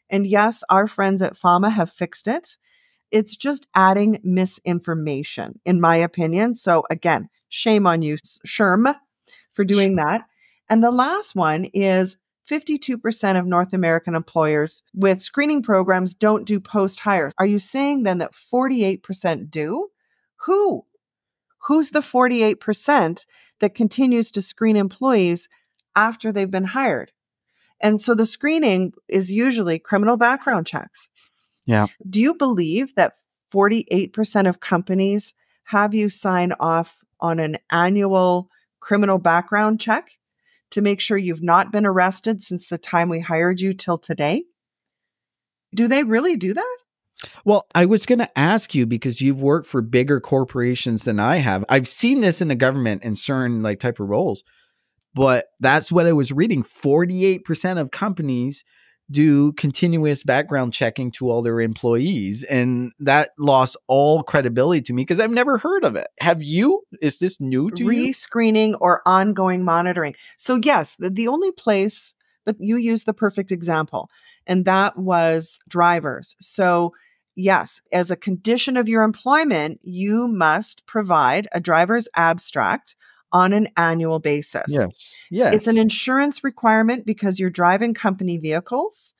And 0.09 0.26
yes, 0.26 0.63
our 0.70 0.88
friends 0.88 1.22
at 1.22 1.38
FAMA 1.38 1.70
have 1.72 1.91
fixed 1.91 2.28
it 2.28 2.57
it's 3.11 3.36
just 3.36 3.68
adding 3.74 4.20
misinformation, 4.24 5.59
in 5.65 5.80
my 5.80 5.97
opinion. 5.97 6.55
So, 6.55 6.84
again, 6.89 7.30
shame 7.49 7.88
on 7.88 8.01
you, 8.01 8.18
SHRM, 8.45 8.95
for 9.53 9.63
doing 9.63 9.95
that. 9.95 10.22
And 10.70 10.84
the 10.84 10.91
last 10.91 11.36
one 11.36 11.65
is 11.74 12.18
52% 12.49 13.39
of 13.39 13.45
North 13.45 13.73
American 13.73 14.15
employers 14.15 14.83
with 14.93 15.21
screening 15.21 15.61
programs 15.61 16.13
don't 16.13 16.45
do 16.45 16.59
post 16.59 17.01
hires. 17.01 17.33
Are 17.37 17.45
you 17.45 17.59
saying 17.59 18.03
then 18.03 18.19
that 18.19 18.33
48% 18.33 19.49
do? 19.49 19.89
Who? 20.45 20.85
Who's 21.67 21.89
the 21.89 21.99
48% 21.99 23.25
that 23.59 23.75
continues 23.75 24.31
to 24.31 24.41
screen 24.41 24.77
employees 24.77 25.49
after 25.95 26.31
they've 26.31 26.49
been 26.49 26.65
hired? 26.65 27.11
And 27.81 28.01
so 28.01 28.15
the 28.15 28.25
screening 28.25 28.93
is 29.07 29.31
usually 29.31 29.77
criminal 29.77 30.17
background 30.17 30.65
checks, 30.65 31.09
yeah. 31.67 31.87
Do 32.09 32.19
you 32.19 32.33
believe 32.33 32.95
that 32.95 33.13
48% 33.53 34.49
of 34.49 34.59
companies 34.59 35.33
have 35.65 35.93
you 35.93 36.09
sign 36.09 36.53
off 36.59 37.03
on 37.19 37.39
an 37.39 37.57
annual 37.71 38.49
criminal 38.79 39.19
background 39.19 39.79
check 39.79 40.11
to 40.72 40.82
make 40.82 40.99
sure 40.99 41.18
you've 41.18 41.43
not 41.43 41.72
been 41.72 41.86
arrested 41.86 42.43
since 42.43 42.68
the 42.68 42.78
time 42.78 43.09
we 43.09 43.20
hired 43.20 43.59
you 43.59 43.74
till 43.74 43.97
today? 43.97 44.43
Do 45.74 45.88
they 45.88 46.03
really 46.03 46.36
do 46.36 46.53
that? 46.53 46.78
Well, 47.45 47.65
I 47.74 47.86
was 47.86 48.05
going 48.05 48.20
to 48.20 48.39
ask 48.39 48.76
you 48.76 48.86
because 48.86 49.22
you've 49.22 49.41
worked 49.41 49.68
for 49.68 49.82
bigger 49.82 50.20
corporations 50.20 51.03
than 51.03 51.20
I 51.20 51.38
have. 51.38 51.65
I've 51.68 51.88
seen 51.88 52.22
this 52.22 52.41
in 52.41 52.47
the 52.47 52.55
government 52.55 53.03
in 53.03 53.15
certain 53.15 53.63
like 53.63 53.80
type 53.80 53.99
of 53.99 54.09
roles, 54.09 54.43
but 55.15 55.47
that's 55.59 55.91
what 55.91 56.05
I 56.05 56.13
was 56.13 56.32
reading. 56.32 56.63
48% 56.63 57.80
of 57.80 57.91
companies 57.91 58.63
do 59.09 59.53
continuous 59.53 60.23
background 60.23 60.73
checking 60.73 61.11
to 61.11 61.29
all 61.29 61.41
their 61.41 61.61
employees 61.61 62.43
and 62.43 62.91
that 62.99 63.29
lost 63.39 63.77
all 63.87 64.23
credibility 64.23 64.81
to 64.81 64.93
me 64.93 65.03
because 65.03 65.19
I've 65.19 65.31
never 65.31 65.57
heard 65.57 65.85
of 65.85 65.95
it. 65.95 66.07
Have 66.19 66.43
you? 66.43 66.83
Is 67.01 67.19
this 67.19 67.39
new 67.39 67.71
to 67.71 67.85
Re-screening 67.85 67.99
you? 67.99 68.05
Re-screening 68.07 68.75
or 68.75 69.01
ongoing 69.05 69.63
monitoring. 69.63 70.15
So 70.37 70.59
yes, 70.61 70.95
the, 70.95 71.09
the 71.09 71.27
only 71.27 71.51
place 71.51 72.13
but 72.45 72.55
you 72.59 72.77
used 72.77 73.05
the 73.05 73.13
perfect 73.13 73.51
example 73.51 74.09
and 74.45 74.65
that 74.65 74.97
was 74.97 75.59
drivers. 75.67 76.35
So 76.39 76.93
yes, 77.35 77.81
as 77.91 78.09
a 78.09 78.15
condition 78.15 78.77
of 78.77 78.89
your 78.89 79.03
employment, 79.03 79.79
you 79.83 80.27
must 80.27 80.85
provide 80.85 81.47
a 81.51 81.59
driver's 81.59 82.07
abstract 82.15 82.95
on 83.32 83.53
an 83.53 83.67
annual 83.75 84.19
basis. 84.19 84.65
Yes. 84.67 85.13
Yes. 85.30 85.53
It's 85.53 85.67
an 85.67 85.78
insurance 85.78 86.43
requirement 86.43 87.05
because 87.05 87.39
you're 87.39 87.49
driving 87.49 87.93
company 87.93 88.38
vehicles 88.38 89.13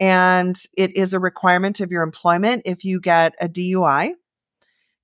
and 0.00 0.60
it 0.76 0.96
is 0.96 1.12
a 1.12 1.20
requirement 1.20 1.80
of 1.80 1.90
your 1.90 2.02
employment. 2.02 2.62
If 2.64 2.84
you 2.84 3.00
get 3.00 3.34
a 3.40 3.48
DUI, 3.48 4.12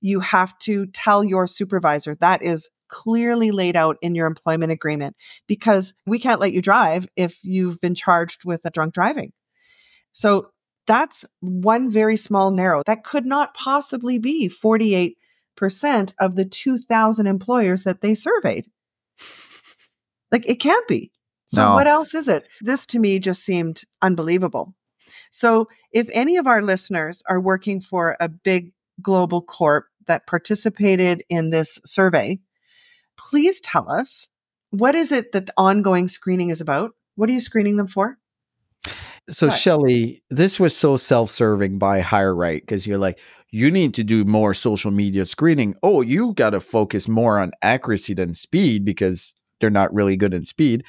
you 0.01 0.20
have 0.20 0.59
to 0.61 0.86
tell 0.86 1.22
your 1.22 1.46
supervisor 1.46 2.16
that 2.16 2.42
is 2.42 2.70
clearly 2.88 3.53
laid 3.53 3.76
out 3.76 3.96
in 4.03 4.14
your 4.14 4.26
employment 4.26 4.72
agreement 4.72 5.16
because 5.46 5.94
we 6.07 6.18
can't 6.18 6.40
let 6.40 6.53
you 6.53 6.61
drive 6.61 7.07
if 7.16 7.38
you've 7.44 7.80
been 7.80 7.94
charged 7.94 8.44
with 8.44 8.61
a 8.64 8.70
drunk 8.70 8.94
driving. 8.94 9.32
So 10.12 10.48
that's 10.86 11.24
one 11.38 11.88
very 11.88 12.16
small 12.16 12.51
narrow. 12.51 12.82
That 12.86 13.05
could 13.05 13.24
not 13.24 13.55
possibly 13.55 14.18
be 14.18 14.48
48 14.48 15.11
percent 15.11 15.19
of 16.18 16.36
the 16.36 16.44
2,000 16.44 17.26
employers 17.26 17.82
that 17.82 18.01
they 18.01 18.14
surveyed. 18.14 18.66
Like 20.32 20.48
it 20.48 20.57
can't 20.57 20.86
be. 20.88 21.11
So 21.46 21.70
no. 21.70 21.74
what 21.74 21.88
else 21.88 22.14
is 22.14 22.28
it? 22.28 22.46
This 22.61 22.86
to 22.86 22.98
me 22.98 23.18
just 23.18 23.42
seemed 23.42 23.82
unbelievable. 24.03 24.74
So 25.32 25.68
if 25.92 26.09
any 26.12 26.36
of 26.36 26.46
our 26.46 26.62
listeners 26.62 27.22
are 27.28 27.40
working 27.40 27.80
for 27.80 28.16
a 28.20 28.28
big 28.28 28.72
global 29.03 29.42
corp 29.42 29.86
that 30.07 30.26
participated 30.26 31.24
in 31.28 31.51
this 31.51 31.80
survey, 31.84 32.38
please 33.18 33.61
tell 33.61 33.90
us 33.90 34.28
what 34.70 34.94
is 34.94 35.11
it 35.11 35.32
that 35.32 35.46
the 35.46 35.53
ongoing 35.57 36.07
screening 36.07 36.51
is 36.51 36.61
about? 36.61 36.92
What 37.16 37.28
are 37.28 37.32
you 37.32 37.40
screening 37.40 37.76
them 37.76 37.88
for? 37.88 38.19
So 39.30 39.46
what? 39.46 39.56
Shelley, 39.56 40.22
this 40.30 40.58
was 40.58 40.76
so 40.76 40.96
self-serving 40.96 41.78
by 41.78 42.00
higher 42.00 42.34
HireRight 42.34 42.60
because 42.60 42.86
you're 42.86 42.98
like, 42.98 43.18
you 43.50 43.70
need 43.70 43.94
to 43.94 44.04
do 44.04 44.24
more 44.24 44.54
social 44.54 44.90
media 44.90 45.24
screening. 45.24 45.74
Oh, 45.82 46.02
you 46.02 46.34
got 46.34 46.50
to 46.50 46.60
focus 46.60 47.08
more 47.08 47.38
on 47.38 47.52
accuracy 47.62 48.14
than 48.14 48.34
speed 48.34 48.84
because 48.84 49.34
they're 49.60 49.70
not 49.70 49.92
really 49.92 50.16
good 50.16 50.34
in 50.34 50.44
speed. 50.44 50.84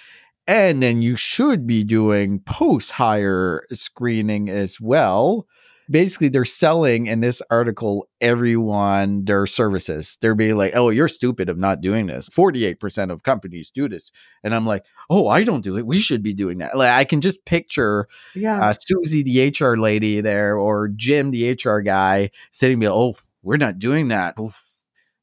And 0.47 0.81
then 0.81 1.01
you 1.01 1.15
should 1.15 1.65
be 1.65 1.83
doing 1.83 2.39
post 2.41 2.91
hire 2.91 3.63
screening 3.71 4.49
as 4.49 4.81
well 4.81 5.47
basically 5.91 6.29
they're 6.29 6.45
selling 6.45 7.07
in 7.07 7.19
this 7.19 7.41
article 7.49 8.07
everyone 8.21 9.25
their 9.25 9.45
services. 9.45 10.17
They're 10.21 10.35
being 10.35 10.57
like, 10.57 10.73
"Oh, 10.75 10.89
you're 10.89 11.07
stupid 11.07 11.49
of 11.49 11.59
not 11.59 11.81
doing 11.81 12.07
this." 12.07 12.27
Forty-eight 12.29 12.79
percent 12.79 13.11
of 13.11 13.23
companies 13.23 13.69
do 13.69 13.87
this, 13.87 14.11
and 14.43 14.55
I'm 14.55 14.65
like, 14.65 14.85
"Oh, 15.09 15.27
I 15.27 15.43
don't 15.43 15.63
do 15.63 15.77
it. 15.77 15.85
We 15.85 15.99
should 15.99 16.23
be 16.23 16.33
doing 16.33 16.59
that." 16.59 16.77
Like 16.77 16.89
I 16.89 17.03
can 17.03 17.21
just 17.21 17.45
picture, 17.45 18.07
yeah, 18.35 18.69
uh, 18.69 18.73
Susie, 18.73 19.23
the 19.23 19.47
HR 19.49 19.75
lady 19.75 20.21
there, 20.21 20.57
or 20.57 20.87
Jim, 20.89 21.31
the 21.31 21.51
HR 21.51 21.79
guy, 21.81 22.31
sitting, 22.51 22.79
be, 22.79 22.87
like, 22.87 22.95
"Oh, 22.95 23.15
we're 23.43 23.57
not 23.57 23.79
doing 23.79 24.07
that." 24.09 24.39
Oof 24.39 24.70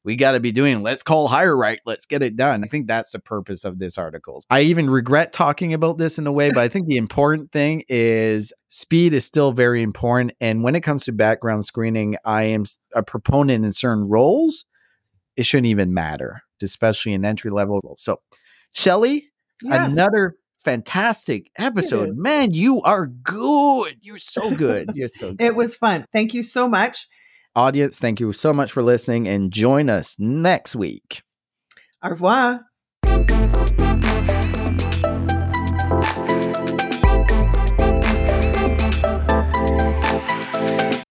we 0.09 0.15
got 0.15 0.31
to 0.31 0.39
be 0.39 0.51
doing 0.51 0.81
let's 0.81 1.03
call 1.03 1.29
HireRight 1.29 1.77
let's 1.85 2.07
get 2.07 2.23
it 2.23 2.35
done. 2.35 2.63
I 2.63 2.67
think 2.67 2.87
that's 2.87 3.11
the 3.11 3.19
purpose 3.19 3.63
of 3.63 3.77
this 3.77 3.95
article. 3.95 4.41
I 4.49 4.61
even 4.61 4.89
regret 4.89 5.33
talking 5.33 5.71
about 5.71 5.99
this 5.99 6.17
in 6.17 6.25
a 6.25 6.31
way 6.31 6.49
but 6.49 6.61
i 6.61 6.67
think 6.67 6.87
the 6.87 6.97
important 6.97 7.51
thing 7.51 7.83
is 7.87 8.51
speed 8.69 9.13
is 9.13 9.23
still 9.23 9.51
very 9.51 9.83
important 9.83 10.31
and 10.41 10.63
when 10.63 10.73
it 10.73 10.81
comes 10.81 11.05
to 11.05 11.11
background 11.11 11.63
screening 11.63 12.15
i 12.25 12.41
am 12.43 12.63
a 12.95 13.03
proponent 13.03 13.63
in 13.63 13.71
certain 13.71 14.07
roles 14.09 14.65
it 15.35 15.45
shouldn't 15.45 15.67
even 15.67 15.93
matter 15.93 16.41
especially 16.63 17.13
in 17.13 17.23
entry 17.23 17.51
level 17.51 17.79
roles. 17.83 18.01
So 18.01 18.17
shelley 18.73 19.29
yes. 19.61 19.93
another 19.93 20.37
fantastic 20.63 21.51
episode. 21.57 22.17
Man 22.17 22.51
you 22.51 22.81
are 22.81 23.05
good. 23.05 23.97
You're 24.01 24.17
so 24.17 24.55
good. 24.55 24.89
You're 24.95 25.07
so 25.07 25.33
good. 25.33 25.45
it 25.45 25.55
was 25.55 25.75
fun. 25.75 26.05
Thank 26.11 26.33
you 26.33 26.41
so 26.41 26.67
much 26.67 27.07
Audience, 27.55 27.97
thank 27.97 28.19
you 28.19 28.31
so 28.31 28.53
much 28.53 28.71
for 28.71 28.83
listening 28.83 29.27
and 29.27 29.51
join 29.51 29.89
us 29.89 30.15
next 30.19 30.75
week. 30.75 31.23
Au 32.03 32.11
revoir. 32.11 32.61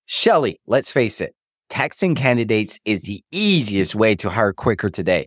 Shelley, 0.06 0.60
let's 0.66 0.92
face 0.92 1.20
it, 1.20 1.34
texting 1.70 2.14
candidates 2.14 2.78
is 2.84 3.02
the 3.02 3.20
easiest 3.32 3.96
way 3.96 4.14
to 4.14 4.30
hire 4.30 4.52
quicker 4.52 4.90
today. 4.90 5.26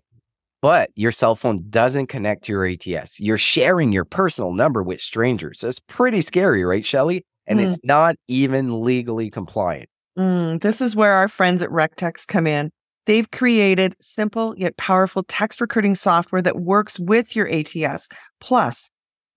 But 0.61 0.91
your 0.95 1.11
cell 1.11 1.35
phone 1.35 1.65
doesn't 1.69 2.07
connect 2.07 2.45
to 2.45 2.53
your 2.53 2.65
ATS. 2.65 3.19
You're 3.19 3.37
sharing 3.37 3.91
your 3.91 4.05
personal 4.05 4.53
number 4.53 4.81
with 4.81 5.01
strangers. 5.01 5.59
That's 5.59 5.79
pretty 5.79 6.21
scary, 6.21 6.63
right, 6.63 6.85
Shelley? 6.85 7.25
And 7.47 7.59
mm. 7.59 7.63
it's 7.63 7.79
not 7.83 8.15
even 8.27 8.81
legally 8.81 9.29
compliant. 9.29 9.89
Mm, 10.17 10.61
this 10.61 10.81
is 10.81 10.95
where 10.95 11.13
our 11.13 11.27
friends 11.27 11.61
at 11.61 11.69
RecText 11.69 12.27
come 12.27 12.47
in. 12.47 12.71
They've 13.05 13.29
created 13.31 13.95
simple 13.99 14.55
yet 14.57 14.77
powerful 14.77 15.23
text 15.23 15.59
recruiting 15.59 15.95
software 15.95 16.41
that 16.41 16.59
works 16.59 16.99
with 16.99 17.35
your 17.35 17.51
ATS. 17.51 18.07
Plus, 18.39 18.89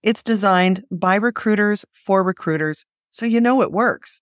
it's 0.02 0.22
designed 0.22 0.84
by 0.90 1.14
recruiters 1.14 1.86
for 1.92 2.22
recruiters, 2.22 2.84
so 3.10 3.24
you 3.24 3.40
know 3.40 3.62
it 3.62 3.72
works. 3.72 4.20